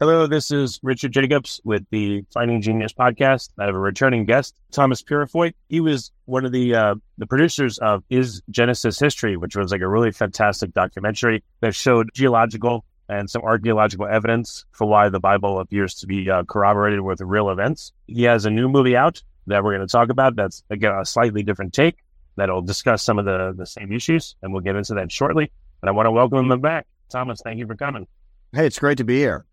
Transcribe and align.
Hello, 0.00 0.26
this 0.26 0.50
is 0.50 0.80
Richard 0.82 1.12
Jacobs 1.12 1.60
with 1.62 1.84
the 1.90 2.24
Finding 2.32 2.62
Genius 2.62 2.94
podcast. 2.94 3.50
I 3.58 3.66
have 3.66 3.74
a 3.74 3.78
returning 3.78 4.24
guest, 4.24 4.54
Thomas 4.72 5.02
Purifoy. 5.02 5.52
He 5.68 5.80
was 5.80 6.10
one 6.24 6.46
of 6.46 6.52
the 6.52 6.74
uh, 6.74 6.94
the 7.18 7.26
producers 7.26 7.76
of 7.76 8.02
Is 8.08 8.40
Genesis 8.48 8.98
History, 8.98 9.36
which 9.36 9.56
was 9.56 9.72
like 9.72 9.82
a 9.82 9.86
really 9.86 10.10
fantastic 10.10 10.72
documentary 10.72 11.44
that 11.60 11.74
showed 11.74 12.08
geological 12.14 12.86
and 13.10 13.28
some 13.28 13.42
archaeological 13.42 14.06
evidence 14.06 14.64
for 14.72 14.86
why 14.86 15.10
the 15.10 15.20
Bible 15.20 15.60
appears 15.60 15.96
to 15.96 16.06
be 16.06 16.30
uh, 16.30 16.44
corroborated 16.44 17.02
with 17.02 17.20
real 17.20 17.50
events. 17.50 17.92
He 18.06 18.22
has 18.22 18.46
a 18.46 18.50
new 18.50 18.70
movie 18.70 18.96
out 18.96 19.22
that 19.48 19.62
we're 19.62 19.76
going 19.76 19.86
to 19.86 19.92
talk 19.92 20.08
about. 20.08 20.34
That's 20.34 20.64
again 20.70 20.94
a 20.94 21.04
slightly 21.04 21.42
different 21.42 21.74
take 21.74 21.98
that'll 22.36 22.62
discuss 22.62 23.02
some 23.02 23.18
of 23.18 23.26
the 23.26 23.52
the 23.54 23.66
same 23.66 23.92
issues, 23.92 24.34
and 24.40 24.50
we'll 24.50 24.62
get 24.62 24.76
into 24.76 24.94
that 24.94 25.12
shortly. 25.12 25.52
But 25.82 25.90
I 25.90 25.92
want 25.92 26.06
to 26.06 26.10
welcome 26.10 26.50
him 26.50 26.60
back, 26.62 26.86
Thomas. 27.10 27.42
Thank 27.44 27.58
you 27.58 27.66
for 27.66 27.76
coming. 27.76 28.06
Hey, 28.54 28.64
it's 28.64 28.78
great 28.78 28.96
to 28.96 29.04
be 29.04 29.18
here. 29.18 29.44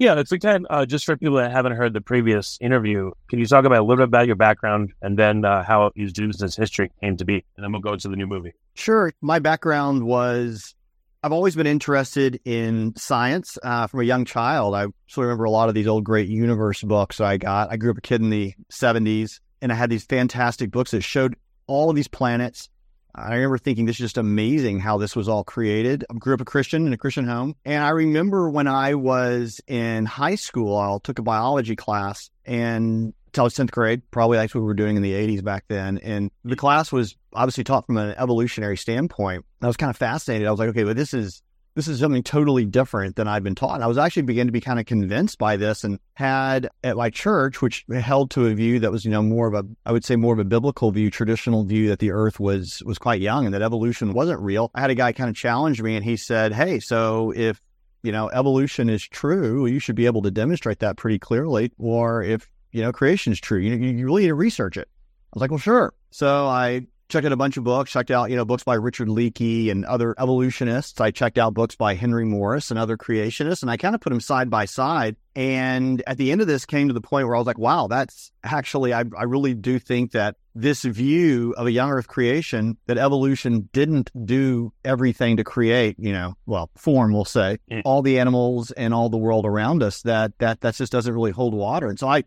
Yeah, 0.00 0.18
if 0.18 0.30
we 0.30 0.38
can, 0.38 0.64
uh, 0.70 0.86
just 0.86 1.04
for 1.04 1.14
people 1.14 1.36
that 1.36 1.52
haven't 1.52 1.72
heard 1.72 1.92
the 1.92 2.00
previous 2.00 2.56
interview, 2.58 3.10
can 3.28 3.38
you 3.38 3.44
talk 3.44 3.66
about 3.66 3.80
a 3.80 3.82
little 3.82 3.98
bit 3.98 4.04
about 4.04 4.26
your 4.26 4.34
background 4.34 4.94
and 5.02 5.18
then 5.18 5.44
uh, 5.44 5.62
how 5.62 5.90
Genesis 5.94 6.56
history 6.56 6.90
came 7.02 7.18
to 7.18 7.26
be? 7.26 7.44
And 7.54 7.62
then 7.62 7.70
we'll 7.70 7.82
go 7.82 7.94
to 7.94 8.08
the 8.08 8.16
new 8.16 8.26
movie. 8.26 8.54
Sure. 8.72 9.12
My 9.20 9.40
background 9.40 10.02
was 10.04 10.74
I've 11.22 11.32
always 11.32 11.54
been 11.54 11.66
interested 11.66 12.40
in 12.46 12.96
science 12.96 13.58
uh, 13.62 13.88
from 13.88 14.00
a 14.00 14.04
young 14.04 14.24
child. 14.24 14.74
I 14.74 14.86
still 15.06 15.24
remember 15.24 15.44
a 15.44 15.50
lot 15.50 15.68
of 15.68 15.74
these 15.74 15.86
old 15.86 16.04
great 16.04 16.30
universe 16.30 16.80
books 16.80 17.20
I 17.20 17.36
got. 17.36 17.70
I 17.70 17.76
grew 17.76 17.90
up 17.90 17.98
a 17.98 18.00
kid 18.00 18.22
in 18.22 18.30
the 18.30 18.54
70s, 18.72 19.40
and 19.60 19.70
I 19.70 19.74
had 19.74 19.90
these 19.90 20.06
fantastic 20.06 20.70
books 20.70 20.92
that 20.92 21.02
showed 21.02 21.36
all 21.66 21.90
of 21.90 21.96
these 21.96 22.08
planets. 22.08 22.70
I 23.14 23.34
remember 23.34 23.58
thinking 23.58 23.86
this 23.86 23.96
is 23.96 24.00
just 24.00 24.18
amazing 24.18 24.80
how 24.80 24.98
this 24.98 25.16
was 25.16 25.28
all 25.28 25.44
created. 25.44 26.04
I 26.10 26.14
grew 26.14 26.34
up 26.34 26.40
a 26.40 26.44
Christian 26.44 26.86
in 26.86 26.92
a 26.92 26.98
Christian 26.98 27.26
home. 27.26 27.56
And 27.64 27.82
I 27.82 27.90
remember 27.90 28.50
when 28.50 28.68
I 28.68 28.94
was 28.94 29.60
in 29.66 30.06
high 30.06 30.36
school, 30.36 30.76
I 30.76 30.98
took 31.02 31.18
a 31.18 31.22
biology 31.22 31.76
class 31.76 32.30
and 32.44 33.12
until 33.30 33.44
was 33.44 33.54
10th 33.54 33.70
grade, 33.70 34.02
probably 34.10 34.38
that's 34.38 34.54
what 34.54 34.62
we 34.62 34.66
were 34.66 34.74
doing 34.74 34.96
in 34.96 35.02
the 35.02 35.12
80s 35.12 35.44
back 35.44 35.64
then. 35.68 35.98
And 35.98 36.30
the 36.44 36.56
class 36.56 36.90
was 36.90 37.16
obviously 37.32 37.62
taught 37.62 37.86
from 37.86 37.96
an 37.96 38.14
evolutionary 38.18 38.76
standpoint. 38.76 39.44
I 39.62 39.68
was 39.68 39.76
kind 39.76 39.90
of 39.90 39.96
fascinated. 39.96 40.48
I 40.48 40.50
was 40.50 40.58
like, 40.58 40.70
okay, 40.70 40.82
but 40.82 40.96
this 40.96 41.14
is 41.14 41.42
this 41.74 41.86
is 41.86 42.00
something 42.00 42.22
totally 42.22 42.64
different 42.64 43.16
than 43.16 43.28
I've 43.28 43.44
been 43.44 43.54
taught. 43.54 43.76
And 43.76 43.84
I 43.84 43.86
was 43.86 43.98
actually 43.98 44.22
beginning 44.22 44.48
to 44.48 44.52
be 44.52 44.60
kind 44.60 44.80
of 44.80 44.86
convinced 44.86 45.38
by 45.38 45.56
this 45.56 45.84
and 45.84 45.98
had 46.14 46.68
at 46.82 46.96
my 46.96 47.10
church, 47.10 47.62
which 47.62 47.84
held 47.88 48.30
to 48.32 48.46
a 48.46 48.54
view 48.54 48.80
that 48.80 48.90
was, 48.90 49.04
you 49.04 49.10
know, 49.10 49.22
more 49.22 49.46
of 49.46 49.54
a, 49.54 49.64
I 49.86 49.92
would 49.92 50.04
say 50.04 50.16
more 50.16 50.32
of 50.32 50.40
a 50.40 50.44
biblical 50.44 50.90
view, 50.90 51.10
traditional 51.10 51.64
view 51.64 51.88
that 51.88 52.00
the 52.00 52.10
earth 52.10 52.40
was, 52.40 52.82
was 52.84 52.98
quite 52.98 53.20
young 53.20 53.44
and 53.44 53.54
that 53.54 53.62
evolution 53.62 54.12
wasn't 54.12 54.40
real. 54.40 54.70
I 54.74 54.80
had 54.80 54.90
a 54.90 54.96
guy 54.96 55.12
kind 55.12 55.30
of 55.30 55.36
challenge 55.36 55.80
me 55.80 55.94
and 55.94 56.04
he 56.04 56.16
said, 56.16 56.52
Hey, 56.52 56.80
so 56.80 57.32
if, 57.36 57.60
you 58.02 58.10
know, 58.10 58.28
evolution 58.30 58.88
is 58.88 59.06
true, 59.06 59.66
you 59.66 59.78
should 59.78 59.96
be 59.96 60.06
able 60.06 60.22
to 60.22 60.30
demonstrate 60.30 60.80
that 60.80 60.96
pretty 60.96 61.18
clearly. 61.18 61.70
Or 61.78 62.22
if, 62.22 62.50
you 62.72 62.82
know, 62.82 62.92
creation 62.92 63.32
is 63.32 63.40
true, 63.40 63.58
you, 63.58 63.74
you 63.76 64.04
really 64.04 64.22
need 64.22 64.28
to 64.28 64.34
research 64.34 64.76
it. 64.76 64.88
I 64.88 65.30
was 65.34 65.40
like, 65.42 65.50
well, 65.50 65.58
sure. 65.58 65.94
So 66.10 66.46
I 66.46 66.86
checked 67.10 67.26
out 67.26 67.32
a 67.32 67.36
bunch 67.36 67.56
of 67.56 67.64
books, 67.64 67.90
checked 67.90 68.10
out, 68.10 68.30
you 68.30 68.36
know, 68.36 68.44
books 68.44 68.64
by 68.64 68.74
Richard 68.74 69.08
Leakey 69.08 69.70
and 69.70 69.84
other 69.84 70.14
evolutionists. 70.18 71.00
I 71.00 71.10
checked 71.10 71.38
out 71.38 71.54
books 71.54 71.74
by 71.76 71.94
Henry 71.94 72.24
Morris 72.24 72.70
and 72.70 72.78
other 72.78 72.96
creationists, 72.96 73.62
and 73.62 73.70
I 73.70 73.76
kind 73.76 73.94
of 73.94 74.00
put 74.00 74.10
them 74.10 74.20
side 74.20 74.48
by 74.50 74.64
side. 74.64 75.16
And 75.36 76.02
at 76.06 76.16
the 76.16 76.32
end 76.32 76.40
of 76.40 76.46
this 76.46 76.66
came 76.66 76.88
to 76.88 76.94
the 76.94 77.00
point 77.00 77.26
where 77.26 77.36
I 77.36 77.38
was 77.38 77.46
like, 77.46 77.58
wow, 77.58 77.86
that's 77.86 78.32
actually, 78.42 78.92
I, 78.92 79.04
I 79.16 79.24
really 79.24 79.54
do 79.54 79.78
think 79.78 80.12
that 80.12 80.36
this 80.54 80.82
view 80.82 81.54
of 81.56 81.66
a 81.66 81.72
young 81.72 81.90
earth 81.90 82.08
creation, 82.08 82.76
that 82.86 82.98
evolution 82.98 83.68
didn't 83.72 84.10
do 84.26 84.72
everything 84.84 85.36
to 85.36 85.44
create, 85.44 85.96
you 85.98 86.12
know, 86.12 86.34
well, 86.46 86.70
form, 86.76 87.12
we'll 87.12 87.24
say, 87.24 87.58
Mm. 87.70 87.82
all 87.84 88.02
the 88.02 88.18
animals 88.18 88.70
and 88.72 88.92
all 88.92 89.08
the 89.08 89.16
world 89.16 89.46
around 89.46 89.82
us, 89.82 90.02
that, 90.02 90.32
that, 90.38 90.60
that 90.62 90.74
just 90.74 90.90
doesn't 90.90 91.14
really 91.14 91.30
hold 91.30 91.54
water. 91.54 91.88
And 91.88 91.98
so 91.98 92.08
I, 92.08 92.24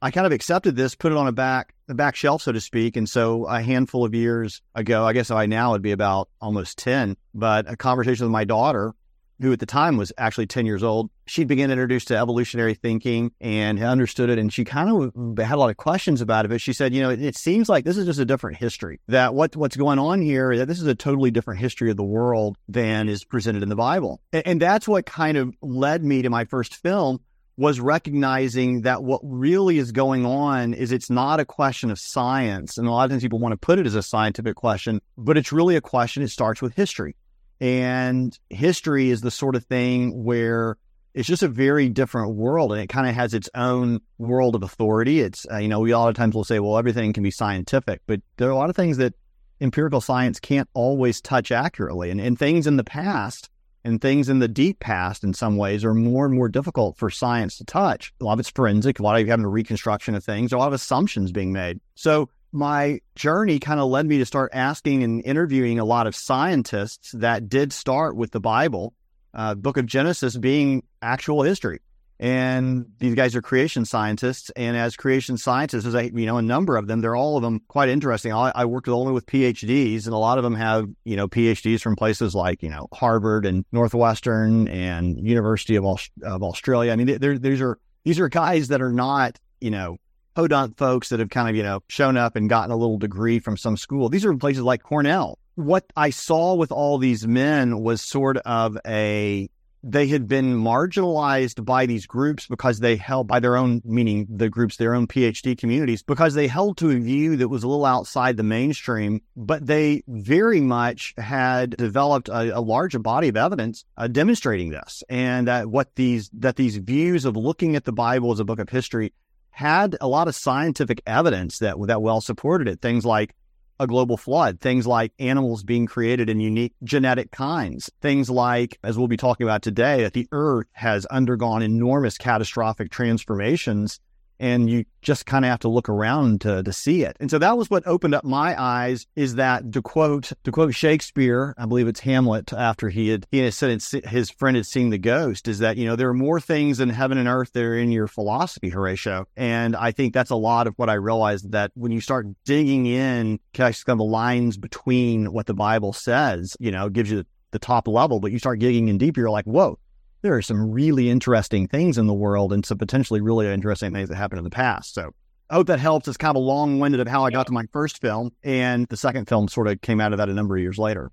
I 0.00 0.10
kind 0.10 0.26
of 0.26 0.32
accepted 0.32 0.76
this, 0.76 0.94
put 0.94 1.12
it 1.12 1.18
on 1.18 1.26
a 1.26 1.32
back 1.32 1.74
the 1.86 1.94
back 1.94 2.16
shelf, 2.16 2.42
so 2.42 2.52
to 2.52 2.60
speak. 2.60 2.96
And 2.96 3.08
so 3.08 3.44
a 3.46 3.60
handful 3.60 4.04
of 4.04 4.14
years 4.14 4.62
ago, 4.74 5.04
I 5.04 5.12
guess 5.12 5.28
by 5.28 5.46
now 5.46 5.72
it'd 5.72 5.82
be 5.82 5.92
about 5.92 6.28
almost 6.40 6.78
10, 6.78 7.16
but 7.34 7.70
a 7.70 7.76
conversation 7.76 8.26
with 8.26 8.32
my 8.32 8.44
daughter, 8.44 8.94
who 9.40 9.52
at 9.52 9.60
the 9.60 9.66
time 9.66 9.96
was 9.96 10.12
actually 10.16 10.46
10 10.46 10.64
years 10.64 10.82
old, 10.82 11.10
she'd 11.26 11.46
been 11.46 11.58
introduced 11.58 12.08
to 12.08 12.16
evolutionary 12.16 12.74
thinking 12.74 13.32
and 13.40 13.82
understood 13.82 14.30
it. 14.30 14.38
And 14.38 14.52
she 14.52 14.64
kind 14.64 14.88
of 14.88 15.38
had 15.38 15.56
a 15.56 15.58
lot 15.58 15.70
of 15.70 15.76
questions 15.76 16.20
about 16.20 16.44
it. 16.44 16.48
But 16.48 16.60
she 16.60 16.72
said, 16.72 16.94
you 16.94 17.02
know, 17.02 17.10
it, 17.10 17.22
it 17.22 17.36
seems 17.36 17.68
like 17.68 17.84
this 17.84 17.98
is 17.98 18.06
just 18.06 18.18
a 18.18 18.24
different 18.24 18.56
history, 18.56 19.00
that 19.08 19.34
what, 19.34 19.54
what's 19.54 19.76
going 19.76 19.98
on 19.98 20.22
here, 20.22 20.56
that 20.56 20.68
this 20.68 20.80
is 20.80 20.86
a 20.86 20.94
totally 20.94 21.30
different 21.30 21.60
history 21.60 21.90
of 21.90 21.96
the 21.96 22.04
world 22.04 22.56
than 22.68 23.08
is 23.08 23.24
presented 23.24 23.62
in 23.62 23.68
the 23.68 23.76
Bible. 23.76 24.22
And, 24.32 24.46
and 24.46 24.62
that's 24.62 24.88
what 24.88 25.04
kind 25.04 25.36
of 25.36 25.54
led 25.60 26.02
me 26.02 26.22
to 26.22 26.30
my 26.30 26.46
first 26.46 26.74
film 26.74 27.20
was 27.56 27.80
recognizing 27.80 28.82
that 28.82 29.02
what 29.02 29.20
really 29.22 29.78
is 29.78 29.92
going 29.92 30.26
on 30.26 30.74
is 30.74 30.92
it's 30.92 31.08
not 31.08 31.40
a 31.40 31.44
question 31.44 31.90
of 31.90 31.98
science. 31.98 32.76
And 32.76 32.86
a 32.86 32.90
lot 32.90 33.04
of 33.04 33.10
times 33.10 33.22
people 33.22 33.38
want 33.38 33.52
to 33.52 33.56
put 33.56 33.78
it 33.78 33.86
as 33.86 33.94
a 33.94 34.02
scientific 34.02 34.56
question, 34.56 35.00
but 35.16 35.38
it's 35.38 35.52
really 35.52 35.76
a 35.76 35.80
question. 35.80 36.22
It 36.22 36.28
starts 36.28 36.60
with 36.60 36.74
history. 36.74 37.16
And 37.58 38.38
history 38.50 39.08
is 39.08 39.22
the 39.22 39.30
sort 39.30 39.56
of 39.56 39.64
thing 39.64 40.22
where 40.24 40.76
it's 41.14 41.26
just 41.26 41.42
a 41.42 41.48
very 41.48 41.88
different 41.88 42.34
world 42.34 42.72
and 42.72 42.82
it 42.82 42.88
kind 42.88 43.08
of 43.08 43.14
has 43.14 43.32
its 43.32 43.48
own 43.54 44.00
world 44.18 44.54
of 44.54 44.62
authority. 44.62 45.20
It's, 45.20 45.46
uh, 45.50 45.56
you 45.56 45.68
know, 45.68 45.80
we 45.80 45.92
a 45.92 45.98
lot 45.98 46.10
of 46.10 46.14
times 46.14 46.34
will 46.34 46.44
say, 46.44 46.60
well, 46.60 46.76
everything 46.76 47.14
can 47.14 47.22
be 47.22 47.30
scientific, 47.30 48.02
but 48.06 48.20
there 48.36 48.48
are 48.48 48.52
a 48.52 48.56
lot 48.56 48.68
of 48.68 48.76
things 48.76 48.98
that 48.98 49.14
empirical 49.62 50.02
science 50.02 50.38
can't 50.38 50.68
always 50.74 51.22
touch 51.22 51.50
accurately. 51.50 52.10
And, 52.10 52.20
and 52.20 52.38
things 52.38 52.66
in 52.66 52.76
the 52.76 52.84
past 52.84 53.48
and 53.86 54.00
things 54.00 54.28
in 54.28 54.40
the 54.40 54.48
deep 54.48 54.80
past 54.80 55.22
in 55.22 55.32
some 55.32 55.56
ways 55.56 55.84
are 55.84 55.94
more 55.94 56.26
and 56.26 56.34
more 56.34 56.48
difficult 56.48 56.96
for 56.96 57.08
science 57.08 57.56
to 57.58 57.64
touch. 57.64 58.12
A 58.20 58.24
lot 58.24 58.32
of 58.32 58.40
it's 58.40 58.50
forensic, 58.50 58.98
a 58.98 59.02
lot 59.02 59.14
of 59.14 59.20
you 59.20 59.30
having 59.30 59.44
a 59.44 59.48
reconstruction 59.48 60.16
of 60.16 60.24
things, 60.24 60.52
a 60.52 60.58
lot 60.58 60.66
of 60.66 60.72
assumptions 60.72 61.30
being 61.30 61.52
made. 61.52 61.78
So 61.94 62.28
my 62.50 63.00
journey 63.14 63.60
kind 63.60 63.78
of 63.78 63.88
led 63.88 64.06
me 64.06 64.18
to 64.18 64.26
start 64.26 64.50
asking 64.52 65.04
and 65.04 65.24
interviewing 65.24 65.78
a 65.78 65.84
lot 65.84 66.08
of 66.08 66.16
scientists 66.16 67.12
that 67.12 67.48
did 67.48 67.72
start 67.72 68.16
with 68.16 68.32
the 68.32 68.40
Bible, 68.40 68.92
uh, 69.32 69.54
Book 69.54 69.76
of 69.76 69.86
Genesis 69.86 70.36
being 70.36 70.82
actual 71.00 71.42
history. 71.42 71.80
And 72.18 72.86
these 72.98 73.14
guys 73.14 73.36
are 73.36 73.42
creation 73.42 73.84
scientists, 73.84 74.50
and 74.56 74.74
as 74.76 74.96
creation 74.96 75.36
scientists, 75.36 75.84
as 75.84 75.94
I, 75.94 76.10
you 76.14 76.24
know, 76.24 76.38
a 76.38 76.42
number 76.42 76.78
of 76.78 76.86
them, 76.86 77.02
they're 77.02 77.16
all 77.16 77.36
of 77.36 77.42
them 77.42 77.60
quite 77.68 77.90
interesting. 77.90 78.32
I, 78.32 78.52
I 78.54 78.64
worked 78.64 78.88
only 78.88 79.12
with 79.12 79.26
PhDs, 79.26 80.06
and 80.06 80.14
a 80.14 80.18
lot 80.18 80.38
of 80.38 80.44
them 80.44 80.54
have, 80.54 80.86
you 81.04 81.16
know, 81.16 81.28
PhDs 81.28 81.82
from 81.82 81.94
places 81.94 82.34
like, 82.34 82.62
you 82.62 82.70
know, 82.70 82.88
Harvard 82.94 83.44
and 83.44 83.66
Northwestern 83.70 84.66
and 84.68 85.26
University 85.26 85.76
of, 85.76 85.84
of 85.84 86.42
Australia. 86.42 86.92
I 86.92 86.96
mean, 86.96 87.18
these 87.18 87.60
are 87.60 87.78
these 88.04 88.18
are 88.18 88.28
guys 88.28 88.68
that 88.68 88.80
are 88.80 88.92
not, 88.92 89.38
you 89.60 89.70
know, 89.70 89.98
podunk 90.34 90.78
folks 90.78 91.10
that 91.10 91.20
have 91.20 91.28
kind 91.28 91.50
of, 91.50 91.56
you 91.56 91.62
know, 91.62 91.82
shown 91.88 92.16
up 92.16 92.36
and 92.36 92.48
gotten 92.48 92.70
a 92.70 92.76
little 92.76 92.98
degree 92.98 93.40
from 93.40 93.56
some 93.56 93.76
school. 93.76 94.08
These 94.08 94.24
are 94.24 94.34
places 94.36 94.62
like 94.62 94.82
Cornell. 94.82 95.38
What 95.56 95.84
I 95.96 96.10
saw 96.10 96.54
with 96.54 96.70
all 96.70 96.98
these 96.98 97.26
men 97.26 97.80
was 97.80 98.00
sort 98.00 98.36
of 98.38 98.78
a 98.86 99.50
they 99.86 100.08
had 100.08 100.26
been 100.26 100.56
marginalized 100.56 101.64
by 101.64 101.86
these 101.86 102.06
groups 102.06 102.46
because 102.46 102.80
they 102.80 102.96
held 102.96 103.26
by 103.26 103.40
their 103.40 103.56
own 103.56 103.80
meaning 103.84 104.26
the 104.28 104.48
groups 104.48 104.76
their 104.76 104.94
own 104.94 105.06
phd 105.06 105.56
communities 105.58 106.02
because 106.02 106.34
they 106.34 106.48
held 106.48 106.76
to 106.76 106.90
a 106.90 106.98
view 106.98 107.36
that 107.36 107.48
was 107.48 107.62
a 107.62 107.68
little 107.68 107.84
outside 107.84 108.36
the 108.36 108.42
mainstream 108.42 109.20
but 109.36 109.66
they 109.66 110.02
very 110.08 110.60
much 110.60 111.14
had 111.18 111.76
developed 111.76 112.28
a, 112.28 112.58
a 112.58 112.60
large 112.60 113.00
body 113.02 113.28
of 113.28 113.36
evidence 113.36 113.84
uh, 113.96 114.08
demonstrating 114.08 114.70
this. 114.70 115.02
And 115.08 115.48
that 115.48 115.68
what 115.68 115.94
these 115.94 116.30
that 116.34 116.56
these 116.56 116.76
views 116.76 117.24
of 117.24 117.36
looking 117.36 117.76
at 117.76 117.84
the 117.84 117.92
bible 117.92 118.32
as 118.32 118.40
a 118.40 118.44
book 118.44 118.58
of 118.58 118.68
history 118.68 119.12
had 119.50 119.96
a 120.00 120.08
lot 120.08 120.28
of 120.28 120.34
scientific 120.34 121.00
evidence 121.06 121.60
that 121.60 121.76
that 121.86 122.02
well 122.02 122.20
supported 122.20 122.68
it. 122.68 122.82
Things 122.82 123.06
like 123.06 123.34
a 123.78 123.86
global 123.86 124.16
flood, 124.16 124.60
things 124.60 124.86
like 124.86 125.12
animals 125.18 125.62
being 125.62 125.86
created 125.86 126.30
in 126.30 126.40
unique 126.40 126.74
genetic 126.82 127.30
kinds, 127.30 127.90
things 128.00 128.30
like, 128.30 128.78
as 128.82 128.96
we'll 128.96 129.08
be 129.08 129.16
talking 129.16 129.46
about 129.46 129.62
today, 129.62 130.02
that 130.02 130.12
the 130.12 130.28
earth 130.32 130.66
has 130.72 131.06
undergone 131.06 131.62
enormous 131.62 132.18
catastrophic 132.18 132.90
transformations 132.90 134.00
and 134.38 134.68
you 134.68 134.84
just 135.02 135.26
kind 135.26 135.44
of 135.44 135.50
have 135.50 135.60
to 135.60 135.68
look 135.68 135.88
around 135.88 136.40
to, 136.40 136.62
to 136.62 136.72
see 136.72 137.04
it. 137.04 137.16
And 137.20 137.30
so 137.30 137.38
that 137.38 137.56
was 137.56 137.70
what 137.70 137.86
opened 137.86 138.14
up 138.14 138.24
my 138.24 138.60
eyes 138.60 139.06
is 139.14 139.36
that 139.36 139.72
to 139.72 139.82
quote 139.82 140.32
to 140.44 140.52
quote 140.52 140.74
Shakespeare, 140.74 141.54
I 141.56 141.66
believe 141.66 141.88
it's 141.88 142.00
Hamlet 142.00 142.52
after 142.52 142.88
he 142.88 143.08
had 143.08 143.26
he 143.30 143.38
had 143.38 143.54
said 143.54 143.82
his 144.06 144.30
friend 144.30 144.56
had 144.56 144.66
seen 144.66 144.90
the 144.90 144.98
ghost 144.98 145.48
is 145.48 145.60
that 145.60 145.76
you 145.76 145.86
know 145.86 145.96
there 145.96 146.08
are 146.08 146.14
more 146.14 146.40
things 146.40 146.80
in 146.80 146.88
heaven 146.88 147.18
and 147.18 147.28
earth 147.28 147.52
that 147.52 147.62
are 147.62 147.78
in 147.78 147.90
your 147.90 148.08
philosophy, 148.08 148.68
Horatio. 148.68 149.26
And 149.36 149.76
I 149.76 149.92
think 149.92 150.12
that's 150.12 150.30
a 150.30 150.36
lot 150.36 150.66
of 150.66 150.74
what 150.76 150.90
I 150.90 150.94
realized 150.94 151.52
that 151.52 151.70
when 151.74 151.92
you 151.92 152.00
start 152.00 152.26
digging 152.44 152.86
in, 152.86 153.38
kind 153.54 153.74
of 153.86 153.98
the 153.98 154.04
lines 154.04 154.56
between 154.56 155.32
what 155.32 155.46
the 155.46 155.54
Bible 155.54 155.92
says, 155.92 156.56
you 156.58 156.70
know, 156.70 156.88
gives 156.88 157.10
you 157.10 157.18
the, 157.18 157.26
the 157.52 157.58
top 157.58 157.88
level, 157.88 158.20
but 158.20 158.32
you 158.32 158.38
start 158.38 158.58
digging 158.58 158.88
in 158.88 158.98
deeper, 158.98 159.20
you're 159.20 159.30
like, 159.30 159.44
whoa, 159.44 159.78
there 160.22 160.34
are 160.34 160.42
some 160.42 160.70
really 160.70 161.10
interesting 161.10 161.68
things 161.68 161.98
in 161.98 162.06
the 162.06 162.14
world 162.14 162.52
and 162.52 162.64
some 162.64 162.78
potentially 162.78 163.20
really 163.20 163.46
interesting 163.46 163.92
things 163.92 164.08
that 164.08 164.16
happened 164.16 164.38
in 164.38 164.44
the 164.44 164.50
past. 164.50 164.94
So 164.94 165.12
I 165.50 165.54
hope 165.54 165.68
that 165.68 165.78
helps. 165.78 166.08
It's 166.08 166.16
kind 166.16 166.36
of 166.36 166.42
a 166.42 166.44
long 166.44 166.78
winded 166.80 167.00
of 167.00 167.08
how 167.08 167.24
I 167.24 167.30
got 167.30 167.46
to 167.46 167.52
my 167.52 167.64
first 167.72 168.00
film. 168.00 168.32
And 168.42 168.86
the 168.88 168.96
second 168.96 169.28
film 169.28 169.48
sort 169.48 169.68
of 169.68 169.80
came 169.80 170.00
out 170.00 170.12
of 170.12 170.18
that 170.18 170.28
a 170.28 170.34
number 170.34 170.56
of 170.56 170.62
years 170.62 170.78
later. 170.78 171.12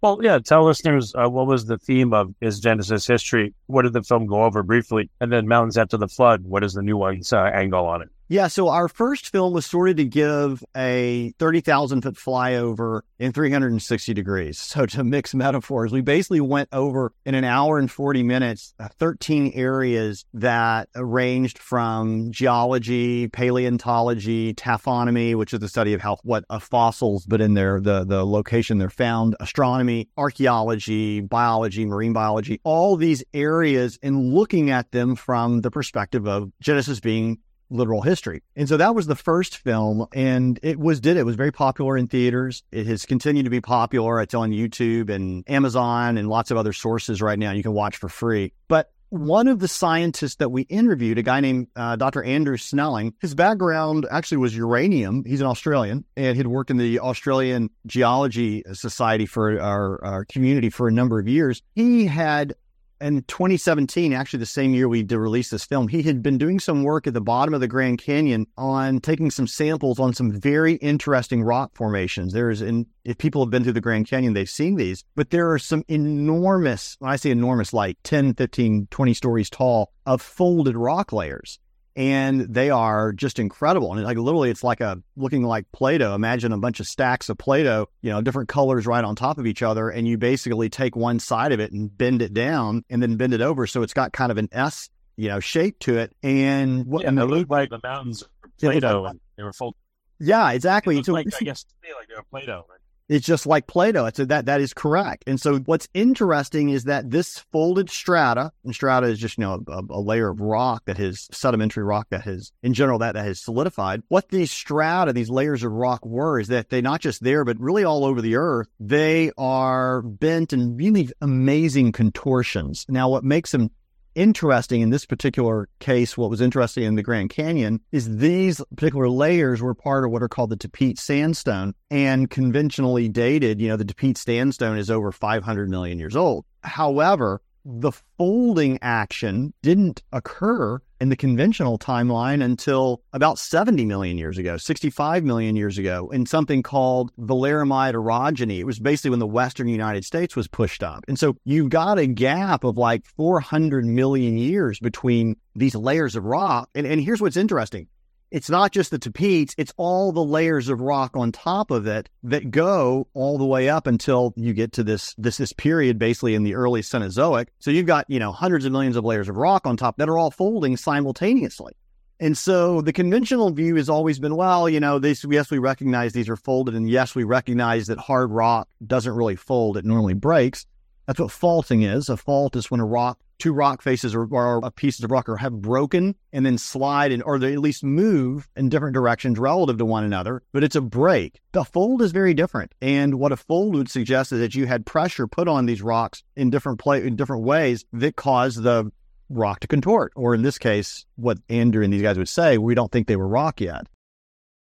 Well, 0.00 0.18
yeah, 0.22 0.38
tell 0.38 0.64
listeners 0.64 1.14
uh, 1.14 1.28
what 1.28 1.46
was 1.46 1.64
the 1.64 1.78
theme 1.78 2.12
of 2.12 2.34
Is 2.40 2.60
Genesis 2.60 3.06
History? 3.06 3.54
What 3.66 3.82
did 3.82 3.94
the 3.94 4.02
film 4.02 4.26
go 4.26 4.44
over 4.44 4.62
briefly? 4.62 5.10
And 5.20 5.32
then 5.32 5.48
Mountains 5.48 5.78
After 5.78 5.96
the 5.96 6.08
Flood, 6.08 6.44
what 6.44 6.62
is 6.62 6.74
the 6.74 6.82
new 6.82 6.96
one's 6.96 7.32
uh, 7.32 7.42
angle 7.42 7.86
on 7.86 8.02
it? 8.02 8.08
Yeah, 8.26 8.48
so 8.48 8.68
our 8.70 8.88
first 8.88 9.28
film 9.28 9.52
was 9.52 9.66
sort 9.66 9.90
of 9.90 9.96
to 9.96 10.06
give 10.06 10.64
a 10.74 11.34
30,000 11.38 12.00
foot 12.00 12.14
flyover 12.14 13.02
in 13.18 13.32
360 13.32 14.14
degrees. 14.14 14.58
So 14.58 14.86
to 14.86 15.04
mix 15.04 15.34
metaphors, 15.34 15.92
we 15.92 16.00
basically 16.00 16.40
went 16.40 16.70
over 16.72 17.12
in 17.26 17.34
an 17.34 17.44
hour 17.44 17.78
and 17.78 17.90
40 17.90 18.22
minutes 18.22 18.72
uh, 18.80 18.88
13 18.98 19.52
areas 19.54 20.24
that 20.32 20.88
ranged 20.96 21.58
from 21.58 22.32
geology, 22.32 23.28
paleontology, 23.28 24.54
taphonomy, 24.54 25.34
which 25.34 25.52
is 25.52 25.60
the 25.60 25.68
study 25.68 25.92
of 25.92 26.00
how 26.00 26.16
what 26.22 26.44
fossils, 26.62 27.26
but 27.26 27.42
in 27.42 27.52
their 27.54 27.78
the 27.78 28.04
the 28.04 28.24
location 28.24 28.78
they're 28.78 28.88
found, 28.88 29.36
astronomy, 29.38 30.08
archaeology, 30.16 31.20
biology, 31.20 31.84
marine 31.84 32.14
biology, 32.14 32.58
all 32.64 32.96
these 32.96 33.22
areas, 33.34 33.98
and 34.02 34.32
looking 34.32 34.70
at 34.70 34.90
them 34.92 35.14
from 35.14 35.60
the 35.60 35.70
perspective 35.70 36.26
of 36.26 36.50
Genesis 36.60 37.00
being 37.00 37.38
literal 37.70 38.02
history. 38.02 38.42
And 38.56 38.68
so 38.68 38.76
that 38.76 38.94
was 38.94 39.06
the 39.06 39.14
first 39.14 39.58
film 39.58 40.06
and 40.12 40.58
it 40.62 40.78
was 40.78 41.00
did 41.00 41.16
it 41.16 41.24
was 41.24 41.36
very 41.36 41.52
popular 41.52 41.96
in 41.96 42.06
theaters. 42.06 42.62
It 42.72 42.86
has 42.86 43.06
continued 43.06 43.44
to 43.44 43.50
be 43.50 43.60
popular. 43.60 44.20
It's 44.20 44.34
on 44.34 44.50
YouTube 44.50 45.10
and 45.10 45.44
Amazon 45.48 46.18
and 46.18 46.28
lots 46.28 46.50
of 46.50 46.56
other 46.56 46.72
sources 46.72 47.22
right 47.22 47.38
now 47.38 47.52
you 47.52 47.62
can 47.62 47.72
watch 47.72 47.96
for 47.96 48.08
free. 48.08 48.52
But 48.68 48.90
one 49.14 49.46
of 49.46 49.60
the 49.60 49.68
scientists 49.68 50.36
that 50.36 50.50
we 50.50 50.62
interviewed, 50.62 51.18
a 51.18 51.22
guy 51.22 51.38
named 51.38 51.68
uh, 51.76 51.94
Dr. 51.94 52.24
Andrew 52.24 52.56
Snelling, 52.56 53.14
his 53.20 53.32
background 53.34 54.06
actually 54.10 54.38
was 54.38 54.56
uranium. 54.56 55.24
He's 55.24 55.40
an 55.40 55.46
Australian 55.46 56.04
and 56.16 56.36
had 56.36 56.48
worked 56.48 56.70
in 56.70 56.78
the 56.78 56.98
Australian 56.98 57.70
Geology 57.86 58.64
Society 58.72 59.26
for 59.26 59.60
our, 59.60 60.04
our 60.04 60.24
community 60.24 60.68
for 60.68 60.88
a 60.88 60.92
number 60.92 61.20
of 61.20 61.28
years. 61.28 61.62
He 61.76 62.06
had 62.06 62.54
in 63.00 63.22
2017, 63.22 64.12
actually 64.12 64.38
the 64.38 64.46
same 64.46 64.74
year 64.74 64.88
we 64.88 65.02
did 65.02 65.18
release 65.18 65.50
this 65.50 65.64
film, 65.64 65.88
he 65.88 66.02
had 66.02 66.22
been 66.22 66.38
doing 66.38 66.60
some 66.60 66.82
work 66.82 67.06
at 67.06 67.14
the 67.14 67.20
bottom 67.20 67.54
of 67.54 67.60
the 67.60 67.68
Grand 67.68 67.98
Canyon 67.98 68.46
on 68.56 69.00
taking 69.00 69.30
some 69.30 69.46
samples 69.46 69.98
on 69.98 70.14
some 70.14 70.32
very 70.32 70.74
interesting 70.74 71.42
rock 71.42 71.72
formations. 71.74 72.32
There's, 72.32 72.62
in, 72.62 72.86
if 73.04 73.18
people 73.18 73.44
have 73.44 73.50
been 73.50 73.64
through 73.64 73.72
the 73.72 73.80
Grand 73.80 74.08
Canyon, 74.08 74.32
they've 74.32 74.48
seen 74.48 74.76
these, 74.76 75.04
but 75.16 75.30
there 75.30 75.50
are 75.50 75.58
some 75.58 75.84
enormous, 75.88 76.96
when 76.98 77.10
I 77.10 77.16
say 77.16 77.30
enormous, 77.30 77.72
like 77.72 77.98
10, 78.04 78.34
15, 78.34 78.88
20 78.90 79.14
stories 79.14 79.50
tall 79.50 79.92
of 80.06 80.22
folded 80.22 80.76
rock 80.76 81.12
layers 81.12 81.58
and 81.96 82.40
they 82.40 82.70
are 82.70 83.12
just 83.12 83.38
incredible. 83.38 83.92
And 83.92 84.02
like 84.02 84.16
literally, 84.16 84.50
it's 84.50 84.64
like 84.64 84.80
a 84.80 85.00
looking 85.16 85.42
like 85.42 85.70
Play-Doh. 85.72 86.14
Imagine 86.14 86.52
a 86.52 86.58
bunch 86.58 86.80
of 86.80 86.86
stacks 86.86 87.28
of 87.28 87.38
Play-Doh, 87.38 87.88
you 88.02 88.10
know, 88.10 88.20
different 88.20 88.48
colors 88.48 88.86
right 88.86 89.04
on 89.04 89.14
top 89.14 89.38
of 89.38 89.46
each 89.46 89.62
other, 89.62 89.90
and 89.90 90.06
you 90.06 90.18
basically 90.18 90.68
take 90.68 90.96
one 90.96 91.18
side 91.18 91.52
of 91.52 91.60
it 91.60 91.72
and 91.72 91.96
bend 91.96 92.22
it 92.22 92.34
down, 92.34 92.84
and 92.90 93.02
then 93.02 93.16
bend 93.16 93.34
it 93.34 93.40
over 93.40 93.66
so 93.66 93.82
it's 93.82 93.94
got 93.94 94.12
kind 94.12 94.32
of 94.32 94.38
an 94.38 94.48
S, 94.52 94.90
you 95.16 95.28
know, 95.28 95.40
shape 95.40 95.78
to 95.80 95.98
it. 95.98 96.12
And 96.22 96.86
what? 96.86 97.02
Yeah, 97.02 97.08
and 97.08 97.18
it 97.18 97.26
looked 97.26 97.50
like 97.50 97.70
the 97.70 97.80
mountains 97.82 98.24
Play-Doh, 98.60 99.06
and 99.06 99.20
they 99.36 99.42
were 99.42 99.52
folded. 99.52 99.78
Yeah, 100.20 100.52
exactly. 100.52 101.02
so 101.02 101.12
like, 101.12 101.26
I 101.40 101.44
guess 101.44 101.64
like 101.82 102.08
they 102.08 102.14
were 102.14 102.24
Play-Doh. 102.30 102.66
Right? 102.68 102.78
It's 103.08 103.26
just 103.26 103.46
like 103.46 103.66
Play-Doh. 103.66 104.06
It's 104.06 104.18
a, 104.18 104.26
that 104.26 104.46
that 104.46 104.60
is 104.60 104.74
correct. 104.74 105.24
And 105.26 105.40
so 105.40 105.58
what's 105.60 105.88
interesting 105.94 106.70
is 106.70 106.84
that 106.84 107.10
this 107.10 107.38
folded 107.52 107.90
strata, 107.90 108.52
and 108.64 108.74
strata 108.74 109.06
is 109.06 109.18
just 109.18 109.38
you 109.38 109.42
know 109.42 109.62
a, 109.68 109.82
a, 109.90 110.00
layer 110.00 110.30
of 110.30 110.40
rock 110.40 110.84
that 110.86 110.98
has 110.98 111.28
sedimentary 111.30 111.84
rock 111.84 112.08
that 112.10 112.22
has 112.22 112.52
in 112.62 112.74
general 112.74 112.98
that 112.98 113.14
that 113.14 113.24
has 113.24 113.40
solidified. 113.40 114.02
What 114.08 114.28
these 114.28 114.50
strata, 114.50 115.12
these 115.12 115.30
layers 115.30 115.62
of 115.62 115.72
rock 115.72 116.04
were, 116.04 116.38
is 116.40 116.48
that 116.48 116.68
they're 116.68 116.82
not 116.82 117.00
just 117.00 117.22
there, 117.22 117.44
but 117.44 117.58
really 117.58 117.84
all 117.84 118.04
over 118.04 118.20
the 118.20 118.36
earth. 118.36 118.68
They 118.78 119.32
are 119.38 120.02
bent 120.02 120.52
in 120.52 120.76
really 120.76 121.10
amazing 121.20 121.92
contortions. 121.92 122.84
Now, 122.88 123.08
what 123.08 123.24
makes 123.24 123.52
them 123.52 123.70
interesting 124.14 124.80
in 124.80 124.90
this 124.90 125.06
particular 125.06 125.68
case, 125.78 126.16
what 126.16 126.30
was 126.30 126.40
interesting 126.40 126.84
in 126.84 126.94
the 126.94 127.02
Grand 127.02 127.30
Canyon 127.30 127.80
is 127.92 128.18
these 128.18 128.60
particular 128.76 129.08
layers 129.08 129.62
were 129.62 129.74
part 129.74 130.04
of 130.04 130.10
what 130.10 130.22
are 130.22 130.28
called 130.28 130.50
the 130.50 130.56
Tapeats 130.56 131.00
sandstone 131.00 131.74
and 131.90 132.30
conventionally 132.30 133.08
dated. 133.08 133.60
You 133.60 133.68
know, 133.68 133.76
the 133.76 133.84
Tapeats 133.84 134.18
sandstone 134.18 134.78
is 134.78 134.90
over 134.90 135.12
500 135.12 135.68
million 135.68 135.98
years 135.98 136.16
old. 136.16 136.44
However, 136.62 137.40
the 137.64 137.92
folding 138.18 138.78
action 138.82 139.52
didn't 139.62 140.02
occur 140.12 140.80
in 141.00 141.08
the 141.08 141.16
conventional 141.16 141.78
timeline 141.78 142.42
until 142.42 143.02
about 143.12 143.38
70 143.38 143.84
million 143.84 144.16
years 144.16 144.38
ago, 144.38 144.56
65 144.56 145.24
million 145.24 145.56
years 145.56 145.76
ago, 145.78 146.08
in 146.10 146.26
something 146.26 146.62
called 146.62 147.10
Laramide 147.16 147.94
orogeny. 147.94 148.58
It 148.58 148.64
was 148.64 148.78
basically 148.78 149.10
when 149.10 149.18
the 149.18 149.26
Western 149.26 149.68
United 149.68 150.04
States 150.04 150.36
was 150.36 150.48
pushed 150.48 150.82
up. 150.82 151.04
And 151.08 151.18
so 151.18 151.36
you've 151.44 151.70
got 151.70 151.98
a 151.98 152.06
gap 152.06 152.64
of 152.64 152.78
like 152.78 153.04
400 153.16 153.84
million 153.84 154.38
years 154.38 154.78
between 154.78 155.36
these 155.54 155.74
layers 155.74 156.16
of 156.16 156.24
rock. 156.24 156.68
And, 156.74 156.86
and 156.86 157.00
here's 157.00 157.20
what's 157.20 157.36
interesting 157.36 157.88
it's 158.30 158.50
not 158.50 158.72
just 158.72 158.90
the 158.90 158.98
Tapeats, 158.98 159.54
it's 159.56 159.72
all 159.76 160.12
the 160.12 160.24
layers 160.24 160.68
of 160.68 160.80
rock 160.80 161.16
on 161.16 161.32
top 161.32 161.70
of 161.70 161.86
it 161.86 162.08
that 162.24 162.50
go 162.50 163.06
all 163.14 163.38
the 163.38 163.44
way 163.44 163.68
up 163.68 163.86
until 163.86 164.32
you 164.36 164.52
get 164.52 164.72
to 164.72 164.82
this 164.82 165.14
this 165.18 165.36
this 165.36 165.52
period 165.52 165.98
basically 165.98 166.34
in 166.34 166.42
the 166.42 166.54
early 166.54 166.82
Cenozoic. 166.82 167.48
So 167.58 167.70
you've 167.70 167.86
got, 167.86 168.08
you 168.08 168.18
know, 168.18 168.32
hundreds 168.32 168.64
of 168.64 168.72
millions 168.72 168.96
of 168.96 169.04
layers 169.04 169.28
of 169.28 169.36
rock 169.36 169.66
on 169.66 169.76
top 169.76 169.96
that 169.98 170.08
are 170.08 170.18
all 170.18 170.30
folding 170.30 170.76
simultaneously. 170.76 171.74
And 172.20 172.38
so 172.38 172.80
the 172.80 172.92
conventional 172.92 173.50
view 173.50 173.76
has 173.76 173.88
always 173.88 174.18
been, 174.18 174.36
well, 174.36 174.68
you 174.68 174.80
know, 174.80 174.98
this 174.98 175.24
yes, 175.28 175.50
we 175.50 175.58
recognize 175.58 176.12
these 176.12 176.28
are 176.28 176.36
folded, 176.36 176.74
and 176.74 176.88
yes, 176.88 177.14
we 177.14 177.24
recognize 177.24 177.88
that 177.88 177.98
hard 177.98 178.30
rock 178.30 178.68
doesn't 178.86 179.14
really 179.14 179.36
fold, 179.36 179.76
it 179.76 179.84
normally 179.84 180.14
breaks. 180.14 180.64
That's 181.06 181.20
what 181.20 181.30
faulting 181.30 181.82
is. 181.82 182.08
A 182.08 182.16
fault 182.16 182.56
is 182.56 182.70
when 182.70 182.80
a 182.80 182.86
rock, 182.86 183.18
two 183.38 183.52
rock 183.52 183.82
faces 183.82 184.14
or, 184.14 184.26
or 184.30 184.70
pieces 184.72 185.04
of 185.04 185.10
rock 185.10 185.28
are 185.28 185.36
have 185.36 185.60
broken 185.60 186.14
and 186.32 186.44
then 186.44 186.58
slide 186.58 187.12
and 187.12 187.22
or 187.22 187.38
they 187.38 187.52
at 187.52 187.58
least 187.58 187.84
move 187.84 188.48
in 188.56 188.68
different 188.68 188.94
directions 188.94 189.38
relative 189.38 189.78
to 189.78 189.84
one 189.84 190.04
another. 190.04 190.42
But 190.52 190.64
it's 190.64 190.76
a 190.76 190.80
break. 190.80 191.40
The 191.52 191.64
fold 191.64 192.02
is 192.02 192.12
very 192.12 192.34
different. 192.34 192.72
And 192.80 193.14
what 193.16 193.32
a 193.32 193.36
fold 193.36 193.74
would 193.74 193.90
suggest 193.90 194.32
is 194.32 194.40
that 194.40 194.54
you 194.54 194.66
had 194.66 194.86
pressure 194.86 195.26
put 195.26 195.48
on 195.48 195.66
these 195.66 195.82
rocks 195.82 196.22
in 196.36 196.50
different 196.50 196.78
play 196.78 197.06
in 197.06 197.16
different 197.16 197.44
ways 197.44 197.84
that 197.92 198.16
caused 198.16 198.62
the 198.62 198.90
rock 199.28 199.60
to 199.60 199.68
contort. 199.68 200.12
Or 200.16 200.34
in 200.34 200.42
this 200.42 200.58
case, 200.58 201.06
what 201.16 201.38
Andrew 201.48 201.84
and 201.84 201.92
these 201.92 202.02
guys 202.02 202.18
would 202.18 202.28
say, 202.28 202.58
we 202.58 202.74
don't 202.74 202.90
think 202.90 203.06
they 203.06 203.16
were 203.16 203.28
rock 203.28 203.60
yet. 203.60 203.86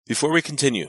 Before 0.06 0.32
we 0.32 0.42
continue, 0.42 0.88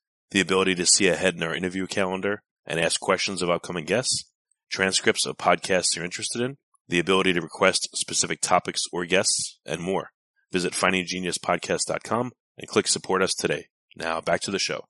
the 0.31 0.41
ability 0.41 0.75
to 0.75 0.85
see 0.85 1.07
ahead 1.07 1.35
in 1.35 1.43
our 1.43 1.53
interview 1.53 1.85
calendar 1.87 2.41
and 2.65 2.79
ask 2.79 2.99
questions 2.99 3.41
of 3.41 3.49
upcoming 3.49 3.85
guests, 3.85 4.25
transcripts 4.69 5.25
of 5.25 5.37
podcasts 5.37 5.95
you're 5.95 6.05
interested 6.05 6.41
in, 6.41 6.57
the 6.87 6.99
ability 6.99 7.33
to 7.33 7.41
request 7.41 7.89
specific 7.93 8.41
topics 8.41 8.83
or 8.91 9.05
guests, 9.05 9.59
and 9.65 9.81
more. 9.81 10.09
Visit 10.51 10.73
findinggeniuspodcast.com 10.73 12.31
and 12.57 12.67
click 12.67 12.87
support 12.87 13.21
us 13.21 13.33
today. 13.33 13.67
Now 13.95 14.21
back 14.21 14.41
to 14.41 14.51
the 14.51 14.59
show. 14.59 14.85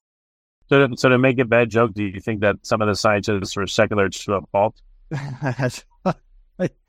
So, 0.69 0.87
to, 0.87 0.97
so 0.97 1.09
to 1.09 1.17
make 1.17 1.37
a 1.39 1.45
bad 1.45 1.69
joke, 1.69 1.93
do 1.93 2.03
you 2.03 2.19
think 2.21 2.41
that 2.41 2.55
some 2.63 2.81
of 2.81 2.87
the 2.87 2.95
scientists 2.95 3.57
are 3.57 3.67
secular 3.67 4.09
to 4.09 4.33
a 4.33 4.41
fault? 4.51 4.81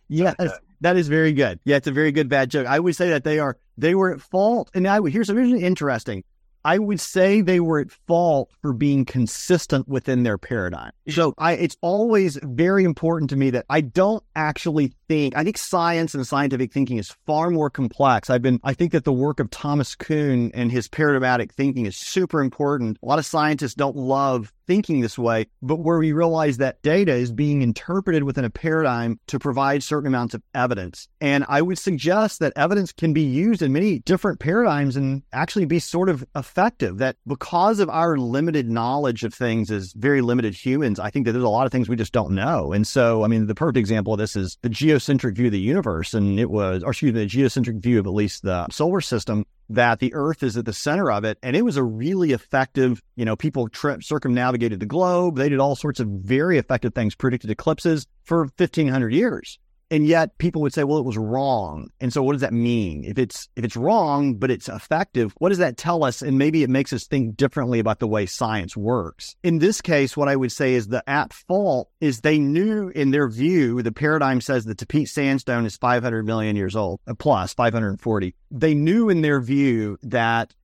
yes, 0.09 0.35
that 0.81 0.97
is 0.97 1.09
very 1.09 1.33
good. 1.33 1.59
Yeah, 1.65 1.77
it's 1.77 1.89
a 1.89 1.93
very 1.93 2.13
good 2.13 2.29
bad 2.29 2.51
joke. 2.51 2.67
I 2.67 2.79
would 2.79 2.95
say 2.95 3.11
that 3.11 3.25
they 3.25 3.39
are 3.39 3.57
they 3.77 3.95
were 3.95 4.13
at 4.13 4.21
fault. 4.21 4.71
And 4.75 4.87
I 4.87 5.01
here's 5.09 5.27
something 5.27 5.61
interesting. 5.61 6.25
I 6.65 6.79
would 6.79 7.01
say 7.01 7.41
they 7.41 7.61
were 7.61 7.81
at 7.81 7.91
fault 7.91 8.51
for 8.61 8.73
being 8.73 9.05
consistent 9.05 9.89
within 9.89 10.23
their 10.23 10.39
paradigm. 10.39 10.93
Mm-hmm. 11.09 11.13
So 11.13 11.35
I, 11.39 11.53
it's 11.53 11.77
always 11.81 12.39
very 12.43 12.85
important 12.85 13.31
to 13.31 13.37
me 13.37 13.51
that 13.51 13.67
I 13.69 13.81
don't 13.81 14.23
actually 14.37 14.93
think, 15.09 15.37
I 15.37 15.45
think 15.45 15.59
science 15.59 16.15
and 16.15 16.27
scientific 16.27 16.73
thinking 16.73 16.99
is 16.99 17.15
far 17.27 17.51
more 17.51 17.71
complex. 17.71 18.31
I've 18.31 18.43
been, 18.43 18.61
I 18.65 18.75
think 18.75 18.93
that 18.93 19.05
the 19.05 19.13
work 19.13 19.41
of 19.41 19.51
Thomas 19.51 19.95
Kuhn 19.95 20.51
and 20.55 20.71
his 20.71 20.89
paradigmatic 20.89 21.53
thinking 21.53 21.87
is 21.87 21.97
super 21.97 22.41
important. 22.41 22.99
A 23.03 23.07
lot 23.07 23.19
of 23.19 23.27
scientists 23.27 23.75
don't 23.75 23.97
love 23.97 24.53
thinking 24.67 25.01
this 25.01 25.19
way, 25.19 25.47
but 25.61 25.77
where 25.77 25.99
we 25.99 26.13
realize 26.13 26.59
that 26.59 26.83
data 26.83 27.13
is 27.13 27.33
being 27.33 27.63
interpreted 27.63 28.25
within 28.25 28.45
a 28.45 28.51
paradigm 28.51 29.19
to 29.29 29.39
provide 29.39 29.83
certain 29.83 30.07
amounts 30.07 30.35
of 30.35 30.43
evidence. 30.55 31.09
And 31.21 31.45
I 31.49 31.63
would 31.63 31.79
suggest 31.79 32.41
that 32.41 32.53
evidence 32.57 32.93
can 32.93 33.13
be 33.13 33.23
used 33.23 33.63
in 33.63 33.73
many 33.73 34.01
different 34.01 34.41
paradigms 34.41 34.97
and 34.97 35.23
actually 35.33 35.67
be 35.67 35.79
sort 35.79 36.09
of 36.09 36.25
effective. 36.37 36.99
That 36.99 37.17
because 37.27 37.81
of 37.81 37.89
our 37.89 38.17
limited 38.17 38.69
knowledge 38.69 39.25
of 39.25 39.35
things 39.35 39.71
as 39.71 39.93
very 39.93 40.21
limited 40.21 40.55
humans, 40.55 40.99
I 40.99 41.11
think 41.11 41.27
that 41.27 41.33
there's 41.33 41.45
a 41.45 41.49
lot 41.49 41.67
of 41.67 41.73
things 41.73 41.89
we 41.89 41.97
just 41.97 42.13
don't 42.13 42.35
know. 42.35 42.73
And 42.73 42.87
so, 42.87 43.25
I 43.25 43.29
mean, 43.29 43.47
the 43.47 43.55
perfect 43.55 43.79
example 43.79 44.13
of 44.13 44.19
this 44.19 44.37
is 44.37 44.59
the 44.63 44.69
geocentric 44.69 45.37
view 45.37 45.47
of 45.47 45.53
the 45.53 45.61
universe. 45.61 46.15
And 46.15 46.39
it 46.39 46.51
was, 46.51 46.83
or 46.83 46.91
excuse 46.91 47.13
me, 47.13 47.21
the 47.21 47.27
geocentric 47.27 47.77
view 47.77 47.99
of 47.99 48.07
at 48.07 48.13
least 48.13 48.43
the 48.43 48.67
solar 48.71 49.01
system 49.01 49.45
that 49.75 49.99
the 49.99 50.15
Earth 50.15 50.43
is 50.43 50.57
at 50.57 50.65
the 50.65 50.73
center 50.73 51.11
of 51.11 51.25
it. 51.25 51.39
And 51.43 51.57
it 51.57 51.63
was 51.63 51.77
a 51.77 51.83
really 51.83 52.33
effective, 52.33 53.03
you 53.17 53.25
know, 53.25 53.37
people 53.37 53.69
tri- 53.69 53.99
circumnavigated 54.01 54.81
the 54.81 54.87
globe. 54.87 55.37
They 55.37 55.49
did 55.49 55.61
all 55.61 55.77
sorts 55.77 56.01
of 56.01 56.09
very 56.09 56.59
effective 56.59 56.95
things, 56.95 57.15
predicted 57.15 57.51
eclipses 57.51 58.07
for 58.25 58.43
1500 58.57 59.13
years. 59.13 59.59
And 59.93 60.07
yet 60.07 60.39
people 60.39 60.63
would 60.63 60.73
say, 60.73 60.85
well, 60.85 60.97
it 60.97 61.05
was 61.05 61.19
wrong. 61.19 61.91
And 62.01 62.15
so 62.15 62.23
what 62.23 62.33
does 62.33 62.41
that 62.41 62.55
mean? 62.55 63.05
If 63.05 63.19
it's 63.19 63.47
if 63.57 63.63
it's 63.63 63.77
wrong, 63.77 64.37
but 64.37 64.51
it's 64.51 64.67
effective, 64.67 65.35
what 65.37 65.51
does 65.51 65.59
that 65.59 65.77
tell 65.77 66.03
us? 66.03 66.23
And 66.23 66.39
maybe 66.39 66.63
it 66.63 66.71
makes 66.71 66.95
us 66.95 67.07
think 67.07 67.37
differently 67.37 67.79
about 67.79 67.99
the 67.99 68.09
way 68.09 68.25
science 68.25 68.75
works. 68.75 69.37
In 69.43 69.59
this 69.59 69.83
case, 69.83 70.17
what 70.17 70.31
I 70.31 70.37
would 70.37 70.51
say 70.51 70.73
is 70.73 70.89
the 70.89 71.07
at 71.07 71.35
fault 71.35 71.91
is 72.01 72.23
they 72.23 72.39
knew 72.39 72.89
in 72.89 73.11
their 73.11 73.29
view, 73.29 73.83
the 73.83 73.93
paradigm 73.93 74.41
says 74.41 74.65
the 74.65 74.75
Tapeats 74.75 75.11
sandstone 75.11 75.67
is 75.67 75.77
500 75.77 76.25
million 76.25 76.57
years 76.57 76.75
old, 76.75 77.01
uh, 77.07 77.13
plus 77.13 77.53
540. 77.53 78.35
They 78.51 78.73
knew 78.73 79.11
in 79.11 79.21
their 79.21 79.43
view 79.43 79.99
that 80.05 80.55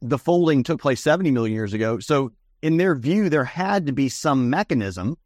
the 0.00 0.16
folding 0.18 0.62
took 0.62 0.80
place 0.80 1.02
70 1.02 1.30
million 1.30 1.54
years 1.54 1.74
ago. 1.74 1.98
So 1.98 2.32
in 2.62 2.78
their 2.78 2.94
view, 2.94 3.28
there 3.28 3.44
had 3.44 3.84
to 3.84 3.92
be 3.92 4.08
some 4.08 4.48
mechanism 4.48 5.18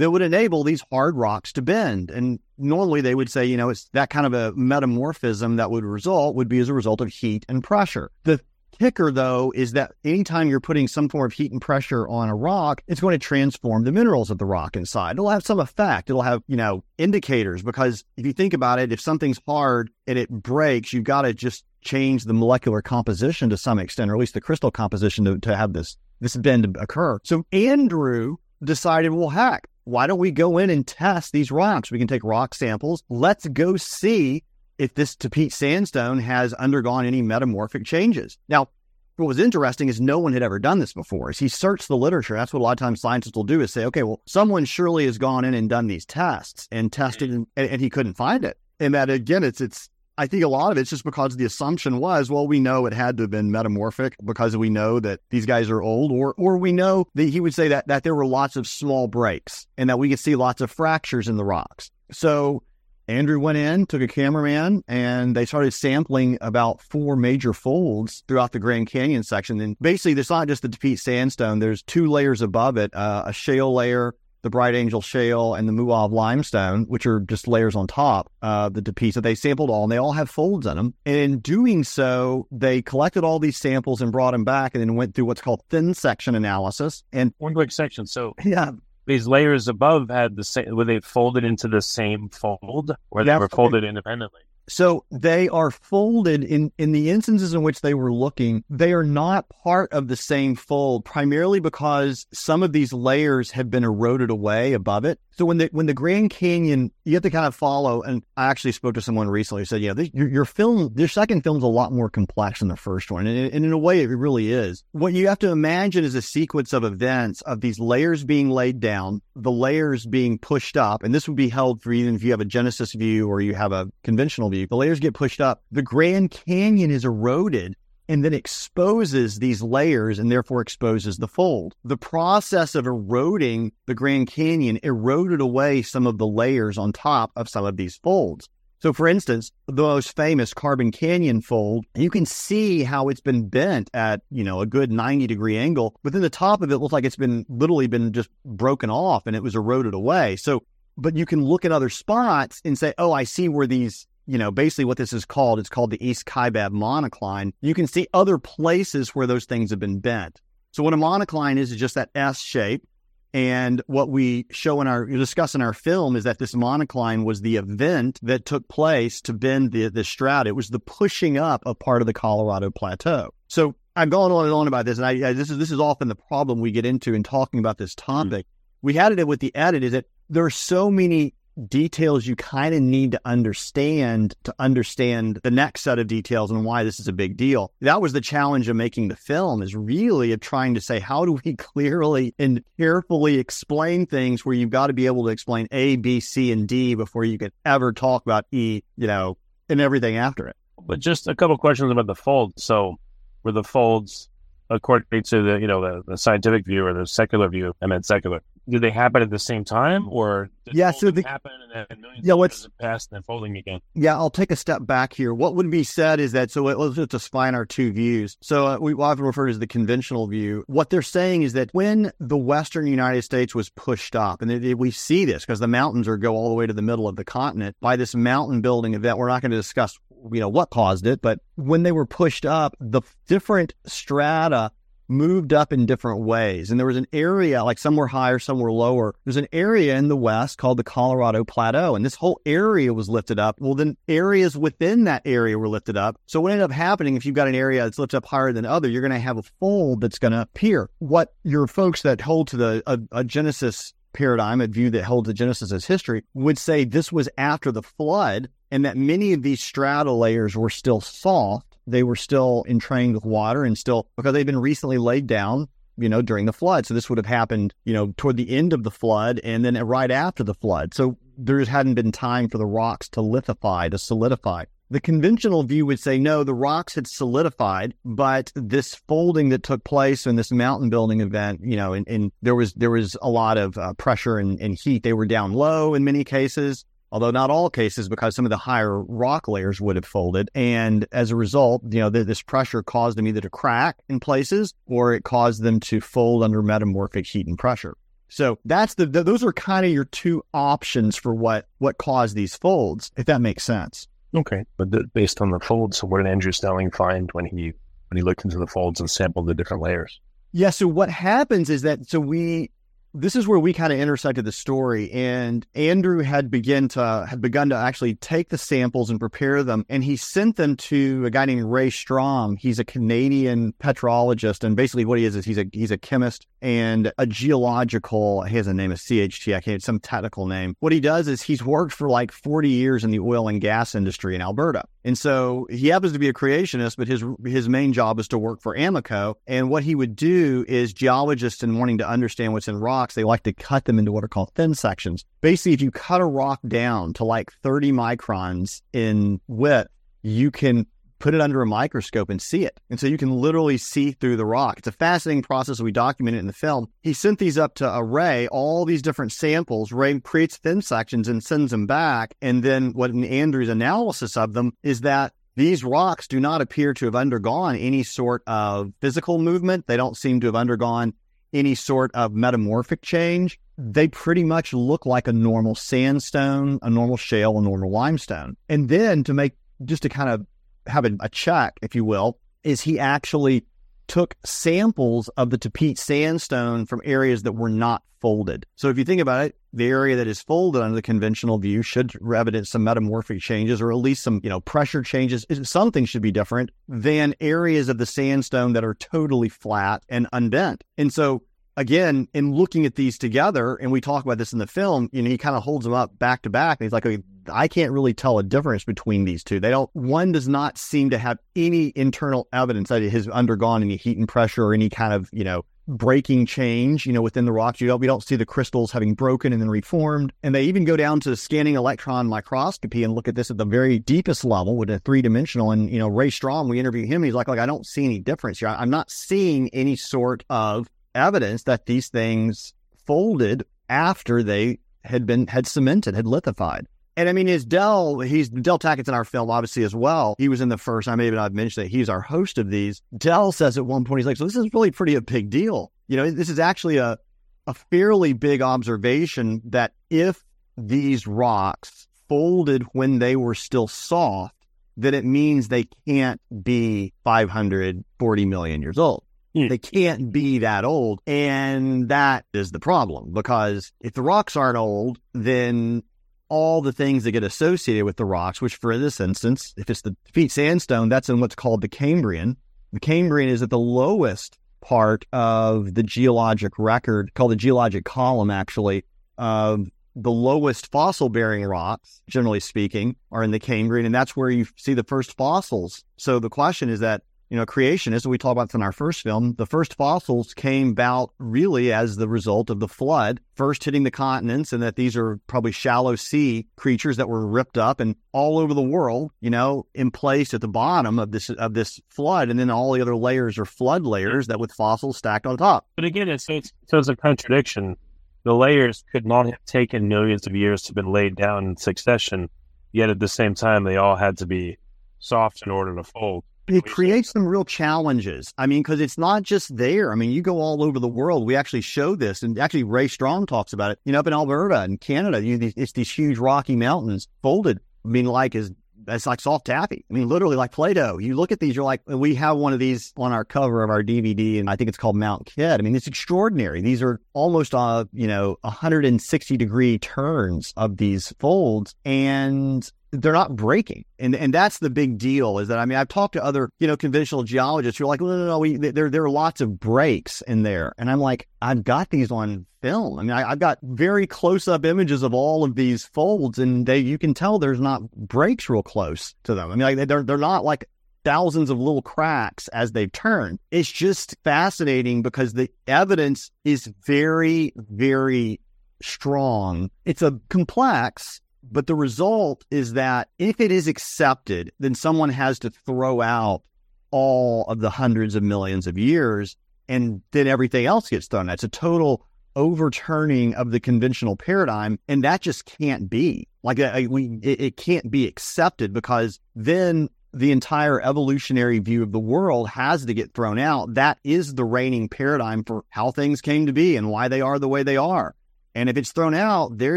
that 0.00 0.10
would 0.10 0.22
enable 0.22 0.64
these 0.64 0.82
hard 0.90 1.16
rocks 1.16 1.52
to 1.52 1.62
bend. 1.62 2.10
And 2.10 2.38
normally 2.58 3.00
they 3.00 3.14
would 3.14 3.30
say, 3.30 3.44
you 3.44 3.56
know, 3.56 3.68
it's 3.68 3.88
that 3.92 4.10
kind 4.10 4.26
of 4.26 4.32
a 4.34 4.52
metamorphism 4.56 5.56
that 5.56 5.70
would 5.70 5.84
result 5.84 6.34
would 6.36 6.48
be 6.48 6.58
as 6.58 6.68
a 6.68 6.74
result 6.74 7.00
of 7.00 7.08
heat 7.08 7.44
and 7.48 7.62
pressure. 7.62 8.10
The 8.24 8.40
kicker 8.78 9.10
though 9.12 9.52
is 9.54 9.72
that 9.72 9.92
anytime 10.04 10.48
you're 10.48 10.58
putting 10.58 10.88
some 10.88 11.08
form 11.08 11.26
of 11.26 11.32
heat 11.34 11.52
and 11.52 11.60
pressure 11.60 12.08
on 12.08 12.30
a 12.30 12.34
rock, 12.34 12.82
it's 12.86 13.00
going 13.00 13.12
to 13.12 13.18
transform 13.18 13.84
the 13.84 13.92
minerals 13.92 14.30
of 14.30 14.38
the 14.38 14.46
rock 14.46 14.74
inside. 14.74 15.12
It'll 15.12 15.28
have 15.28 15.44
some 15.44 15.60
effect. 15.60 16.08
It'll 16.08 16.22
have, 16.22 16.42
you 16.46 16.56
know, 16.56 16.82
indicators 16.96 17.62
because 17.62 18.04
if 18.16 18.24
you 18.24 18.32
think 18.32 18.54
about 18.54 18.78
it, 18.78 18.92
if 18.92 19.00
something's 19.00 19.40
hard 19.46 19.90
and 20.06 20.18
it 20.18 20.30
breaks, 20.30 20.92
you've 20.92 21.04
got 21.04 21.22
to 21.22 21.34
just 21.34 21.64
change 21.82 22.24
the 22.24 22.34
molecular 22.34 22.80
composition 22.82 23.50
to 23.50 23.56
some 23.56 23.78
extent, 23.78 24.10
or 24.10 24.14
at 24.14 24.20
least 24.20 24.34
the 24.34 24.40
crystal 24.40 24.70
composition 24.70 25.24
to, 25.24 25.38
to 25.38 25.56
have 25.56 25.72
this 25.72 25.96
this 26.20 26.36
bend 26.36 26.76
occur. 26.78 27.18
So 27.24 27.44
Andrew 27.50 28.36
decided, 28.62 29.10
well, 29.12 29.30
heck, 29.30 29.66
why 29.84 30.06
don't 30.06 30.18
we 30.18 30.30
go 30.30 30.58
in 30.58 30.70
and 30.70 30.86
test 30.86 31.32
these 31.32 31.50
rocks? 31.50 31.90
We 31.90 31.98
can 31.98 32.08
take 32.08 32.24
rock 32.24 32.54
samples. 32.54 33.02
Let's 33.08 33.46
go 33.48 33.76
see 33.76 34.44
if 34.78 34.94
this 34.94 35.14
Tapeats 35.16 35.52
sandstone 35.52 36.18
has 36.20 36.54
undergone 36.54 37.06
any 37.06 37.22
metamorphic 37.22 37.84
changes. 37.84 38.38
Now, 38.48 38.68
what 39.16 39.26
was 39.26 39.38
interesting 39.38 39.88
is 39.88 40.00
no 40.00 40.18
one 40.18 40.32
had 40.32 40.42
ever 40.42 40.58
done 40.58 40.78
this 40.78 40.94
before. 40.94 41.28
As 41.28 41.38
he 41.38 41.48
searched 41.48 41.88
the 41.88 41.96
literature, 41.96 42.34
that's 42.34 42.52
what 42.52 42.60
a 42.60 42.62
lot 42.62 42.72
of 42.72 42.78
times 42.78 43.02
scientists 43.02 43.36
will 43.36 43.44
do 43.44 43.60
is 43.60 43.70
say, 43.70 43.84
okay, 43.84 44.02
well, 44.02 44.22
someone 44.26 44.64
surely 44.64 45.04
has 45.04 45.18
gone 45.18 45.44
in 45.44 45.52
and 45.52 45.68
done 45.68 45.86
these 45.86 46.06
tests 46.06 46.66
and 46.72 46.90
tested, 46.90 47.30
hmm. 47.30 47.42
and, 47.56 47.70
and 47.70 47.80
he 47.80 47.90
couldn't 47.90 48.14
find 48.14 48.44
it. 48.44 48.58
And 48.78 48.94
that 48.94 49.10
again, 49.10 49.44
it's 49.44 49.60
it's 49.60 49.90
I 50.20 50.26
think 50.26 50.44
a 50.44 50.48
lot 50.48 50.70
of 50.70 50.76
it's 50.76 50.90
just 50.90 51.02
because 51.02 51.38
the 51.38 51.46
assumption 51.46 51.96
was, 51.96 52.30
well, 52.30 52.46
we 52.46 52.60
know 52.60 52.84
it 52.84 52.92
had 52.92 53.16
to 53.16 53.22
have 53.22 53.30
been 53.30 53.50
metamorphic 53.50 54.16
because 54.22 54.54
we 54.54 54.68
know 54.68 55.00
that 55.00 55.20
these 55.30 55.46
guys 55.46 55.70
are 55.70 55.80
old, 55.80 56.12
or 56.12 56.34
or 56.36 56.58
we 56.58 56.72
know 56.72 57.06
that 57.14 57.30
he 57.30 57.40
would 57.40 57.54
say 57.54 57.68
that 57.68 57.88
that 57.88 58.02
there 58.02 58.14
were 58.14 58.26
lots 58.26 58.54
of 58.54 58.66
small 58.66 59.08
breaks 59.08 59.66
and 59.78 59.88
that 59.88 59.98
we 59.98 60.10
could 60.10 60.18
see 60.18 60.36
lots 60.36 60.60
of 60.60 60.70
fractures 60.70 61.26
in 61.26 61.38
the 61.38 61.44
rocks. 61.44 61.90
So 62.12 62.62
Andrew 63.08 63.40
went 63.40 63.56
in, 63.56 63.86
took 63.86 64.02
a 64.02 64.06
cameraman, 64.06 64.84
and 64.86 65.34
they 65.34 65.46
started 65.46 65.72
sampling 65.72 66.36
about 66.42 66.82
four 66.82 67.16
major 67.16 67.54
folds 67.54 68.22
throughout 68.28 68.52
the 68.52 68.58
Grand 68.58 68.88
Canyon 68.88 69.22
section. 69.22 69.58
And 69.58 69.74
basically, 69.80 70.12
there's 70.12 70.28
not 70.28 70.48
just 70.48 70.60
the 70.60 70.68
Tapeats 70.68 71.00
sandstone. 71.00 71.60
There's 71.60 71.82
two 71.82 72.10
layers 72.10 72.42
above 72.42 72.76
it, 72.76 72.94
uh, 72.94 73.22
a 73.24 73.32
shale 73.32 73.72
layer 73.72 74.14
the 74.42 74.50
Bright 74.50 74.74
Angel 74.74 75.00
Shale 75.00 75.54
and 75.54 75.68
the 75.68 75.72
Muav 75.72 76.12
Limestone, 76.12 76.84
which 76.84 77.06
are 77.06 77.20
just 77.20 77.48
layers 77.48 77.76
on 77.76 77.86
top 77.86 78.30
of 78.42 78.74
the 78.74 78.82
Tapeats. 78.82 79.14
So 79.14 79.20
they 79.20 79.34
sampled 79.34 79.70
all, 79.70 79.84
and 79.84 79.92
they 79.92 79.98
all 79.98 80.12
have 80.12 80.30
folds 80.30 80.66
in 80.66 80.76
them. 80.76 80.94
And 81.04 81.16
in 81.16 81.38
doing 81.40 81.84
so, 81.84 82.46
they 82.50 82.82
collected 82.82 83.24
all 83.24 83.38
these 83.38 83.56
samples 83.56 84.00
and 84.02 84.12
brought 84.12 84.32
them 84.32 84.44
back, 84.44 84.74
and 84.74 84.80
then 84.80 84.96
went 84.96 85.14
through 85.14 85.26
what's 85.26 85.40
called 85.40 85.62
thin 85.70 85.94
section 85.94 86.34
analysis. 86.34 87.04
And 87.12 87.32
one 87.38 87.54
quick 87.54 87.72
section. 87.72 88.06
So 88.06 88.34
yeah, 88.44 88.72
these 89.06 89.26
layers 89.26 89.68
above 89.68 90.08
had 90.10 90.36
the 90.36 90.44
same. 90.44 90.74
Were 90.74 90.84
they 90.84 91.00
folded 91.00 91.44
into 91.44 91.68
the 91.68 91.82
same 91.82 92.28
fold, 92.28 92.94
or 93.10 93.24
they 93.24 93.36
were 93.36 93.48
folded 93.48 93.84
independently? 93.84 94.40
So 94.68 95.04
they 95.10 95.48
are 95.48 95.70
folded 95.70 96.44
in, 96.44 96.72
in 96.78 96.92
the 96.92 97.10
instances 97.10 97.54
in 97.54 97.62
which 97.62 97.80
they 97.80 97.94
were 97.94 98.12
looking, 98.12 98.64
they 98.70 98.92
are 98.92 99.02
not 99.02 99.48
part 99.48 99.92
of 99.92 100.08
the 100.08 100.16
same 100.16 100.54
fold, 100.54 101.04
primarily 101.04 101.60
because 101.60 102.26
some 102.32 102.62
of 102.62 102.72
these 102.72 102.92
layers 102.92 103.50
have 103.50 103.70
been 103.70 103.84
eroded 103.84 104.30
away 104.30 104.72
above 104.72 105.04
it. 105.04 105.18
So 105.40 105.46
when 105.46 105.56
the 105.56 105.70
when 105.72 105.86
the 105.86 105.94
Grand 105.94 106.28
Canyon, 106.28 106.92
you 107.06 107.14
have 107.14 107.22
to 107.22 107.30
kind 107.30 107.46
of 107.46 107.54
follow. 107.54 108.02
And 108.02 108.22
I 108.36 108.48
actually 108.48 108.72
spoke 108.72 108.92
to 108.96 109.00
someone 109.00 109.30
recently 109.30 109.62
who 109.62 109.64
said, 109.64 109.80
"Yeah, 109.80 109.94
this, 109.94 110.10
your, 110.12 110.28
your 110.28 110.44
film, 110.44 110.92
your 110.96 111.08
second 111.08 111.44
film 111.44 111.56
is 111.56 111.62
a 111.62 111.66
lot 111.66 111.92
more 111.92 112.10
complex 112.10 112.58
than 112.58 112.68
the 112.68 112.76
first 112.76 113.10
one, 113.10 113.26
and, 113.26 113.50
and 113.50 113.64
in 113.64 113.72
a 113.72 113.78
way, 113.78 114.02
it 114.02 114.08
really 114.08 114.52
is. 114.52 114.84
What 114.92 115.14
you 115.14 115.28
have 115.28 115.38
to 115.38 115.50
imagine 115.50 116.04
is 116.04 116.14
a 116.14 116.20
sequence 116.20 116.74
of 116.74 116.84
events 116.84 117.40
of 117.42 117.62
these 117.62 117.80
layers 117.80 118.22
being 118.22 118.50
laid 118.50 118.80
down, 118.80 119.22
the 119.34 119.50
layers 119.50 120.04
being 120.04 120.38
pushed 120.38 120.76
up, 120.76 121.02
and 121.04 121.14
this 121.14 121.26
would 121.26 121.38
be 121.38 121.48
held 121.48 121.80
for 121.80 121.90
even 121.90 122.16
if 122.16 122.22
you 122.22 122.32
have 122.32 122.42
a 122.42 122.44
Genesis 122.44 122.92
view 122.92 123.26
or 123.26 123.40
you 123.40 123.54
have 123.54 123.72
a 123.72 123.88
conventional 124.04 124.49
view. 124.50 124.66
The 124.66 124.76
layers 124.76 125.00
get 125.00 125.14
pushed 125.14 125.40
up. 125.40 125.62
The 125.70 125.82
Grand 125.82 126.30
Canyon 126.30 126.90
is 126.90 127.04
eroded 127.04 127.76
and 128.08 128.24
then 128.24 128.34
exposes 128.34 129.38
these 129.38 129.62
layers 129.62 130.18
and 130.18 130.32
therefore 130.32 130.60
exposes 130.60 131.18
the 131.18 131.28
fold. 131.28 131.76
The 131.84 131.96
process 131.96 132.74
of 132.74 132.86
eroding 132.86 133.70
the 133.86 133.94
Grand 133.94 134.26
Canyon 134.26 134.80
eroded 134.82 135.40
away 135.40 135.82
some 135.82 136.08
of 136.08 136.18
the 136.18 136.26
layers 136.26 136.76
on 136.76 136.92
top 136.92 137.30
of 137.36 137.48
some 137.48 137.64
of 137.64 137.76
these 137.76 137.96
folds. 137.98 138.48
So, 138.80 138.94
for 138.94 139.06
instance, 139.06 139.52
the 139.66 139.82
most 139.82 140.16
famous 140.16 140.54
Carbon 140.54 140.90
Canyon 140.90 141.42
fold, 141.42 141.84
you 141.94 142.08
can 142.08 142.24
see 142.24 142.82
how 142.82 143.10
it's 143.10 143.20
been 143.20 143.46
bent 143.48 143.90
at, 143.92 144.22
you 144.30 144.42
know, 144.42 144.60
a 144.60 144.66
good 144.66 144.90
90 144.90 145.26
degree 145.26 145.58
angle, 145.58 145.94
but 146.02 146.12
then 146.12 146.22
the 146.22 146.30
top 146.30 146.62
of 146.62 146.72
it 146.72 146.78
looks 146.78 146.92
like 146.92 147.04
it's 147.04 147.14
been 147.14 147.44
literally 147.48 147.86
been 147.86 148.12
just 148.12 148.30
broken 148.44 148.90
off 148.90 149.26
and 149.26 149.36
it 149.36 149.42
was 149.42 149.54
eroded 149.54 149.92
away. 149.92 150.34
So, 150.36 150.64
but 150.96 151.14
you 151.14 151.26
can 151.26 151.44
look 151.44 151.64
at 151.64 151.72
other 151.72 151.90
spots 151.90 152.60
and 152.64 152.76
say, 152.76 152.94
oh, 152.98 153.12
I 153.12 153.24
see 153.24 153.48
where 153.48 153.66
these 153.66 154.06
you 154.30 154.38
know, 154.38 154.52
basically 154.52 154.84
what 154.84 154.96
this 154.96 155.12
is 155.12 155.24
called, 155.24 155.58
it's 155.58 155.68
called 155.68 155.90
the 155.90 156.06
East 156.06 156.24
Kaibab 156.24 156.70
monocline. 156.70 157.52
You 157.62 157.74
can 157.74 157.88
see 157.88 158.06
other 158.14 158.38
places 158.38 159.10
where 159.10 159.26
those 159.26 159.44
things 159.44 159.70
have 159.70 159.80
been 159.80 159.98
bent. 159.98 160.40
So 160.70 160.84
what 160.84 160.94
a 160.94 160.96
monocline 160.96 161.58
is, 161.58 161.72
is 161.72 161.78
just 161.78 161.96
that 161.96 162.10
S 162.14 162.40
shape. 162.40 162.86
And 163.34 163.82
what 163.86 164.08
we 164.08 164.46
show 164.50 164.80
in 164.80 164.86
our, 164.86 165.04
discuss 165.04 165.56
in 165.56 165.62
our 165.62 165.72
film 165.72 166.14
is 166.14 166.24
that 166.24 166.38
this 166.38 166.54
monocline 166.54 167.24
was 167.24 167.40
the 167.40 167.56
event 167.56 168.20
that 168.22 168.44
took 168.44 168.68
place 168.68 169.20
to 169.22 169.32
bend 169.32 169.72
the, 169.72 169.88
the 169.88 170.04
strata. 170.04 170.50
It 170.50 170.56
was 170.56 170.68
the 170.68 170.78
pushing 170.78 171.36
up 171.36 171.62
of 171.66 171.80
part 171.80 172.00
of 172.00 172.06
the 172.06 172.12
Colorado 172.12 172.70
Plateau. 172.70 173.34
So 173.48 173.74
I've 173.96 174.10
gone 174.10 174.30
on 174.30 174.44
and 174.44 174.54
on 174.54 174.68
about 174.68 174.84
this, 174.84 174.98
and 174.98 175.06
I, 175.06 175.30
I, 175.30 175.32
this 175.32 175.50
is 175.50 175.58
this 175.58 175.72
is 175.72 175.80
often 175.80 176.06
the 176.08 176.14
problem 176.14 176.60
we 176.60 176.70
get 176.70 176.86
into 176.86 177.14
in 177.14 177.24
talking 177.24 177.58
about 177.58 177.78
this 177.78 177.94
topic. 177.96 178.46
Mm. 178.46 178.50
We 178.82 178.94
had 178.94 179.16
it 179.16 179.26
with 179.26 179.40
the 179.40 179.54
edit 179.54 179.82
is 179.82 179.92
that 179.92 180.06
there 180.28 180.44
are 180.44 180.50
so 180.50 180.90
many 180.90 181.34
details 181.68 182.26
you 182.26 182.36
kind 182.36 182.74
of 182.74 182.80
need 182.80 183.12
to 183.12 183.20
understand 183.24 184.34
to 184.44 184.54
understand 184.58 185.40
the 185.42 185.50
next 185.50 185.82
set 185.82 185.98
of 185.98 186.06
details 186.06 186.50
and 186.50 186.64
why 186.64 186.84
this 186.84 186.98
is 186.98 187.08
a 187.08 187.12
big 187.12 187.36
deal. 187.36 187.72
That 187.80 188.00
was 188.00 188.12
the 188.12 188.20
challenge 188.20 188.68
of 188.68 188.76
making 188.76 189.08
the 189.08 189.16
film 189.16 189.62
is 189.62 189.74
really 189.74 190.32
of 190.32 190.40
trying 190.40 190.74
to 190.74 190.80
say 190.80 190.98
how 190.98 191.24
do 191.24 191.38
we 191.44 191.54
clearly 191.58 192.34
and 192.38 192.64
carefully 192.78 193.38
explain 193.38 194.06
things 194.06 194.44
where 194.44 194.54
you've 194.54 194.70
got 194.70 194.86
to 194.86 194.92
be 194.92 195.06
able 195.06 195.24
to 195.24 195.30
explain 195.30 195.68
A, 195.70 195.96
B, 195.96 196.20
C, 196.20 196.52
and 196.52 196.66
D 196.66 196.94
before 196.94 197.24
you 197.24 197.38
could 197.38 197.52
ever 197.64 197.92
talk 197.92 198.22
about 198.24 198.46
E, 198.52 198.82
you 198.96 199.06
know, 199.06 199.36
and 199.68 199.80
everything 199.80 200.16
after 200.16 200.48
it. 200.48 200.56
But 200.86 201.00
just 201.00 201.28
a 201.28 201.34
couple 201.34 201.58
questions 201.58 201.92
about 201.92 202.06
the 202.06 202.14
folds. 202.14 202.64
So 202.64 202.96
were 203.42 203.52
the 203.52 203.64
folds 203.64 204.29
according 204.70 205.22
to 205.24 205.42
the 205.42 205.58
you 205.60 205.66
know 205.66 205.80
the, 205.80 206.02
the 206.06 206.16
scientific 206.16 206.64
view 206.64 206.86
or 206.86 206.94
the 206.94 207.06
secular 207.06 207.48
view, 207.48 207.74
I 207.82 207.86
meant 207.86 208.06
secular. 208.06 208.40
Did 208.68 208.82
they 208.82 208.90
happen 208.90 209.20
at 209.22 209.30
the 209.30 209.38
same 209.38 209.64
time, 209.64 210.06
or 210.08 210.48
Yeah, 210.70 210.92
so 210.92 211.10
the- 211.10 211.22
happen 211.22 211.50
and 211.74 211.86
then 211.90 212.00
millions 212.00 212.24
Yeah, 212.24 212.34
what's 212.34 212.52
let's- 212.52 212.60
years 212.62 212.72
have 212.78 212.78
passed 212.78 213.10
and 213.10 213.16
then 213.16 213.22
folding 213.24 213.56
again? 213.56 213.80
Yeah, 213.94 214.14
I'll 214.14 214.30
take 214.30 214.52
a 214.52 214.56
step 214.56 214.86
back 214.86 215.12
here. 215.12 215.34
What 215.34 215.56
would 215.56 215.70
be 215.70 215.82
said 215.82 216.20
is 216.20 216.32
that 216.32 216.52
so 216.52 216.62
let- 216.62 216.78
let's 216.78 216.94
just 216.94 217.10
define 217.10 217.56
our 217.56 217.64
two 217.66 217.90
views. 217.92 218.36
So 218.42 218.66
uh, 218.66 218.78
we 218.80 218.92
often 218.94 219.24
refer 219.24 219.46
to 219.46 219.50
as 219.50 219.58
the 219.58 219.66
conventional 219.66 220.28
view. 220.28 220.62
What 220.68 220.90
they're 220.90 221.02
saying 221.02 221.42
is 221.42 221.54
that 221.54 221.70
when 221.72 222.12
the 222.20 222.36
Western 222.36 222.86
United 222.86 223.22
States 223.22 223.54
was 223.56 223.70
pushed 223.70 224.14
up, 224.14 224.40
and 224.40 224.52
it- 224.52 224.64
it- 224.64 224.78
we 224.78 224.92
see 224.92 225.24
this 225.24 225.44
because 225.44 225.58
the 225.58 225.66
mountains 225.66 226.06
are 226.06 226.18
go 226.18 226.34
all 226.36 226.50
the 226.50 226.54
way 226.54 226.66
to 226.66 226.72
the 226.74 226.82
middle 226.82 227.08
of 227.08 227.16
the 227.16 227.24
continent 227.24 227.74
by 227.80 227.96
this 227.96 228.14
mountain 228.14 228.60
building 228.60 228.94
event. 228.94 229.18
We're 229.18 229.28
not 229.28 229.42
going 229.42 229.50
to 229.52 229.56
discuss 229.56 229.98
you 230.32 230.40
know 230.40 230.48
what 230.48 230.70
caused 230.70 231.06
it, 231.06 231.20
but 231.20 231.40
when 231.56 231.82
they 231.82 231.92
were 231.92 232.06
pushed 232.06 232.44
up, 232.46 232.76
the 232.80 233.02
different 233.26 233.74
strata 233.86 234.72
moved 235.10 235.52
up 235.52 235.72
in 235.72 235.86
different 235.86 236.20
ways. 236.20 236.70
And 236.70 236.78
there 236.78 236.86
was 236.86 236.96
an 236.96 237.06
area, 237.12 237.64
like 237.64 237.78
some 237.78 237.96
were 237.96 238.06
higher, 238.06 238.38
some 238.38 238.60
were 238.60 238.72
lower. 238.72 239.14
There's 239.24 239.36
an 239.36 239.48
area 239.52 239.96
in 239.96 240.08
the 240.08 240.16
west 240.16 240.56
called 240.56 240.78
the 240.78 240.84
Colorado 240.84 241.44
Plateau, 241.44 241.96
and 241.96 242.04
this 242.04 242.14
whole 242.14 242.40
area 242.46 242.94
was 242.94 243.08
lifted 243.08 243.38
up. 243.38 243.60
Well, 243.60 243.74
then 243.74 243.96
areas 244.08 244.56
within 244.56 245.04
that 245.04 245.22
area 245.24 245.58
were 245.58 245.68
lifted 245.68 245.96
up. 245.96 246.16
So 246.26 246.40
what 246.40 246.52
ended 246.52 246.64
up 246.64 246.70
happening, 246.70 247.16
if 247.16 247.26
you've 247.26 247.34
got 247.34 247.48
an 247.48 247.56
area 247.56 247.82
that's 247.82 247.98
lifted 247.98 248.18
up 248.18 248.26
higher 248.26 248.52
than 248.52 248.64
other, 248.64 248.88
you're 248.88 249.02
going 249.02 249.10
to 249.10 249.18
have 249.18 249.36
a 249.36 249.42
fold 249.58 250.00
that's 250.00 250.18
going 250.18 250.32
to 250.32 250.42
appear. 250.42 250.88
What 251.00 251.34
your 251.42 251.66
folks 251.66 252.02
that 252.02 252.20
hold 252.20 252.48
to 252.48 252.56
the 252.56 252.82
a, 252.86 252.98
a 253.12 253.24
Genesis 253.24 253.92
paradigm, 254.12 254.60
a 254.60 254.66
view 254.66 254.90
that 254.90 255.04
holds 255.04 255.26
the 255.26 255.34
Genesis 255.34 255.72
as 255.72 255.86
history, 255.86 256.24
would 256.34 256.58
say 256.58 256.84
this 256.84 257.12
was 257.12 257.28
after 257.38 257.72
the 257.72 257.82
flood, 257.82 258.48
and 258.70 258.84
that 258.84 258.96
many 258.96 259.32
of 259.32 259.42
these 259.42 259.62
strata 259.62 260.12
layers 260.12 260.56
were 260.56 260.70
still 260.70 261.00
soft. 261.00 261.76
They 261.86 262.02
were 262.02 262.16
still 262.16 262.64
entrained 262.68 263.14
with 263.14 263.24
water 263.24 263.64
and 263.64 263.76
still 263.76 264.08
because 264.16 264.32
they'd 264.32 264.46
been 264.46 264.60
recently 264.60 264.98
laid 264.98 265.26
down 265.26 265.68
you 265.96 266.08
know 266.08 266.22
during 266.22 266.46
the 266.46 266.52
flood. 266.52 266.86
So 266.86 266.94
this 266.94 267.08
would 267.08 267.18
have 267.18 267.26
happened 267.26 267.74
you 267.84 267.92
know 267.92 268.14
toward 268.16 268.36
the 268.36 268.56
end 268.56 268.72
of 268.72 268.82
the 268.84 268.90
flood 268.90 269.40
and 269.44 269.64
then 269.64 269.76
right 269.84 270.10
after 270.10 270.44
the 270.44 270.54
flood. 270.54 270.94
So 270.94 271.18
there 271.36 271.64
hadn't 271.64 271.94
been 271.94 272.12
time 272.12 272.48
for 272.48 272.58
the 272.58 272.66
rocks 272.66 273.08
to 273.10 273.20
lithify 273.20 273.88
to 273.88 273.98
solidify 273.98 274.64
the 274.90 275.00
conventional 275.00 275.62
view 275.62 275.86
would 275.86 276.00
say 276.00 276.18
no 276.18 276.44
the 276.44 276.54
rocks 276.54 276.94
had 276.94 277.06
solidified 277.06 277.94
but 278.04 278.52
this 278.54 278.94
folding 279.08 279.48
that 279.50 279.62
took 279.62 279.84
place 279.84 280.26
in 280.26 280.36
this 280.36 280.50
mountain 280.50 280.90
building 280.90 281.20
event 281.20 281.60
you 281.62 281.76
know 281.76 281.92
and, 281.92 282.06
and 282.08 282.32
there 282.42 282.54
was 282.54 282.72
there 282.74 282.90
was 282.90 283.16
a 283.22 283.30
lot 283.30 283.56
of 283.56 283.78
uh, 283.78 283.92
pressure 283.94 284.38
and, 284.38 284.60
and 284.60 284.78
heat 284.82 285.02
they 285.02 285.12
were 285.12 285.26
down 285.26 285.52
low 285.52 285.94
in 285.94 286.04
many 286.04 286.24
cases 286.24 286.84
although 287.12 287.30
not 287.30 287.50
all 287.50 287.70
cases 287.70 288.08
because 288.08 288.34
some 288.34 288.46
of 288.46 288.50
the 288.50 288.56
higher 288.56 289.02
rock 289.02 289.48
layers 289.48 289.80
would 289.80 289.96
have 289.96 290.04
folded. 290.04 290.50
And 290.54 291.06
as 291.12 291.30
a 291.30 291.36
result, 291.36 291.82
you 291.90 292.00
know, 292.00 292.10
th- 292.10 292.26
this 292.26 292.42
pressure 292.42 292.82
caused 292.82 293.18
them 293.18 293.26
either 293.26 293.40
to 293.40 293.50
crack 293.50 293.98
in 294.08 294.20
places 294.20 294.74
or 294.86 295.14
it 295.14 295.24
caused 295.24 295.62
them 295.62 295.80
to 295.80 296.00
fold 296.00 296.44
under 296.44 296.62
metamorphic 296.62 297.26
heat 297.26 297.46
and 297.46 297.58
pressure. 297.58 297.96
So 298.28 298.58
that's 298.64 298.94
the, 298.94 299.08
th- 299.08 299.24
those 299.24 299.42
are 299.42 299.52
kind 299.52 299.84
of 299.84 299.92
your 299.92 300.04
two 300.04 300.44
options 300.54 301.16
for 301.16 301.34
what 301.34 301.66
what 301.78 301.98
caused 301.98 302.36
these 302.36 302.54
folds, 302.54 303.10
if 303.16 303.26
that 303.26 303.40
makes 303.40 303.64
sense. 303.64 304.06
Okay, 304.34 304.64
but 304.76 304.92
th- 304.92 305.06
based 305.12 305.40
on 305.40 305.50
the 305.50 305.60
folds, 305.60 305.98
so 305.98 306.06
what 306.06 306.18
did 306.18 306.26
Andrew 306.26 306.52
Snelling 306.52 306.90
find 306.90 307.30
when 307.32 307.46
he 307.46 307.72
when 308.08 308.16
he 308.16 308.22
looked 308.22 308.44
into 308.44 308.58
the 308.58 308.66
folds 308.66 309.00
and 309.00 309.10
sampled 309.10 309.46
the 309.46 309.54
different 309.54 309.82
layers? 309.82 310.20
Yeah. 310.52 310.70
So 310.70 310.88
what 310.88 311.10
happens 311.10 311.70
is 311.70 311.82
that 311.82 312.08
so 312.08 312.20
we 312.20 312.70
this 313.12 313.34
is 313.34 313.48
where 313.48 313.58
we 313.58 313.72
kind 313.72 313.92
of 313.92 313.98
intersected 313.98 314.44
the 314.44 314.52
story 314.52 315.10
and 315.10 315.66
andrew 315.74 316.22
had 316.22 316.50
begin 316.50 316.86
to 316.86 317.26
had 317.28 317.40
begun 317.40 317.68
to 317.68 317.74
actually 317.74 318.14
take 318.14 318.50
the 318.50 318.58
samples 318.58 319.10
and 319.10 319.18
prepare 319.18 319.62
them 319.64 319.84
and 319.88 320.04
he 320.04 320.16
sent 320.16 320.56
them 320.56 320.76
to 320.76 321.24
a 321.24 321.30
guy 321.30 321.44
named 321.44 321.64
ray 321.64 321.90
strom 321.90 322.56
he's 322.56 322.78
a 322.78 322.84
canadian 322.84 323.72
petrologist 323.80 324.62
and 324.62 324.76
basically 324.76 325.04
what 325.04 325.18
he 325.18 325.24
is 325.24 325.34
is 325.34 325.44
he's 325.44 325.58
a 325.58 325.66
he's 325.72 325.90
a 325.90 325.98
chemist 325.98 326.46
and 326.62 327.12
a 327.18 327.26
geological 327.26 328.42
he 328.42 328.56
has 328.56 328.66
a 328.66 328.74
name 328.74 328.92
of 328.92 329.00
cht 329.00 329.48
i 329.48 329.60
can't 329.60 329.82
some 329.82 329.98
technical 330.00 330.46
name 330.46 330.74
what 330.80 330.92
he 330.92 331.00
does 331.00 331.28
is 331.28 331.42
he's 331.42 331.64
worked 331.64 331.92
for 331.92 332.08
like 332.08 332.32
40 332.32 332.68
years 332.68 333.04
in 333.04 333.10
the 333.10 333.20
oil 333.20 333.48
and 333.48 333.60
gas 333.60 333.94
industry 333.94 334.34
in 334.34 334.40
alberta 334.42 334.84
and 335.04 335.16
so 335.16 335.66
he 335.70 335.88
happens 335.88 336.12
to 336.12 336.18
be 336.18 336.28
a 336.28 336.32
creationist, 336.32 336.96
but 336.96 337.08
his 337.08 337.24
his 337.44 337.68
main 337.68 337.92
job 337.92 338.18
is 338.18 338.28
to 338.28 338.38
work 338.38 338.60
for 338.60 338.76
Amoco. 338.76 339.34
And 339.46 339.70
what 339.70 339.82
he 339.82 339.94
would 339.94 340.14
do 340.14 340.64
is 340.68 340.92
geologists 340.92 341.62
and 341.62 341.78
wanting 341.78 341.98
to 341.98 342.08
understand 342.08 342.52
what's 342.52 342.68
in 342.68 342.76
rocks, 342.76 343.14
they 343.14 343.24
like 343.24 343.42
to 343.44 343.52
cut 343.52 343.86
them 343.86 343.98
into 343.98 344.12
what 344.12 344.24
are 344.24 344.28
called 344.28 344.52
thin 344.54 344.74
sections. 344.74 345.24
Basically, 345.40 345.72
if 345.72 345.80
you 345.80 345.90
cut 345.90 346.20
a 346.20 346.26
rock 346.26 346.60
down 346.66 347.14
to 347.14 347.24
like 347.24 347.52
30 347.62 347.92
microns 347.92 348.82
in 348.92 349.40
width, 349.48 349.88
you 350.22 350.50
can 350.50 350.86
put 351.20 351.34
it 351.34 351.40
under 351.40 351.62
a 351.62 351.66
microscope 351.66 352.30
and 352.30 352.42
see 352.42 352.64
it. 352.64 352.80
And 352.90 352.98
so 352.98 353.06
you 353.06 353.16
can 353.16 353.30
literally 353.30 353.76
see 353.76 354.10
through 354.10 354.36
the 354.36 354.44
rock. 354.44 354.78
It's 354.78 354.88
a 354.88 354.92
fascinating 354.92 355.42
process. 355.42 355.80
We 355.80 355.92
document 355.92 356.36
it 356.36 356.40
in 356.40 356.48
the 356.48 356.52
film. 356.52 356.88
He 357.02 357.12
sent 357.12 357.38
these 357.38 357.58
up 357.58 357.74
to 357.76 358.02
Ray, 358.02 358.48
all 358.48 358.84
these 358.84 359.02
different 359.02 359.32
samples. 359.32 359.92
Ray 359.92 360.18
creates 360.18 360.56
thin 360.56 360.82
sections 360.82 361.28
and 361.28 361.44
sends 361.44 361.70
them 361.70 361.86
back. 361.86 362.34
And 362.42 362.62
then 362.62 362.92
what 362.94 363.10
in 363.10 363.22
Andrew's 363.22 363.68
analysis 363.68 364.36
of 364.36 364.54
them 364.54 364.72
is 364.82 365.02
that 365.02 365.32
these 365.56 365.84
rocks 365.84 366.26
do 366.26 366.40
not 366.40 366.62
appear 366.62 366.94
to 366.94 367.04
have 367.04 367.14
undergone 367.14 367.76
any 367.76 368.02
sort 368.02 368.42
of 368.46 368.92
physical 369.00 369.38
movement. 369.38 369.86
They 369.86 369.96
don't 369.96 370.16
seem 370.16 370.40
to 370.40 370.46
have 370.46 370.56
undergone 370.56 371.12
any 371.52 371.74
sort 371.74 372.12
of 372.14 372.32
metamorphic 372.32 373.02
change. 373.02 373.60
They 373.76 374.08
pretty 374.08 374.44
much 374.44 374.72
look 374.72 375.04
like 375.04 375.28
a 375.28 375.32
normal 375.32 375.74
sandstone, 375.74 376.78
a 376.80 376.88
normal 376.88 377.16
shale, 377.16 377.58
a 377.58 377.62
normal 377.62 377.90
limestone. 377.90 378.56
And 378.68 378.88
then 378.88 379.24
to 379.24 379.34
make 379.34 379.54
just 379.84 380.02
to 380.02 380.08
kind 380.08 380.30
of 380.30 380.46
have 380.90 381.04
a, 381.04 381.28
check, 381.30 381.78
if 381.82 381.94
you 381.94 382.04
will, 382.04 382.38
is 382.62 382.80
he 382.80 382.98
actually 382.98 383.64
took 384.08 384.34
samples 384.44 385.28
of 385.36 385.50
the 385.50 385.58
Tapeats 385.58 385.98
sandstone 385.98 386.84
from 386.84 387.00
areas 387.04 387.44
that 387.44 387.52
were 387.52 387.68
not 387.68 388.02
folded. 388.20 388.66
So 388.76 388.88
if 388.88 388.98
you 388.98 389.04
think 389.04 389.20
about 389.20 389.46
it, 389.46 389.56
the 389.72 389.86
area 389.86 390.16
that 390.16 390.26
is 390.26 390.42
folded 390.42 390.82
under 390.82 390.94
the 390.94 391.00
conventional 391.00 391.58
view 391.58 391.82
should 391.82 392.12
evidence 392.34 392.70
some 392.70 392.84
metamorphic 392.84 393.40
changes 393.40 393.80
or 393.80 393.92
at 393.92 393.98
least 393.98 394.22
some, 394.22 394.40
you 394.42 394.50
know, 394.50 394.60
pressure 394.60 395.02
changes. 395.02 395.46
Something 395.62 396.04
should 396.04 396.22
be 396.22 396.32
different 396.32 396.70
than 396.88 397.34
areas 397.40 397.88
of 397.88 397.98
the 397.98 398.04
sandstone 398.04 398.72
that 398.72 398.84
are 398.84 398.94
totally 398.94 399.48
flat 399.48 400.02
and 400.08 400.26
unbent. 400.32 400.84
And 400.98 401.12
so 401.12 401.42
again, 401.76 402.28
in 402.34 402.52
looking 402.52 402.86
at 402.86 402.94
these 402.94 403.18
together, 403.18 403.76
and 403.76 403.90
we 403.90 404.00
talk 404.00 404.24
about 404.24 404.38
this 404.38 404.52
in 404.52 404.58
the 404.58 404.66
film, 404.66 405.08
you 405.12 405.22
know, 405.22 405.30
he 405.30 405.38
kind 405.38 405.56
of 405.56 405.62
holds 405.62 405.84
them 405.84 405.94
up 405.94 406.18
back 406.18 406.42
to 406.42 406.50
back, 406.50 406.80
and 406.80 406.86
he's 406.86 406.92
like, 406.92 407.06
okay, 407.06 407.22
I 407.50 407.68
can't 407.68 407.92
really 407.92 408.14
tell 408.14 408.38
a 408.38 408.42
difference 408.42 408.84
between 408.84 409.24
these 409.24 409.42
two. 409.42 409.60
They 409.60 409.70
don't. 409.70 409.90
One 409.94 410.32
does 410.32 410.48
not 410.48 410.78
seem 410.78 411.10
to 411.10 411.18
have 411.18 411.38
any 411.56 411.92
internal 411.96 412.48
evidence 412.52 412.90
that 412.90 413.02
it 413.02 413.10
has 413.10 413.28
undergone 413.28 413.82
any 413.82 413.96
heat 413.96 414.18
and 414.18 414.28
pressure 414.28 414.66
or 414.66 414.74
any 414.74 414.88
kind 414.88 415.12
of, 415.12 415.28
you 415.32 415.44
know, 415.44 415.64
breaking 415.88 416.46
change, 416.46 417.06
you 417.06 417.12
know, 417.12 417.22
within 417.22 417.46
the 417.46 417.52
rocks. 417.52 417.80
You 417.80 417.88
don't, 417.88 418.00
we 418.00 418.06
don't 418.06 418.22
see 418.22 418.36
the 418.36 418.46
crystals 418.46 418.92
having 418.92 419.14
broken 419.14 419.52
and 419.52 419.60
then 419.60 419.70
reformed. 419.70 420.32
And 420.42 420.54
they 420.54 420.64
even 420.64 420.84
go 420.84 420.96
down 420.96 421.18
to 421.20 421.34
scanning 421.34 421.74
electron 421.74 422.28
microscopy 422.28 423.02
and 423.02 423.14
look 423.14 423.26
at 423.26 423.34
this 423.34 423.50
at 423.50 423.58
the 423.58 423.64
very 423.64 423.98
deepest 423.98 424.44
level 424.44 424.76
with 424.76 424.90
a 424.90 425.00
three 425.00 425.22
dimensional. 425.22 425.72
And, 425.72 425.90
you 425.90 425.98
know, 425.98 426.08
Ray 426.08 426.30
Strom, 426.30 426.68
we 426.68 426.78
interview 426.78 427.06
him. 427.06 427.22
He's 427.22 427.34
like, 427.34 427.48
like, 427.48 427.58
I 427.58 427.66
don't 427.66 427.86
see 427.86 428.04
any 428.04 428.20
difference 428.20 428.60
here. 428.60 428.68
I'm 428.68 428.90
not 428.90 429.10
seeing 429.10 429.68
any 429.70 429.96
sort 429.96 430.44
of 430.48 430.88
evidence 431.14 431.64
that 431.64 431.86
these 431.86 432.08
things 432.08 432.74
folded 433.06 433.64
after 433.88 434.42
they 434.42 434.78
had 435.04 435.26
been 435.26 435.46
had 435.46 435.66
cemented, 435.66 436.14
had 436.14 436.26
lithified. 436.26 436.86
And 437.16 437.28
I 437.28 437.32
mean, 437.32 437.48
is 437.48 437.64
Del, 437.64 438.20
he's 438.20 438.48
Del 438.48 438.78
Tackett's 438.78 439.08
in 439.08 439.14
our 439.14 439.24
film, 439.24 439.50
obviously, 439.50 439.82
as 439.82 439.94
well. 439.94 440.34
He 440.38 440.48
was 440.48 440.60
in 440.60 440.68
the 440.68 440.78
first, 440.78 441.08
I 441.08 441.16
may 441.16 441.26
have 441.26 441.34
not 441.34 441.52
mentioned 441.52 441.84
that 441.84 441.90
he's 441.90 442.08
our 442.08 442.20
host 442.20 442.56
of 442.56 442.70
these. 442.70 443.02
Del 443.16 443.52
says 443.52 443.76
at 443.76 443.84
one 443.84 444.04
point, 444.04 444.20
he's 444.20 444.26
like, 444.26 444.36
so 444.36 444.44
this 444.44 444.56
is 444.56 444.72
really 444.72 444.90
pretty 444.90 445.16
a 445.16 445.20
big 445.20 445.50
deal. 445.50 445.92
You 446.08 446.16
know, 446.16 446.30
this 446.30 446.48
is 446.48 446.58
actually 446.58 446.96
a, 446.96 447.18
a 447.66 447.74
fairly 447.74 448.32
big 448.32 448.62
observation 448.62 449.60
that 449.66 449.92
if 450.08 450.42
these 450.78 451.26
rocks 451.26 452.06
folded 452.28 452.84
when 452.92 453.18
they 453.18 453.36
were 453.36 453.54
still 453.54 453.88
soft, 453.88 454.54
then 454.96 455.14
it 455.14 455.24
means 455.24 455.68
they 455.68 455.88
can't 456.06 456.40
be 456.62 457.12
540 457.24 458.46
million 458.46 458.82
years 458.82 458.98
old. 458.98 459.24
Hmm. 459.54 459.68
They 459.68 459.78
can't 459.78 460.32
be 460.32 460.58
that 460.58 460.84
old. 460.84 461.20
And 461.26 462.08
that 462.08 462.44
is 462.52 462.70
the 462.70 462.80
problem 462.80 463.32
because 463.32 463.92
if 464.00 464.14
the 464.14 464.22
rocks 464.22 464.56
aren't 464.56 464.76
old, 464.76 465.18
then 465.32 466.02
all 466.48 466.82
the 466.82 466.92
things 466.92 467.24
that 467.24 467.32
get 467.32 467.44
associated 467.44 468.04
with 468.04 468.16
the 468.16 468.24
rocks, 468.24 468.60
which 468.60 468.76
for 468.76 468.96
this 468.98 469.20
instance, 469.20 469.72
if 469.76 469.88
it's 469.88 470.02
the 470.02 470.16
Feet 470.32 470.50
sandstone, 470.50 471.08
that's 471.08 471.28
in 471.28 471.40
what's 471.40 471.54
called 471.54 471.80
the 471.80 471.88
Cambrian. 471.88 472.56
The 472.92 473.00
Cambrian 473.00 473.48
is 473.48 473.62
at 473.62 473.70
the 473.70 473.78
lowest 473.78 474.58
part 474.80 475.24
of 475.32 475.94
the 475.94 476.02
geologic 476.02 476.72
record, 476.78 477.32
called 477.34 477.52
the 477.52 477.56
geologic 477.56 478.04
column, 478.04 478.50
actually, 478.50 479.04
of 479.38 479.86
the 480.16 480.30
lowest 480.30 480.90
fossil 480.90 481.28
bearing 481.28 481.64
rocks, 481.64 482.20
generally 482.28 482.60
speaking, 482.60 483.14
are 483.30 483.42
in 483.42 483.52
the 483.52 483.60
Cambrian, 483.60 484.06
and 484.06 484.14
that's 484.14 484.36
where 484.36 484.50
you 484.50 484.66
see 484.76 484.94
the 484.94 485.04
first 485.04 485.36
fossils. 485.36 486.02
So 486.16 486.40
the 486.40 486.50
question 486.50 486.88
is 486.88 487.00
that 487.00 487.22
you 487.50 487.56
know, 487.56 487.66
creationists, 487.66 488.26
we 488.26 488.38
talk 488.38 488.52
about 488.52 488.72
in 488.74 488.82
our 488.82 488.92
first 488.92 489.22
film, 489.22 489.54
the 489.58 489.66
first 489.66 489.94
fossils 489.94 490.54
came 490.54 490.90
about 490.90 491.32
really 491.40 491.92
as 491.92 492.16
the 492.16 492.28
result 492.28 492.70
of 492.70 492.78
the 492.78 492.86
flood, 492.86 493.40
first 493.54 493.82
hitting 493.82 494.04
the 494.04 494.10
continents, 494.10 494.72
and 494.72 494.80
that 494.84 494.94
these 494.94 495.16
are 495.16 495.40
probably 495.48 495.72
shallow 495.72 496.14
sea 496.14 496.68
creatures 496.76 497.16
that 497.16 497.28
were 497.28 497.44
ripped 497.44 497.76
up 497.76 497.98
and 497.98 498.14
all 498.30 498.58
over 498.58 498.72
the 498.72 498.80
world, 498.80 499.32
you 499.40 499.50
know, 499.50 499.84
in 499.96 500.12
place 500.12 500.54
at 500.54 500.60
the 500.60 500.68
bottom 500.68 501.18
of 501.18 501.32
this 501.32 501.50
of 501.50 501.74
this 501.74 502.00
flood, 502.08 502.50
and 502.50 502.58
then 502.58 502.70
all 502.70 502.92
the 502.92 503.02
other 503.02 503.16
layers 503.16 503.58
are 503.58 503.64
flood 503.64 504.04
layers 504.04 504.46
that 504.46 504.60
with 504.60 504.70
fossils 504.70 505.16
stacked 505.16 505.44
on 505.44 505.56
top. 505.56 505.86
But 505.96 506.04
again, 506.04 506.28
it's, 506.28 506.48
it's 506.48 506.72
so 506.86 506.98
it's 506.98 507.08
a 507.08 507.16
contradiction. 507.16 507.96
The 508.44 508.54
layers 508.54 509.04
could 509.10 509.26
not 509.26 509.46
have 509.46 509.64
taken 509.66 510.06
millions 510.06 510.46
of 510.46 510.54
years 510.54 510.82
to 510.82 510.94
been 510.94 511.12
laid 511.12 511.34
down 511.34 511.66
in 511.66 511.76
succession, 511.76 512.48
yet 512.92 513.10
at 513.10 513.18
the 513.18 513.28
same 513.28 513.56
time 513.56 513.82
they 513.82 513.96
all 513.96 514.14
had 514.14 514.38
to 514.38 514.46
be 514.46 514.78
soft 515.18 515.62
in 515.66 515.72
order 515.72 515.96
to 515.96 516.04
fold 516.04 516.44
it 516.76 516.84
creates 516.84 517.30
some 517.30 517.46
real 517.46 517.64
challenges. 517.64 518.52
I 518.58 518.66
mean, 518.66 518.82
because 518.82 519.00
it's 519.00 519.18
not 519.18 519.42
just 519.42 519.76
there. 519.76 520.12
I 520.12 520.14
mean, 520.14 520.30
you 520.30 520.42
go 520.42 520.60
all 520.60 520.82
over 520.82 520.98
the 520.98 521.08
world. 521.08 521.46
We 521.46 521.56
actually 521.56 521.82
show 521.82 522.14
this, 522.14 522.42
and 522.42 522.58
actually 522.58 522.84
Ray 522.84 523.08
Strom 523.08 523.46
talks 523.46 523.72
about 523.72 523.92
it. 523.92 523.98
You 524.04 524.12
know, 524.12 524.20
up 524.20 524.26
in 524.26 524.32
Alberta 524.32 524.80
and 524.80 525.00
Canada, 525.00 525.42
you 525.42 525.58
know, 525.58 525.70
it's 525.76 525.92
these 525.92 526.10
huge 526.10 526.38
rocky 526.38 526.76
mountains 526.76 527.28
folded. 527.42 527.80
I 528.04 528.08
mean, 528.08 528.26
like 528.26 528.54
is 528.54 528.72
it's 529.08 529.26
like 529.26 529.40
soft 529.40 529.66
taffy. 529.66 530.04
I 530.10 530.14
mean, 530.14 530.28
literally 530.28 530.56
like 530.56 530.72
Play-Doh. 530.72 531.18
You 531.18 531.34
look 531.34 531.52
at 531.52 531.60
these, 531.60 531.74
you're 531.74 531.84
like, 531.84 532.02
we 532.06 532.34
have 532.36 532.56
one 532.56 532.72
of 532.72 532.78
these 532.78 533.12
on 533.16 533.32
our 533.32 533.44
cover 533.44 533.82
of 533.82 533.90
our 533.90 534.02
DVD, 534.02 534.60
and 534.60 534.68
I 534.68 534.76
think 534.76 534.88
it's 534.88 534.98
called 534.98 535.16
Mount 535.16 535.46
Kidd. 535.46 535.80
I 535.80 535.82
mean, 535.82 535.96
it's 535.96 536.06
extraordinary. 536.06 536.80
These 536.80 537.02
are 537.02 537.20
almost, 537.32 537.74
uh, 537.74 538.04
you 538.12 538.26
know, 538.26 538.56
160 538.62 539.56
degree 539.56 539.98
turns 539.98 540.72
of 540.76 540.96
these 540.96 541.32
folds, 541.38 541.94
and 542.04 542.90
they're 543.12 543.32
not 543.32 543.56
breaking. 543.56 544.04
And 544.18 544.34
and 544.34 544.54
that's 544.54 544.78
the 544.78 544.90
big 544.90 545.18
deal 545.18 545.58
is 545.58 545.68
that 545.68 545.78
I 545.78 545.84
mean 545.84 545.98
I've 545.98 546.08
talked 546.08 546.34
to 546.34 546.44
other, 546.44 546.70
you 546.78 546.86
know, 546.86 546.96
conventional 546.96 547.42
geologists 547.42 547.98
who 547.98 548.04
are 548.04 548.08
like, 548.08 548.20
no, 548.20 548.28
no, 548.28 548.46
no, 548.46 548.58
we, 548.58 548.76
there 548.76 549.10
there 549.10 549.24
are 549.24 549.30
lots 549.30 549.60
of 549.60 549.80
breaks 549.80 550.42
in 550.42 550.62
there. 550.62 550.92
And 550.98 551.10
I'm 551.10 551.20
like, 551.20 551.48
I've 551.60 551.84
got 551.84 552.10
these 552.10 552.30
on 552.30 552.66
film. 552.82 553.18
I 553.18 553.22
mean, 553.22 553.32
I, 553.32 553.50
have 553.50 553.58
got 553.58 553.78
very 553.82 554.26
close 554.26 554.68
up 554.68 554.84
images 554.84 555.22
of 555.22 555.34
all 555.34 555.64
of 555.64 555.74
these 555.74 556.04
folds, 556.04 556.58
and 556.58 556.86
they 556.86 556.98
you 556.98 557.18
can 557.18 557.34
tell 557.34 557.58
there's 557.58 557.80
not 557.80 558.10
breaks 558.12 558.68
real 558.68 558.82
close 558.82 559.34
to 559.44 559.54
them. 559.54 559.70
I 559.70 559.76
mean, 559.76 559.98
like 559.98 560.08
they're 560.08 560.22
they're 560.22 560.38
not 560.38 560.64
like 560.64 560.86
thousands 561.24 561.70
of 561.70 561.78
little 561.78 562.02
cracks 562.02 562.68
as 562.68 562.92
they 562.92 563.06
turn. 563.08 563.58
It's 563.70 563.90
just 563.90 564.36
fascinating 564.44 565.22
because 565.22 565.52
the 565.52 565.70
evidence 565.86 566.50
is 566.64 566.90
very, 567.04 567.72
very 567.76 568.60
strong. 569.02 569.90
It's 570.04 570.22
a 570.22 570.38
complex 570.48 571.40
but 571.62 571.86
the 571.86 571.94
result 571.94 572.64
is 572.70 572.94
that 572.94 573.28
if 573.38 573.60
it 573.60 573.70
is 573.70 573.86
accepted, 573.86 574.72
then 574.78 574.94
someone 574.94 575.30
has 575.30 575.58
to 575.60 575.70
throw 575.70 576.20
out 576.20 576.62
all 577.10 577.64
of 577.64 577.80
the 577.80 577.90
hundreds 577.90 578.34
of 578.34 578.42
millions 578.42 578.86
of 578.86 578.96
years, 578.96 579.56
and 579.88 580.22
then 580.30 580.46
everything 580.46 580.86
else 580.86 581.08
gets 581.08 581.26
thrown 581.26 581.48
out. 581.48 581.54
It's 581.54 581.64
a 581.64 581.68
total 581.68 582.26
overturning 582.56 583.54
of 583.54 583.70
the 583.70 583.80
conventional 583.80 584.36
paradigm, 584.36 584.98
and 585.08 585.24
that 585.24 585.40
just 585.40 585.64
can't 585.64 586.08
be. 586.08 586.48
Like 586.62 586.80
uh, 586.80 587.02
we, 587.08 587.38
it, 587.42 587.60
it 587.60 587.76
can't 587.76 588.10
be 588.10 588.26
accepted 588.26 588.92
because 588.92 589.40
then 589.54 590.08
the 590.32 590.52
entire 590.52 591.00
evolutionary 591.00 591.78
view 591.80 592.02
of 592.02 592.12
the 592.12 592.20
world 592.20 592.68
has 592.68 593.04
to 593.06 593.14
get 593.14 593.34
thrown 593.34 593.58
out. 593.58 593.94
That 593.94 594.18
is 594.22 594.54
the 594.54 594.64
reigning 594.64 595.08
paradigm 595.08 595.64
for 595.64 595.84
how 595.88 596.10
things 596.10 596.40
came 596.40 596.66
to 596.66 596.72
be 596.72 596.96
and 596.96 597.10
why 597.10 597.28
they 597.28 597.40
are 597.40 597.58
the 597.58 597.68
way 597.68 597.82
they 597.82 597.96
are. 597.96 598.34
And 598.74 598.88
if 598.88 598.96
it's 598.96 599.12
thrown 599.12 599.34
out, 599.34 599.78
there 599.78 599.96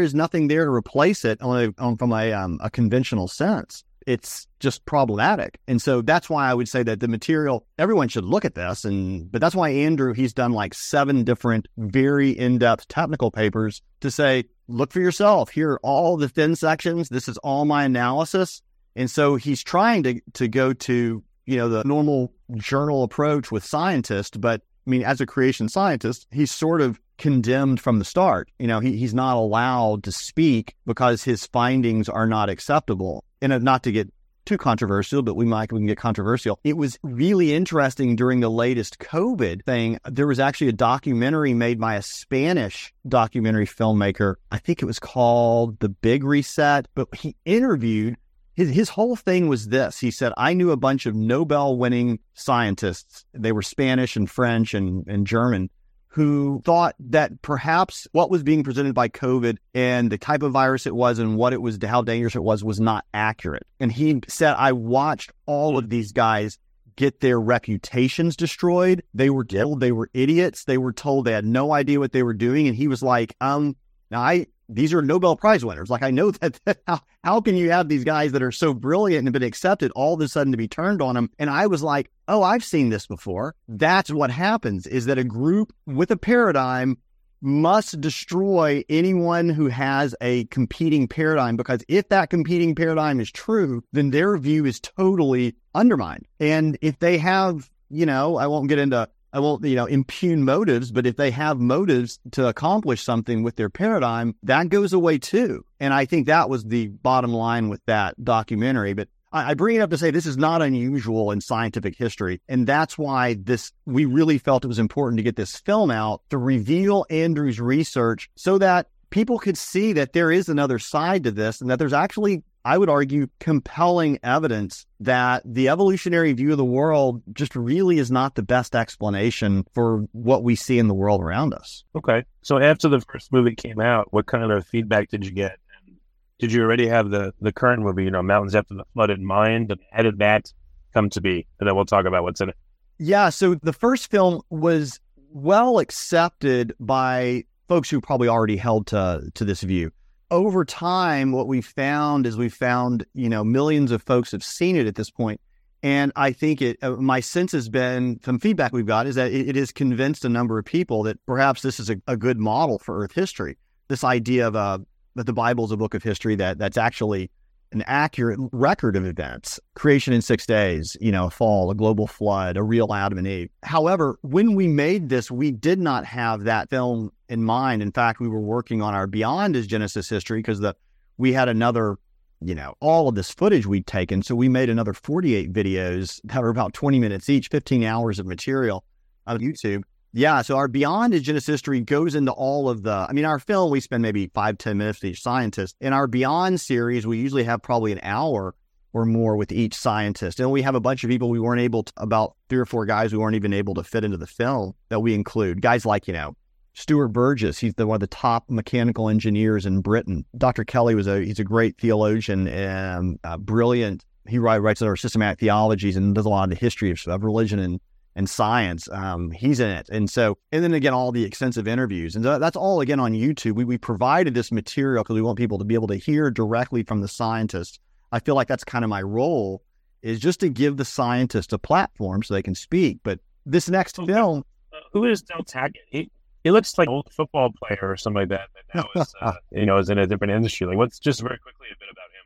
is 0.00 0.14
nothing 0.14 0.48
there 0.48 0.64
to 0.64 0.70
replace 0.70 1.24
it 1.24 1.40
on 1.40 1.64
a, 1.64 1.82
on, 1.82 1.96
from 1.96 2.12
a, 2.12 2.32
um, 2.32 2.58
a 2.62 2.70
conventional 2.70 3.28
sense. 3.28 3.84
It's 4.06 4.46
just 4.60 4.84
problematic. 4.84 5.58
And 5.66 5.80
so 5.80 6.02
that's 6.02 6.28
why 6.28 6.50
I 6.50 6.54
would 6.54 6.68
say 6.68 6.82
that 6.82 7.00
the 7.00 7.08
material, 7.08 7.66
everyone 7.78 8.08
should 8.08 8.24
look 8.24 8.44
at 8.44 8.54
this. 8.54 8.84
And, 8.84 9.30
but 9.32 9.40
that's 9.40 9.54
why 9.54 9.70
Andrew, 9.70 10.12
he's 10.12 10.34
done 10.34 10.52
like 10.52 10.74
seven 10.74 11.24
different, 11.24 11.68
very 11.78 12.30
in 12.30 12.58
depth 12.58 12.88
technical 12.88 13.30
papers 13.30 13.80
to 14.00 14.10
say, 14.10 14.44
look 14.68 14.92
for 14.92 15.00
yourself. 15.00 15.48
Here 15.48 15.72
are 15.72 15.80
all 15.80 16.16
the 16.16 16.28
thin 16.28 16.54
sections. 16.54 17.08
This 17.08 17.28
is 17.28 17.38
all 17.38 17.64
my 17.64 17.84
analysis. 17.84 18.60
And 18.94 19.10
so 19.10 19.36
he's 19.36 19.62
trying 19.62 20.02
to, 20.02 20.20
to 20.34 20.48
go 20.48 20.72
to, 20.72 21.22
you 21.46 21.56
know, 21.56 21.68
the 21.68 21.84
normal 21.84 22.32
journal 22.56 23.04
approach 23.04 23.50
with 23.50 23.64
scientists. 23.64 24.36
But 24.36 24.60
I 24.86 24.90
mean, 24.90 25.02
as 25.02 25.20
a 25.20 25.26
creation 25.26 25.70
scientist, 25.70 26.26
he's 26.30 26.52
sort 26.52 26.82
of 26.82 27.00
condemned 27.18 27.80
from 27.80 27.98
the 27.98 28.04
start. 28.04 28.50
You 28.58 28.66
know, 28.66 28.80
he, 28.80 28.96
he's 28.96 29.14
not 29.14 29.36
allowed 29.36 30.04
to 30.04 30.12
speak 30.12 30.74
because 30.86 31.24
his 31.24 31.46
findings 31.46 32.08
are 32.08 32.26
not 32.26 32.48
acceptable. 32.48 33.24
And 33.40 33.62
not 33.62 33.82
to 33.84 33.92
get 33.92 34.12
too 34.44 34.58
controversial, 34.58 35.22
but 35.22 35.36
we 35.36 35.44
might 35.44 35.72
we 35.72 35.80
can 35.80 35.86
get 35.86 35.98
controversial. 35.98 36.58
It 36.64 36.76
was 36.76 36.98
really 37.02 37.54
interesting 37.54 38.16
during 38.16 38.40
the 38.40 38.50
latest 38.50 38.98
COVID 38.98 39.64
thing. 39.64 39.98
There 40.08 40.26
was 40.26 40.40
actually 40.40 40.68
a 40.68 40.72
documentary 40.72 41.54
made 41.54 41.80
by 41.80 41.96
a 41.96 42.02
Spanish 42.02 42.92
documentary 43.08 43.66
filmmaker. 43.66 44.36
I 44.50 44.58
think 44.58 44.82
it 44.82 44.86
was 44.86 44.98
called 44.98 45.78
The 45.80 45.88
Big 45.88 46.24
Reset, 46.24 46.88
but 46.94 47.14
he 47.14 47.36
interviewed 47.44 48.16
his, 48.54 48.70
his 48.70 48.88
whole 48.88 49.16
thing 49.16 49.48
was 49.48 49.68
this. 49.68 49.98
He 49.98 50.10
said, 50.10 50.32
I 50.36 50.54
knew 50.54 50.70
a 50.70 50.76
bunch 50.76 51.06
of 51.06 51.14
Nobel 51.14 51.76
winning 51.76 52.20
scientists. 52.34 53.24
They 53.32 53.52
were 53.52 53.62
Spanish 53.62 54.16
and 54.16 54.30
French 54.30 54.74
and, 54.74 55.06
and 55.08 55.26
German 55.26 55.70
who 56.14 56.62
thought 56.64 56.94
that 57.00 57.42
perhaps 57.42 58.06
what 58.12 58.30
was 58.30 58.44
being 58.44 58.62
presented 58.62 58.94
by 58.94 59.08
COVID 59.08 59.58
and 59.74 60.12
the 60.12 60.16
type 60.16 60.44
of 60.44 60.52
virus 60.52 60.86
it 60.86 60.94
was 60.94 61.18
and 61.18 61.36
what 61.36 61.52
it 61.52 61.60
was, 61.60 61.76
how 61.82 62.02
dangerous 62.02 62.36
it 62.36 62.42
was, 62.42 62.62
was 62.62 62.78
not 62.78 63.04
accurate. 63.12 63.66
And 63.80 63.90
he 63.90 64.20
said, 64.28 64.54
I 64.54 64.70
watched 64.70 65.32
all 65.44 65.76
of 65.76 65.88
these 65.88 66.12
guys 66.12 66.60
get 66.94 67.18
their 67.18 67.40
reputations 67.40 68.36
destroyed. 68.36 69.02
They 69.12 69.28
were 69.28 69.44
told 69.44 69.80
they 69.80 69.90
were 69.90 70.08
idiots. 70.14 70.62
They 70.62 70.78
were 70.78 70.92
told 70.92 71.24
they 71.24 71.32
had 71.32 71.44
no 71.44 71.72
idea 71.72 71.98
what 71.98 72.12
they 72.12 72.22
were 72.22 72.32
doing. 72.32 72.68
And 72.68 72.76
he 72.76 72.86
was 72.86 73.02
like, 73.02 73.34
um, 73.40 73.74
I, 74.12 74.46
these 74.68 74.92
are 74.92 75.02
Nobel 75.02 75.36
Prize 75.36 75.64
winners. 75.64 75.90
Like 75.90 76.02
I 76.02 76.10
know 76.10 76.30
that, 76.40 76.58
that 76.64 76.78
how, 76.86 77.00
how 77.22 77.40
can 77.40 77.56
you 77.56 77.70
have 77.70 77.88
these 77.88 78.04
guys 78.04 78.32
that 78.32 78.42
are 78.42 78.52
so 78.52 78.74
brilliant 78.74 79.20
and 79.20 79.28
have 79.28 79.32
been 79.32 79.42
accepted 79.42 79.92
all 79.92 80.14
of 80.14 80.20
a 80.20 80.28
sudden 80.28 80.52
to 80.52 80.58
be 80.58 80.68
turned 80.68 81.02
on 81.02 81.14
them? 81.14 81.30
And 81.38 81.50
I 81.50 81.66
was 81.66 81.82
like, 81.82 82.10
oh, 82.28 82.42
I've 82.42 82.64
seen 82.64 82.88
this 82.88 83.06
before. 83.06 83.54
That's 83.68 84.10
what 84.10 84.30
happens 84.30 84.86
is 84.86 85.06
that 85.06 85.18
a 85.18 85.24
group 85.24 85.72
with 85.86 86.10
a 86.10 86.16
paradigm 86.16 86.98
must 87.44 88.00
destroy 88.00 88.82
anyone 88.88 89.50
who 89.50 89.66
has 89.66 90.14
a 90.22 90.44
competing 90.46 91.06
paradigm 91.06 91.56
because 91.56 91.84
if 91.88 92.08
that 92.08 92.30
competing 92.30 92.74
paradigm 92.74 93.20
is 93.20 93.30
true, 93.30 93.84
then 93.92 94.10
their 94.10 94.38
view 94.38 94.64
is 94.64 94.80
totally 94.80 95.54
undermined. 95.74 96.26
And 96.40 96.78
if 96.80 96.98
they 97.00 97.18
have, 97.18 97.68
you 97.90 98.06
know, 98.06 98.38
I 98.38 98.46
won't 98.46 98.68
get 98.68 98.78
into 98.78 99.10
I 99.34 99.40
won't, 99.40 99.64
you 99.64 99.74
know, 99.74 99.86
impugn 99.86 100.44
motives, 100.44 100.92
but 100.92 101.06
if 101.06 101.16
they 101.16 101.32
have 101.32 101.58
motives 101.58 102.20
to 102.32 102.46
accomplish 102.46 103.02
something 103.02 103.42
with 103.42 103.56
their 103.56 103.68
paradigm, 103.68 104.36
that 104.44 104.68
goes 104.68 104.92
away 104.92 105.18
too. 105.18 105.64
And 105.80 105.92
I 105.92 106.04
think 106.04 106.26
that 106.26 106.48
was 106.48 106.62
the 106.62 106.86
bottom 106.86 107.32
line 107.32 107.68
with 107.68 107.84
that 107.86 108.14
documentary. 108.22 108.94
But 108.94 109.08
I, 109.32 109.50
I 109.50 109.54
bring 109.54 109.74
it 109.74 109.80
up 109.80 109.90
to 109.90 109.98
say 109.98 110.12
this 110.12 110.24
is 110.24 110.36
not 110.36 110.62
unusual 110.62 111.32
in 111.32 111.40
scientific 111.40 111.96
history. 111.96 112.40
And 112.48 112.64
that's 112.64 112.96
why 112.96 113.34
this, 113.34 113.72
we 113.86 114.04
really 114.04 114.38
felt 114.38 114.64
it 114.64 114.68
was 114.68 114.78
important 114.78 115.18
to 115.18 115.24
get 115.24 115.34
this 115.34 115.56
film 115.56 115.90
out 115.90 116.22
to 116.30 116.38
reveal 116.38 117.04
Andrew's 117.10 117.60
research 117.60 118.30
so 118.36 118.56
that 118.58 118.86
people 119.10 119.40
could 119.40 119.58
see 119.58 119.92
that 119.94 120.12
there 120.12 120.30
is 120.30 120.48
another 120.48 120.78
side 120.78 121.24
to 121.24 121.32
this 121.32 121.60
and 121.60 121.68
that 121.70 121.80
there's 121.80 121.92
actually 121.92 122.44
I 122.64 122.78
would 122.78 122.88
argue, 122.88 123.26
compelling 123.40 124.18
evidence 124.22 124.86
that 125.00 125.42
the 125.44 125.68
evolutionary 125.68 126.32
view 126.32 126.52
of 126.52 126.56
the 126.56 126.64
world 126.64 127.22
just 127.34 127.54
really 127.54 127.98
is 127.98 128.10
not 128.10 128.36
the 128.36 128.42
best 128.42 128.74
explanation 128.74 129.66
for 129.74 130.06
what 130.12 130.42
we 130.42 130.56
see 130.56 130.78
in 130.78 130.88
the 130.88 130.94
world 130.94 131.20
around 131.20 131.52
us. 131.52 131.84
Okay. 131.94 132.24
So 132.42 132.58
after 132.58 132.88
the 132.88 133.00
first 133.00 133.32
movie 133.32 133.54
came 133.54 133.80
out, 133.80 134.12
what 134.12 134.26
kind 134.26 134.50
of 134.50 134.66
feedback 134.66 135.10
did 135.10 135.26
you 135.26 135.32
get? 135.32 135.58
And 135.86 135.96
did 136.38 136.52
you 136.52 136.62
already 136.62 136.86
have 136.86 137.10
the, 137.10 137.34
the 137.40 137.52
current 137.52 137.82
movie, 137.82 138.04
you 138.04 138.10
know, 138.10 138.22
Mountains 138.22 138.54
After 138.54 138.74
the 138.74 138.84
Flood 138.94 139.10
in 139.10 139.26
mind? 139.26 139.70
And 139.70 139.80
how 139.92 140.02
did 140.02 140.18
that 140.20 140.50
come 140.94 141.10
to 141.10 141.20
be? 141.20 141.46
And 141.60 141.68
then 141.68 141.76
we'll 141.76 141.84
talk 141.84 142.06
about 142.06 142.22
what's 142.22 142.40
in 142.40 142.48
it. 142.48 142.56
Yeah. 142.98 143.28
So 143.28 143.56
the 143.56 143.74
first 143.74 144.10
film 144.10 144.40
was 144.48 145.00
well 145.30 145.80
accepted 145.80 146.74
by 146.80 147.44
folks 147.68 147.90
who 147.90 148.00
probably 148.00 148.28
already 148.28 148.56
held 148.56 148.86
to, 148.86 149.30
to 149.34 149.44
this 149.44 149.60
view 149.60 149.90
over 150.34 150.64
time, 150.64 151.30
what 151.30 151.46
we 151.46 151.60
found 151.60 152.26
is 152.26 152.36
we 152.36 152.48
found, 152.48 153.06
you 153.14 153.28
know, 153.28 153.44
millions 153.44 153.92
of 153.92 154.02
folks 154.02 154.32
have 154.32 154.42
seen 154.42 154.74
it 154.74 154.88
at 154.88 154.96
this 154.96 155.08
point. 155.08 155.40
And 155.80 156.10
I 156.16 156.32
think 156.32 156.60
it, 156.60 156.76
uh, 156.82 156.92
my 156.92 157.20
sense 157.20 157.52
has 157.52 157.68
been 157.68 158.18
some 158.24 158.40
feedback 158.40 158.72
we've 158.72 158.84
got 158.84 159.06
is 159.06 159.14
that 159.14 159.30
it, 159.30 159.50
it 159.50 159.56
has 159.56 159.70
convinced 159.70 160.24
a 160.24 160.28
number 160.28 160.58
of 160.58 160.64
people 160.64 161.04
that 161.04 161.24
perhaps 161.24 161.62
this 161.62 161.78
is 161.78 161.88
a, 161.88 161.96
a 162.08 162.16
good 162.16 162.40
model 162.40 162.80
for 162.80 163.00
Earth 163.00 163.12
history. 163.12 163.58
This 163.86 164.02
idea 164.02 164.48
of 164.48 164.56
uh, 164.56 164.78
that 165.14 165.26
the 165.26 165.32
Bible 165.32 165.66
is 165.66 165.70
a 165.70 165.76
book 165.76 165.94
of 165.94 166.02
history 166.02 166.34
that 166.36 166.58
that's 166.58 166.78
actually 166.78 167.30
an 167.74 167.82
accurate 167.86 168.38
record 168.52 168.96
of 168.96 169.04
events 169.04 169.60
creation 169.74 170.12
in 170.12 170.22
six 170.22 170.46
days, 170.46 170.96
you 171.00 171.12
know, 171.12 171.26
a 171.26 171.30
fall, 171.30 171.70
a 171.70 171.74
global 171.74 172.06
flood, 172.06 172.56
a 172.56 172.62
real 172.62 172.92
Adam 172.94 173.18
and 173.18 173.26
Eve. 173.26 173.50
However, 173.62 174.18
when 174.22 174.54
we 174.54 174.68
made 174.68 175.08
this, 175.08 175.30
we 175.30 175.50
did 175.50 175.80
not 175.80 176.04
have 176.04 176.44
that 176.44 176.70
film 176.70 177.10
in 177.28 177.42
mind. 177.42 177.82
In 177.82 177.92
fact, 177.92 178.20
we 178.20 178.28
were 178.28 178.40
working 178.40 178.80
on 178.80 178.94
our 178.94 179.06
Beyond 179.06 179.56
is 179.56 179.66
Genesis 179.66 180.08
history 180.08 180.38
because 180.38 180.60
the 180.60 180.74
we 181.16 181.32
had 181.32 181.48
another 181.48 181.98
you 182.40 182.54
know, 182.54 182.74
all 182.80 183.08
of 183.08 183.14
this 183.14 183.30
footage 183.30 183.66
we'd 183.66 183.86
taken. 183.86 184.22
So 184.22 184.34
we 184.34 184.50
made 184.50 184.68
another 184.68 184.92
48 184.92 185.52
videos 185.52 186.20
that 186.24 186.42
were 186.42 186.50
about 186.50 186.74
20 186.74 186.98
minutes 186.98 187.30
each, 187.30 187.48
15 187.48 187.84
hours 187.84 188.18
of 188.18 188.26
material 188.26 188.84
on 189.26 189.38
YouTube. 189.38 189.82
Yeah. 190.16 190.42
So 190.42 190.56
our 190.56 190.68
Beyond 190.68 191.12
Is 191.12 191.22
Genesis 191.22 191.46
History 191.46 191.80
goes 191.80 192.14
into 192.14 192.30
all 192.30 192.68
of 192.68 192.84
the, 192.84 193.04
I 193.08 193.12
mean, 193.12 193.24
our 193.24 193.40
film, 193.40 193.72
we 193.72 193.80
spend 193.80 194.00
maybe 194.00 194.28
five 194.28 194.58
ten 194.58 194.78
minutes 194.78 195.02
with 195.02 195.10
each 195.10 195.20
scientist. 195.20 195.74
In 195.80 195.92
our 195.92 196.06
Beyond 196.06 196.60
series, 196.60 197.04
we 197.04 197.18
usually 197.18 197.42
have 197.42 197.60
probably 197.62 197.90
an 197.90 197.98
hour 198.04 198.54
or 198.92 199.04
more 199.04 199.36
with 199.36 199.50
each 199.50 199.74
scientist. 199.74 200.38
And 200.38 200.52
we 200.52 200.62
have 200.62 200.76
a 200.76 200.80
bunch 200.80 201.02
of 201.02 201.10
people 201.10 201.30
we 201.30 201.40
weren't 201.40 201.60
able 201.60 201.82
to, 201.82 201.92
about 201.96 202.36
three 202.48 202.60
or 202.60 202.64
four 202.64 202.86
guys 202.86 203.12
we 203.12 203.18
weren't 203.18 203.34
even 203.34 203.52
able 203.52 203.74
to 203.74 203.82
fit 203.82 204.04
into 204.04 204.16
the 204.16 204.26
film 204.26 204.74
that 204.88 205.00
we 205.00 205.14
include. 205.14 205.60
Guys 205.60 205.84
like, 205.84 206.06
you 206.06 206.14
know, 206.14 206.36
Stuart 206.74 207.08
Burgess, 207.08 207.58
he's 207.58 207.74
the 207.74 207.84
one 207.84 207.96
of 207.96 208.00
the 208.00 208.06
top 208.06 208.44
mechanical 208.48 209.08
engineers 209.08 209.66
in 209.66 209.80
Britain. 209.80 210.24
Dr. 210.38 210.64
Kelly 210.64 210.94
was 210.94 211.08
a 211.08 211.24
he's 211.24 211.40
a 211.40 211.44
great 211.44 211.76
theologian 211.78 212.46
and 212.46 213.18
uh, 213.24 213.36
brilliant. 213.36 214.04
He 214.28 214.38
writes 214.38 214.80
our 214.80 214.94
systematic 214.94 215.40
theologies 215.40 215.96
and 215.96 216.14
does 216.14 216.24
a 216.24 216.28
lot 216.28 216.44
of 216.44 216.50
the 216.50 216.56
history 216.56 216.92
of, 216.92 217.04
of 217.08 217.24
religion 217.24 217.58
and 217.58 217.80
and 218.16 218.28
science. 218.28 218.88
Um, 218.90 219.30
he's 219.30 219.60
in 219.60 219.70
it, 219.70 219.88
and 219.90 220.08
so 220.08 220.38
and 220.52 220.62
then 220.62 220.74
again 220.74 220.94
all 220.94 221.12
the 221.12 221.24
extensive 221.24 221.66
interviews, 221.66 222.16
and 222.16 222.24
that's 222.24 222.56
all 222.56 222.80
again 222.80 223.00
on 223.00 223.12
YouTube. 223.12 223.52
We 223.52 223.64
we 223.64 223.78
provided 223.78 224.34
this 224.34 224.52
material 224.52 225.02
because 225.02 225.14
we 225.14 225.22
want 225.22 225.38
people 225.38 225.58
to 225.58 225.64
be 225.64 225.74
able 225.74 225.88
to 225.88 225.96
hear 225.96 226.30
directly 226.30 226.82
from 226.82 227.00
the 227.00 227.08
scientists. 227.08 227.78
I 228.12 228.20
feel 228.20 228.34
like 228.34 228.48
that's 228.48 228.64
kind 228.64 228.84
of 228.84 228.88
my 228.88 229.02
role 229.02 229.62
is 230.02 230.20
just 230.20 230.38
to 230.40 230.50
give 230.50 230.76
the 230.76 230.84
scientists 230.84 231.52
a 231.52 231.58
platform 231.58 232.22
so 232.22 232.34
they 232.34 232.42
can 232.42 232.54
speak. 232.54 232.98
But 233.02 233.18
this 233.46 233.68
next 233.68 233.96
film, 233.96 234.44
uh, 234.72 234.76
who 234.92 235.04
is 235.04 235.22
Del 235.22 235.42
Tackett? 235.42 235.80
He, 235.90 236.10
he 236.44 236.50
looks 236.50 236.76
like 236.76 236.88
an 236.88 236.94
old 236.94 237.10
football 237.10 237.50
player 237.52 237.78
or 237.82 237.96
something 237.96 238.20
like 238.20 238.28
that. 238.28 238.48
That 238.54 238.84
now 238.94 239.00
is, 239.02 239.14
uh, 239.20 239.32
you 239.50 239.64
know, 239.64 239.78
is 239.78 239.88
in 239.88 239.98
a 239.98 240.06
different 240.06 240.32
industry. 240.32 240.66
Like, 240.66 240.76
what's 240.76 240.98
just 240.98 241.22
very 241.22 241.38
quickly 241.38 241.68
a 241.72 241.78
bit 241.78 241.88
about 241.90 242.10
him? 242.10 242.23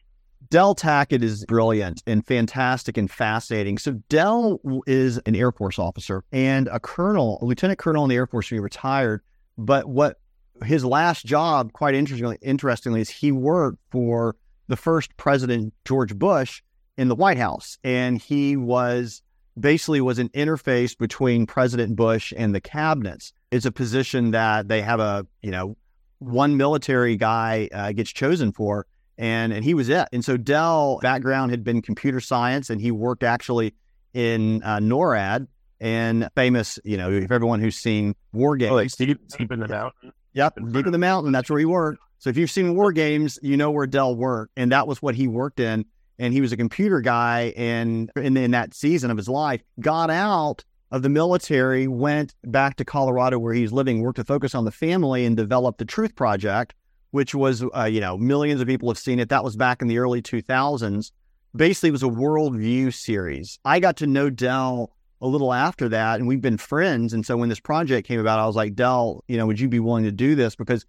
Del 0.51 0.75
Tackett 0.75 1.23
is 1.23 1.45
brilliant 1.45 2.03
and 2.07 2.27
fantastic 2.27 2.97
and 2.97 3.11
fascinating. 3.11 3.77
So 3.77 3.93
Del 4.09 4.61
is 4.87 5.19
an 5.19 5.37
Air 5.37 5.53
Force 5.53 5.79
officer 5.79 6.25
and 6.33 6.69
a 6.69 6.81
colonel, 6.81 7.39
a 7.43 7.45
lieutenant 7.45 7.79
colonel 7.79 8.05
in 8.05 8.09
the 8.09 8.17
Air 8.17 8.27
Force. 8.27 8.49
He 8.49 8.59
retired, 8.59 9.21
but 9.59 9.87
what 9.89 10.17
his 10.65 10.87
last 10.87 11.27
job, 11.27 11.73
quite 11.75 11.95
interestingly, 11.95 12.39
interestingly, 12.41 13.03
is 13.03 13.11
he 13.11 13.31
worked 13.31 13.79
for 13.91 14.37
the 14.69 14.77
first 14.77 15.15
president 15.19 15.75
George 15.85 16.15
Bush 16.15 16.63
in 16.97 17.09
the 17.09 17.15
White 17.15 17.39
House, 17.39 17.79
and 17.85 18.21
he 18.21 18.57
was 18.57 19.23
basically 19.59 20.01
was 20.01 20.19
an 20.19 20.31
interface 20.31 20.97
between 20.97 21.47
President 21.47 21.95
Bush 21.95 22.33
and 22.37 22.55
the 22.55 22.61
cabinets. 22.61 23.33
It's 23.51 23.67
a 23.67 23.73
position 23.73 24.31
that 24.31 24.69
they 24.69 24.81
have 24.81 25.01
a, 25.01 25.27
you 25.43 25.51
know, 25.51 25.77
one 26.21 26.57
military 26.57 27.17
guy 27.17 27.69
uh, 27.73 27.93
gets 27.93 28.11
chosen 28.11 28.53
for, 28.53 28.87
and 29.19 29.53
and 29.53 29.65
he 29.65 29.75
was 29.75 29.89
it. 29.89 30.09
And 30.13 30.25
so 30.25 30.37
Del 30.37 30.99
background 31.03 31.51
had 31.51 31.65
been 31.65 31.83
computer 31.83 32.21
science, 32.21 32.71
and 32.71 32.81
he 32.81 32.91
worked 32.91 33.23
actually 33.23 33.75
in 34.15 34.63
uh, 34.63 34.79
NORAD 34.79 35.47
and 35.81 36.29
famous, 36.35 36.79
you 36.85 36.97
know, 36.97 37.11
if 37.11 37.31
everyone 37.31 37.61
who's 37.61 37.77
seen 37.77 38.15
War 38.33 38.57
Games, 38.57 38.73
oh, 38.73 38.77
like 38.77 38.91
deep, 38.93 39.21
deep 39.37 39.53
in 39.53 39.61
the 39.61 39.69
mountain. 39.69 40.13
Yep, 40.33 40.55
deep 40.73 40.87
in 40.87 40.93
the 40.93 40.99
mountain. 40.99 41.33
That's 41.33 41.51
where 41.51 41.59
he 41.59 41.65
worked. 41.65 42.01
So 42.19 42.31
if 42.31 42.37
you've 42.37 42.51
seen 42.51 42.75
War 42.75 42.93
Games, 42.93 43.39
you 43.43 43.57
know 43.57 43.71
where 43.71 43.87
Del 43.87 44.17
worked, 44.17 44.53
and 44.57 44.73
that 44.73 44.87
was 44.89 45.03
what 45.03 45.15
he 45.15 45.29
worked 45.29 45.61
in 45.61 45.85
and 46.19 46.35
he 46.35 46.41
was 46.41 46.53
a 46.53 46.57
computer 46.57 47.01
guy 47.01 47.53
and 47.57 48.11
in, 48.17 48.37
in 48.37 48.51
that 48.51 48.75
season 48.75 49.11
of 49.11 49.17
his 49.17 49.29
life 49.29 49.63
got 49.81 50.11
out 50.11 50.65
of 50.91 51.03
the 51.03 51.09
military 51.09 51.87
went 51.87 52.35
back 52.45 52.77
to 52.77 52.85
colorado 52.85 53.39
where 53.39 53.55
he's 53.55 53.73
living 53.73 54.01
worked 54.01 54.17
to 54.17 54.25
focus 54.25 54.55
on 54.55 54.65
the 54.65 54.71
family 54.71 55.25
and 55.25 55.37
developed 55.37 55.79
the 55.79 55.85
truth 55.85 56.15
project 56.15 56.75
which 57.11 57.35
was 57.35 57.65
uh, 57.77 57.85
you 57.85 58.01
know 58.01 58.17
millions 58.19 58.61
of 58.61 58.67
people 58.67 58.89
have 58.89 58.99
seen 58.99 59.19
it. 59.19 59.29
That 59.29 59.45
was 59.45 59.57
back 59.57 59.83
in 59.83 59.89
the 59.89 59.99
early 59.99 60.23
2000s 60.23 61.11
basically 61.57 61.91
it 61.91 61.93
was 61.93 62.03
a 62.03 62.07
worldview 62.07 62.93
series. 62.93 63.59
I 63.65 63.81
got 63.81 63.97
to 63.99 64.07
know 64.07 64.31
Del 64.31 64.91
a 65.21 65.27
little 65.27 65.53
after 65.53 65.89
that 65.89 66.19
and 66.19 66.29
we've 66.29 66.41
been 66.41 66.59
friends. 66.59 67.13
And 67.13 67.25
so 67.25 67.37
when 67.37 67.49
this 67.49 67.61
project 67.61 68.07
came 68.07 68.21
about 68.21 68.39
i 68.39 68.47
was 68.47 68.57
like 68.57 68.75
Del, 68.75 69.25
you 69.29 69.37
know 69.37 69.47
would 69.47 69.61
you 69.61 69.69
be 69.69 69.81
willing 69.81 70.05
to 70.05 70.13
do 70.13 70.35
this? 70.35 70.57
Because 70.57 70.87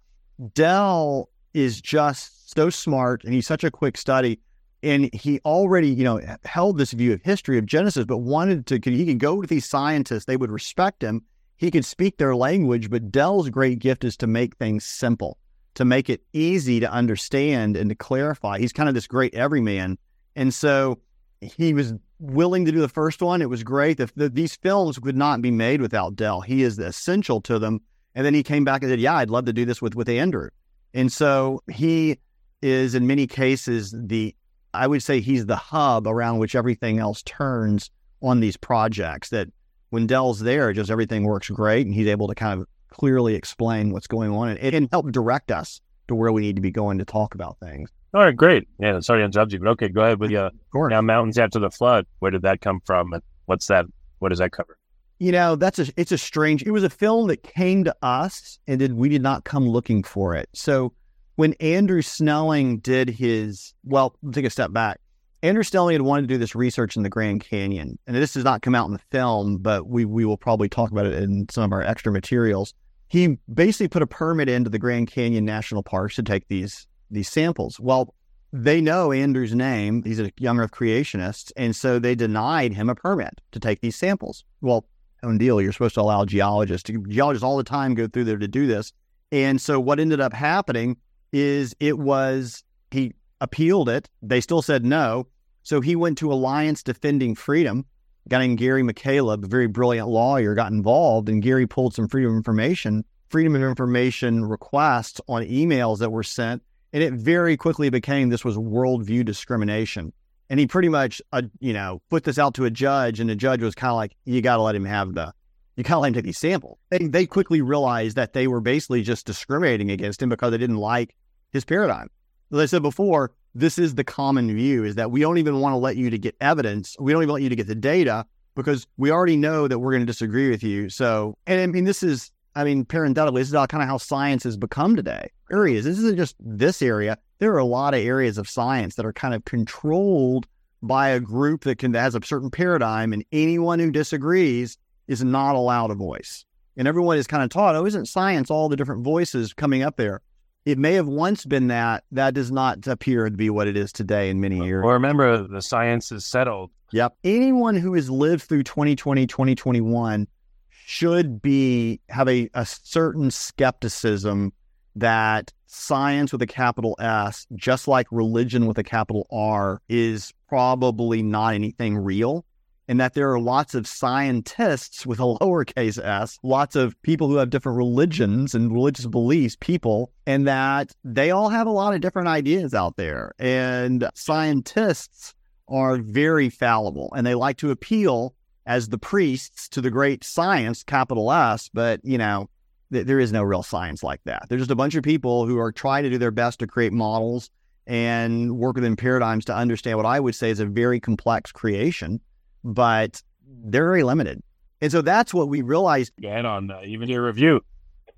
Del 0.54 1.28
is 1.54 1.80
just 1.80 2.54
so 2.54 2.70
smart 2.70 3.24
and 3.24 3.34
he's 3.34 3.46
such 3.46 3.64
a 3.64 3.70
quick 3.70 3.96
study 3.96 4.38
and 4.82 5.12
he 5.12 5.40
already 5.44 5.88
you 5.88 6.04
know 6.04 6.20
held 6.44 6.78
this 6.78 6.92
view 6.92 7.12
of 7.12 7.20
history 7.22 7.58
of 7.58 7.66
genesis 7.66 8.04
but 8.04 8.18
wanted 8.18 8.66
to 8.66 8.80
he 8.90 9.04
could 9.04 9.18
go 9.18 9.40
to 9.40 9.46
these 9.46 9.66
scientists. 9.66 10.26
They 10.26 10.36
would 10.36 10.50
respect 10.50 11.02
him. 11.02 11.22
He 11.56 11.70
could 11.70 11.84
speak 11.84 12.18
their 12.18 12.36
language 12.36 12.90
but 12.90 13.10
Del's 13.10 13.48
great 13.50 13.78
gift 13.78 14.04
is 14.04 14.16
to 14.18 14.26
make 14.26 14.56
things 14.56 14.84
simple 14.84 15.38
to 15.80 15.84
make 15.86 16.10
it 16.10 16.22
easy 16.34 16.78
to 16.80 16.92
understand 16.92 17.74
and 17.74 17.88
to 17.88 17.96
clarify. 17.96 18.58
He's 18.58 18.72
kind 18.72 18.88
of 18.88 18.94
this 18.94 19.06
great 19.06 19.34
everyman. 19.34 19.96
And 20.36 20.52
so 20.52 20.98
he 21.40 21.72
was 21.72 21.94
willing 22.18 22.66
to 22.66 22.72
do 22.72 22.80
the 22.80 22.88
first 22.88 23.22
one. 23.22 23.40
It 23.40 23.48
was 23.48 23.64
great. 23.64 23.96
The, 23.96 24.10
the, 24.14 24.28
these 24.28 24.54
films 24.56 25.00
would 25.00 25.16
not 25.16 25.40
be 25.40 25.50
made 25.50 25.80
without 25.80 26.16
Del. 26.16 26.42
he 26.42 26.62
is 26.62 26.78
essential 26.78 27.40
to 27.42 27.58
them. 27.58 27.80
And 28.14 28.26
then 28.26 28.34
he 28.34 28.42
came 28.42 28.64
back 28.64 28.82
and 28.82 28.90
said 28.90 29.00
yeah 29.00 29.14
i'd 29.14 29.30
love 29.30 29.44
to 29.46 29.52
do 29.52 29.64
this 29.64 29.80
with 29.80 29.94
with 29.94 30.08
andrew. 30.08 30.50
And 30.92 31.10
so 31.10 31.62
he 31.70 32.18
is 32.60 32.94
in 32.94 33.06
many 33.06 33.26
cases 33.26 33.94
the 33.96 34.34
I 34.74 34.86
would 34.86 35.02
say 35.02 35.20
he's 35.20 35.46
the 35.46 35.56
hub 35.56 36.06
around 36.06 36.38
which 36.38 36.54
everything 36.54 36.98
else 36.98 37.22
turns 37.22 37.90
on 38.22 38.40
these 38.40 38.56
projects. 38.56 39.30
That 39.30 39.48
when 39.88 40.06
Del's 40.06 40.40
there, 40.40 40.72
just 40.72 40.90
everything 40.90 41.24
works 41.24 41.48
great, 41.48 41.86
and 41.86 41.94
he's 41.94 42.06
able 42.06 42.28
to 42.28 42.34
kind 42.34 42.60
of 42.60 42.68
clearly 42.90 43.34
explain 43.34 43.92
what's 43.92 44.06
going 44.06 44.30
on 44.30 44.48
and, 44.48 44.74
and 44.74 44.88
help 44.90 45.10
direct 45.10 45.50
us 45.50 45.80
to 46.08 46.14
where 46.14 46.32
we 46.32 46.42
need 46.42 46.56
to 46.56 46.62
be 46.62 46.70
going 46.70 46.98
to 46.98 47.04
talk 47.04 47.34
about 47.34 47.58
things. 47.60 47.90
All 48.12 48.22
right, 48.22 48.36
great. 48.36 48.68
Yeah, 48.80 48.98
sorry 49.00 49.20
to 49.20 49.24
interrupt 49.24 49.52
you, 49.52 49.60
but 49.60 49.68
okay, 49.68 49.88
go 49.88 50.02
ahead 50.02 50.18
with 50.18 50.32
uh, 50.34 50.50
you. 50.74 50.88
Now, 50.88 51.00
mountains 51.00 51.38
after 51.38 51.60
the 51.60 51.70
flood. 51.70 52.06
Where 52.18 52.32
did 52.32 52.42
that 52.42 52.60
come 52.60 52.80
from, 52.84 53.12
and 53.12 53.22
what's 53.46 53.68
that? 53.68 53.86
What 54.18 54.30
does 54.30 54.40
that 54.40 54.50
cover? 54.50 54.76
You 55.20 55.32
know, 55.32 55.54
that's 55.54 55.78
a 55.78 55.86
it's 55.96 56.10
a 56.10 56.18
strange. 56.18 56.64
It 56.64 56.72
was 56.72 56.82
a 56.82 56.90
film 56.90 57.28
that 57.28 57.42
came 57.44 57.84
to 57.84 57.94
us, 58.02 58.58
and 58.66 58.80
did 58.80 58.94
we 58.94 59.08
did 59.08 59.22
not 59.22 59.44
come 59.44 59.68
looking 59.68 60.02
for 60.02 60.34
it. 60.34 60.48
So 60.54 60.92
when 61.36 61.52
Andrew 61.54 62.02
Snelling 62.02 62.80
did 62.80 63.08
his, 63.08 63.72
well, 63.84 64.16
take 64.32 64.44
a 64.44 64.50
step 64.50 64.72
back. 64.72 65.00
Andrew 65.42 65.62
Snelling 65.62 65.94
had 65.94 66.02
wanted 66.02 66.22
to 66.22 66.34
do 66.34 66.38
this 66.38 66.54
research 66.54 66.96
in 66.96 67.02
the 67.02 67.08
Grand 67.08 67.40
Canyon, 67.40 67.98
and 68.06 68.14
this 68.14 68.34
does 68.34 68.44
not 68.44 68.60
come 68.60 68.74
out 68.74 68.86
in 68.86 68.92
the 68.92 69.00
film, 69.10 69.56
but 69.58 69.86
we 69.86 70.04
we 70.04 70.24
will 70.24 70.36
probably 70.36 70.68
talk 70.68 70.90
about 70.90 71.06
it 71.06 71.14
in 71.14 71.48
some 71.48 71.64
of 71.64 71.72
our 71.72 71.82
extra 71.82 72.12
materials. 72.12 72.74
He 73.08 73.38
basically 73.52 73.88
put 73.88 74.02
a 74.02 74.06
permit 74.06 74.48
into 74.48 74.68
the 74.68 74.78
Grand 74.78 75.10
Canyon 75.10 75.44
National 75.44 75.82
Parks 75.82 76.16
to 76.16 76.22
take 76.22 76.46
these 76.48 76.86
these 77.10 77.28
samples. 77.28 77.80
Well, 77.80 78.14
they 78.52 78.82
know 78.82 79.12
Andrew's 79.12 79.54
name; 79.54 80.02
he's 80.02 80.20
a 80.20 80.30
young 80.38 80.58
Earth 80.58 80.72
creationist, 80.72 81.52
and 81.56 81.74
so 81.74 81.98
they 81.98 82.14
denied 82.14 82.74
him 82.74 82.90
a 82.90 82.94
permit 82.94 83.40
to 83.52 83.60
take 83.60 83.80
these 83.80 83.96
samples. 83.96 84.44
Well, 84.60 84.84
own 85.22 85.38
deal. 85.38 85.60
You're 85.62 85.72
supposed 85.72 85.94
to 85.94 86.02
allow 86.02 86.26
geologists. 86.26 86.82
To, 86.84 87.02
Geologists 87.08 87.44
all 87.44 87.56
the 87.56 87.64
time 87.64 87.94
go 87.94 88.08
through 88.08 88.24
there 88.24 88.36
to 88.36 88.48
do 88.48 88.66
this, 88.66 88.92
and 89.32 89.58
so 89.58 89.80
what 89.80 90.00
ended 90.00 90.20
up 90.20 90.34
happening 90.34 90.98
is 91.32 91.74
it 91.80 91.98
was 91.98 92.62
he 92.90 93.14
appealed 93.40 93.88
it. 93.88 94.08
They 94.22 94.40
still 94.40 94.62
said 94.62 94.84
no. 94.84 95.26
So 95.62 95.80
he 95.80 95.96
went 95.96 96.18
to 96.18 96.32
Alliance 96.32 96.82
Defending 96.82 97.34
Freedom. 97.34 97.84
A 98.26 98.28
guy 98.28 98.46
named 98.46 98.58
Gary 98.58 98.82
McCaleb, 98.82 99.44
a 99.44 99.46
very 99.46 99.66
brilliant 99.66 100.08
lawyer, 100.08 100.54
got 100.54 100.72
involved, 100.72 101.28
and 101.28 101.42
Gary 101.42 101.66
pulled 101.66 101.94
some 101.94 102.08
freedom 102.08 102.32
of 102.32 102.36
information, 102.36 103.04
freedom 103.28 103.54
of 103.56 103.62
information 103.62 104.44
requests 104.44 105.20
on 105.28 105.42
emails 105.42 105.98
that 105.98 106.10
were 106.10 106.22
sent, 106.22 106.62
and 106.92 107.02
it 107.02 107.14
very 107.14 107.56
quickly 107.56 107.88
became 107.88 108.28
this 108.28 108.44
was 108.44 108.56
worldview 108.56 109.24
discrimination. 109.24 110.12
And 110.50 110.58
he 110.58 110.66
pretty 110.66 110.88
much, 110.88 111.22
uh, 111.32 111.42
you 111.60 111.72
know, 111.72 112.02
put 112.10 112.24
this 112.24 112.38
out 112.38 112.54
to 112.54 112.64
a 112.64 112.70
judge, 112.70 113.20
and 113.20 113.30
the 113.30 113.36
judge 113.36 113.62
was 113.62 113.74
kind 113.74 113.90
of 113.90 113.96
like, 113.96 114.16
"You 114.24 114.42
got 114.42 114.56
to 114.56 114.62
let 114.62 114.74
him 114.74 114.84
have 114.84 115.14
the 115.14 115.32
you 115.80 115.84
got 115.84 115.94
to 115.94 116.00
let 116.00 116.08
him 116.08 116.14
take 116.14 116.24
these 116.24 116.36
samples. 116.36 116.78
They, 116.90 116.98
they 116.98 117.24
quickly 117.24 117.62
realized 117.62 118.16
that 118.16 118.34
they 118.34 118.46
were 118.46 118.60
basically 118.60 119.02
just 119.02 119.24
discriminating 119.24 119.90
against 119.90 120.20
him 120.20 120.28
because 120.28 120.50
they 120.50 120.58
didn't 120.58 120.76
like 120.76 121.16
his 121.52 121.64
paradigm. 121.64 122.10
As 122.52 122.58
I 122.58 122.66
said 122.66 122.82
before, 122.82 123.30
this 123.54 123.78
is 123.78 123.94
the 123.94 124.04
common 124.04 124.54
view 124.54 124.84
is 124.84 124.96
that 124.96 125.10
we 125.10 125.20
don't 125.20 125.38
even 125.38 125.60
want 125.60 125.72
to 125.72 125.76
let 125.76 125.96
you 125.96 126.10
to 126.10 126.18
get 126.18 126.36
evidence. 126.40 126.96
We 126.98 127.12
don't 127.12 127.22
even 127.22 127.32
let 127.32 127.42
you 127.42 127.48
to 127.48 127.56
get 127.56 127.66
the 127.66 127.74
data 127.74 128.26
because 128.54 128.86
we 128.96 129.10
already 129.10 129.36
know 129.36 129.68
that 129.68 129.78
we're 129.78 129.92
going 129.92 130.02
to 130.02 130.06
disagree 130.06 130.50
with 130.50 130.62
you. 130.62 130.88
So, 130.88 131.36
and 131.46 131.60
I 131.60 131.66
mean, 131.66 131.84
this 131.84 132.02
is, 132.02 132.30
I 132.56 132.64
mean, 132.64 132.84
parenthetically, 132.84 133.40
this 133.40 133.48
is 133.48 133.54
all 133.54 133.66
kind 133.66 133.82
of 133.82 133.88
how 133.88 133.98
science 133.98 134.42
has 134.44 134.56
become 134.56 134.96
today. 134.96 135.30
Areas. 135.52 135.84
This 135.84 135.98
isn't 135.98 136.16
just 136.16 136.36
this 136.40 136.82
area. 136.82 137.18
There 137.38 137.52
are 137.52 137.58
a 137.58 137.64
lot 137.64 137.94
of 137.94 138.00
areas 138.00 138.38
of 138.38 138.48
science 138.48 138.96
that 138.96 139.06
are 139.06 139.12
kind 139.12 139.34
of 139.34 139.44
controlled 139.44 140.46
by 140.82 141.10
a 141.10 141.20
group 141.20 141.62
that 141.62 141.78
can 141.78 141.92
that 141.92 142.00
has 142.00 142.14
a 142.14 142.24
certain 142.24 142.50
paradigm, 142.50 143.12
and 143.12 143.24
anyone 143.32 143.78
who 143.78 143.90
disagrees 143.90 144.78
is 145.08 145.22
not 145.22 145.54
allowed 145.54 145.90
a 145.90 145.94
voice. 145.94 146.44
And 146.76 146.88
everyone 146.88 147.18
is 147.18 147.26
kind 147.26 147.42
of 147.42 147.50
taught, 147.50 147.74
oh, 147.74 147.84
isn't 147.84 148.06
science 148.06 148.50
all 148.50 148.68
the 148.68 148.76
different 148.76 149.04
voices 149.04 149.52
coming 149.52 149.82
up 149.82 149.96
there? 149.96 150.22
It 150.66 150.78
may 150.78 150.94
have 150.94 151.06
once 151.06 151.44
been 151.44 151.68
that. 151.68 152.04
That 152.12 152.34
does 152.34 152.52
not 152.52 152.86
appear 152.86 153.28
to 153.28 153.36
be 153.36 153.50
what 153.50 153.66
it 153.66 153.76
is 153.76 153.92
today 153.92 154.28
in 154.28 154.40
many 154.40 154.64
years. 154.64 154.84
Well, 154.84 154.92
remember, 154.92 155.46
the 155.46 155.62
science 155.62 156.12
is 156.12 156.24
settled. 156.24 156.70
Yep. 156.92 157.16
Anyone 157.24 157.76
who 157.76 157.94
has 157.94 158.10
lived 158.10 158.42
through 158.42 158.64
2020, 158.64 159.26
2021 159.26 160.26
should 160.68 161.40
be 161.40 162.00
have 162.08 162.28
a, 162.28 162.50
a 162.54 162.66
certain 162.66 163.30
skepticism 163.30 164.52
that 164.96 165.52
science 165.66 166.32
with 166.32 166.42
a 166.42 166.46
capital 166.46 166.96
S, 167.00 167.46
just 167.54 167.86
like 167.86 168.06
religion 168.10 168.66
with 168.66 168.76
a 168.76 168.82
capital 168.82 169.26
R, 169.30 169.80
is 169.88 170.34
probably 170.48 171.22
not 171.22 171.54
anything 171.54 171.96
real. 171.96 172.44
And 172.90 172.98
that 172.98 173.14
there 173.14 173.32
are 173.32 173.38
lots 173.38 173.76
of 173.76 173.86
scientists 173.86 175.06
with 175.06 175.20
a 175.20 175.22
lowercase 175.40 175.96
s, 175.96 176.40
lots 176.42 176.74
of 176.74 177.00
people 177.02 177.28
who 177.28 177.36
have 177.36 177.48
different 177.48 177.78
religions 177.78 178.52
and 178.52 178.72
religious 178.72 179.06
beliefs, 179.06 179.56
people, 179.60 180.12
and 180.26 180.48
that 180.48 180.90
they 181.04 181.30
all 181.30 181.50
have 181.50 181.68
a 181.68 181.70
lot 181.70 181.94
of 181.94 182.00
different 182.00 182.26
ideas 182.26 182.74
out 182.74 182.96
there. 182.96 183.30
And 183.38 184.08
scientists 184.14 185.34
are 185.68 185.98
very 185.98 186.50
fallible 186.50 187.12
and 187.14 187.24
they 187.24 187.36
like 187.36 187.58
to 187.58 187.70
appeal 187.70 188.34
as 188.66 188.88
the 188.88 188.98
priests 188.98 189.68
to 189.68 189.80
the 189.80 189.90
great 189.90 190.24
science, 190.24 190.82
capital 190.82 191.30
S, 191.30 191.70
but 191.72 192.00
you 192.02 192.18
know, 192.18 192.50
th- 192.92 193.06
there 193.06 193.20
is 193.20 193.30
no 193.30 193.44
real 193.44 193.62
science 193.62 194.02
like 194.02 194.20
that. 194.24 194.46
They're 194.48 194.58
just 194.58 194.70
a 194.70 194.76
bunch 194.76 194.96
of 194.96 195.04
people 195.04 195.46
who 195.46 195.58
are 195.58 195.70
trying 195.70 196.02
to 196.02 196.10
do 196.10 196.18
their 196.18 196.32
best 196.32 196.58
to 196.58 196.66
create 196.66 196.92
models 196.92 197.50
and 197.86 198.58
work 198.58 198.74
within 198.74 198.96
paradigms 198.96 199.44
to 199.44 199.54
understand 199.54 199.96
what 199.96 200.06
I 200.06 200.20
would 200.20 200.34
say 200.34 200.50
is 200.50 200.60
a 200.60 200.66
very 200.66 201.00
complex 201.00 201.52
creation, 201.52 202.20
but 202.64 203.22
they're 203.64 203.86
very 203.86 204.02
limited. 204.02 204.42
And 204.80 204.90
so 204.90 205.02
that's 205.02 205.34
what 205.34 205.48
we 205.48 205.62
realized. 205.62 206.12
And 206.24 206.46
on 206.46 206.70
uh, 206.70 206.80
even 206.84 207.08
your 207.08 207.24
review, 207.24 207.60